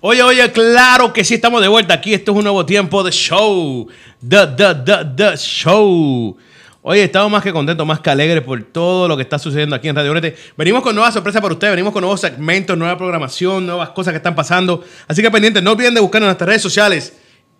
Oye, 0.09 0.23
oye, 0.23 0.51
claro 0.53 1.11
que 1.11 1.25
sí 1.25 1.33
estamos 1.33 1.61
de 1.61 1.67
vuelta 1.67 1.95
aquí. 1.95 2.13
Esto 2.13 2.31
es 2.31 2.37
un 2.37 2.43
nuevo 2.45 2.65
tiempo 2.65 3.03
de 3.03 3.11
show. 3.11 3.89
The, 4.25 4.47
the, 4.55 4.75
the, 4.85 5.05
the 5.17 5.35
show. 5.35 6.37
Oye, 6.81 7.03
estamos 7.03 7.29
más 7.29 7.43
que 7.43 7.51
contentos, 7.51 7.85
más 7.85 7.99
que 7.99 8.09
alegres 8.09 8.41
por 8.41 8.63
todo 8.63 9.09
lo 9.09 9.17
que 9.17 9.23
está 9.23 9.37
sucediendo 9.37 9.75
aquí 9.75 9.89
en 9.89 9.97
Radio 9.97 10.11
Unete. 10.11 10.33
Venimos 10.55 10.81
con 10.81 10.95
nuevas 10.95 11.13
sorpresas 11.13 11.41
para 11.41 11.53
ustedes, 11.53 11.73
venimos 11.73 11.91
con 11.91 11.99
nuevos 11.99 12.21
segmentos, 12.21 12.77
nueva 12.77 12.97
programación, 12.97 13.65
nuevas 13.65 13.89
cosas 13.89 14.13
que 14.13 14.15
están 14.15 14.33
pasando. 14.33 14.81
Así 15.09 15.21
que 15.21 15.29
pendientes, 15.29 15.61
no 15.61 15.73
olviden 15.73 15.93
de 15.93 15.99
buscar 15.99 16.21
en 16.21 16.27
nuestras 16.27 16.47
redes 16.47 16.61
sociales. 16.61 17.11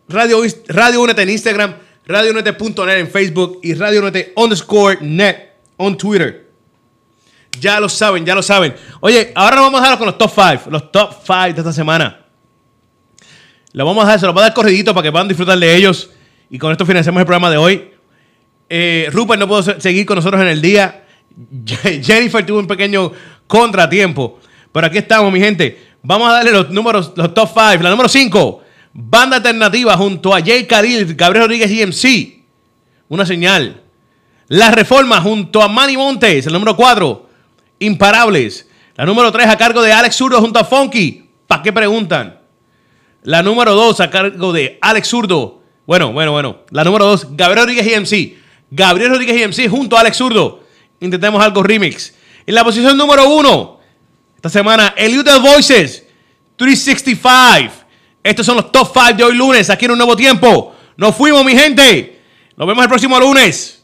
Radio, 0.08 0.42
Radio 0.70 1.02
Unete 1.02 1.24
en 1.24 1.30
Instagram, 1.32 1.76
radiounete.net 2.06 2.98
en 2.98 3.10
Facebook 3.10 3.60
y 3.62 3.74
Radio 3.74 4.00
Unete 4.00 4.32
underscore 4.38 5.00
net 5.02 5.50
on 5.76 5.98
Twitter. 5.98 6.48
Ya 7.60 7.82
lo 7.82 7.90
saben, 7.90 8.26
ya 8.26 8.34
lo 8.34 8.42
saben. 8.42 8.74
Oye, 9.02 9.34
ahora 9.36 9.58
nos 9.58 9.66
vamos 9.66 9.82
a 9.82 9.90
dar 9.90 9.98
con 9.98 10.08
los 10.08 10.18
top 10.18 10.32
5, 10.34 10.70
los 10.70 10.94
top 10.94 11.12
5 11.26 11.54
de 11.56 11.60
esta 11.60 11.74
semana. 11.74 12.24
Lo 13.74 13.86
vamos 13.86 14.04
a 14.06 14.08
dar, 14.10 14.20
se 14.20 14.26
los 14.26 14.34
voy 14.34 14.42
a 14.42 14.46
dar 14.48 14.54
corridito 14.54 14.94
para 14.94 15.04
que 15.04 15.12
puedan 15.12 15.28
disfrutar 15.28 15.58
de 15.58 15.76
ellos. 15.76 16.10
Y 16.50 16.58
con 16.58 16.72
esto 16.72 16.86
financiamos 16.86 17.20
el 17.20 17.26
programa 17.26 17.50
de 17.50 17.58
hoy. 17.58 17.92
Eh, 18.70 19.10
Rupert 19.12 19.40
no 19.40 19.48
pudo 19.48 19.64
se- 19.64 19.80
seguir 19.82 20.06
con 20.06 20.16
nosotros 20.16 20.42
en 20.42 20.48
el 20.48 20.62
día. 20.62 21.06
Jennifer 22.02 22.46
tuvo 22.46 22.60
un 22.60 22.68
pequeño 22.68 23.12
contratiempo. 23.46 24.40
Pero 24.72 24.88
aquí 24.88 24.98
estamos, 24.98 25.32
mi 25.32 25.40
gente. 25.40 25.86
Vamos 26.02 26.30
a 26.30 26.34
darle 26.34 26.52
los 26.52 26.70
números, 26.70 27.12
los 27.16 27.34
top 27.34 27.50
5. 27.50 27.84
La 27.84 27.90
número 27.90 28.08
5, 28.10 28.62
banda 28.94 29.38
alternativa 29.38 29.96
junto 29.98 30.34
a 30.34 30.42
Jay 30.42 30.66
Khalil, 30.66 31.16
Gabriel 31.16 31.44
Rodríguez 31.46 31.72
y 31.72 31.82
MC. 31.86 32.44
Una 33.10 33.26
señal. 33.26 33.82
La 34.48 34.72
Reforma 34.72 35.20
junto 35.22 35.62
a 35.62 35.68
Manny 35.68 35.98
Montes. 35.98 36.48
El 36.48 36.54
número 36.54 36.76
4, 36.76 37.30
Imparables. 37.80 38.68
La 38.96 39.06
número 39.06 39.32
3 39.32 39.48
a 39.48 39.58
cargo 39.58 39.82
de 39.82 39.92
Alex 39.92 40.16
Zurdo 40.16 40.40
junto 40.42 40.60
a 40.60 40.64
Funky. 40.66 41.26
¿Para 41.46 41.62
qué 41.62 41.72
preguntan? 41.74 42.40
La 43.28 43.44
número 43.44 43.76
2 43.76 44.00
a 44.00 44.10
cargo 44.10 44.54
de 44.54 44.78
Alex 44.80 45.10
Zurdo. 45.10 45.62
Bueno, 45.86 46.14
bueno, 46.14 46.32
bueno. 46.32 46.60
La 46.70 46.86
número 46.86 47.08
2, 47.08 47.36
Gabriel 47.36 47.68
Rodríguez 47.68 47.86
y 47.86 48.00
MC. 48.00 48.38
Gabriel 48.72 49.10
Rodríguez 49.10 49.36
y 49.36 49.46
MC 49.46 49.70
junto 49.70 49.98
a 49.98 50.00
Alex 50.00 50.16
Zurdo. 50.16 50.64
Intentemos 51.02 51.44
algo 51.44 51.62
remix. 51.62 52.14
En 52.46 52.56
la 52.56 52.64
posición 52.64 52.98
número 52.98 53.28
1, 53.28 53.80
esta 54.38 54.48
semana, 54.48 54.94
Eluded 54.96 55.42
Voices 55.42 56.06
365. 56.56 57.74
Estos 58.24 58.46
son 58.46 58.56
los 58.56 58.72
top 58.72 58.92
5 58.94 59.18
de 59.18 59.24
hoy 59.26 59.36
lunes, 59.36 59.70
aquí 59.70 59.84
en 59.84 59.92
un 59.92 59.98
nuevo 59.98 60.16
tiempo. 60.16 60.74
Nos 60.96 61.14
fuimos, 61.14 61.44
mi 61.44 61.52
gente. 61.52 62.22
Nos 62.56 62.66
vemos 62.66 62.82
el 62.82 62.90
próximo 62.90 63.20
lunes. 63.20 63.84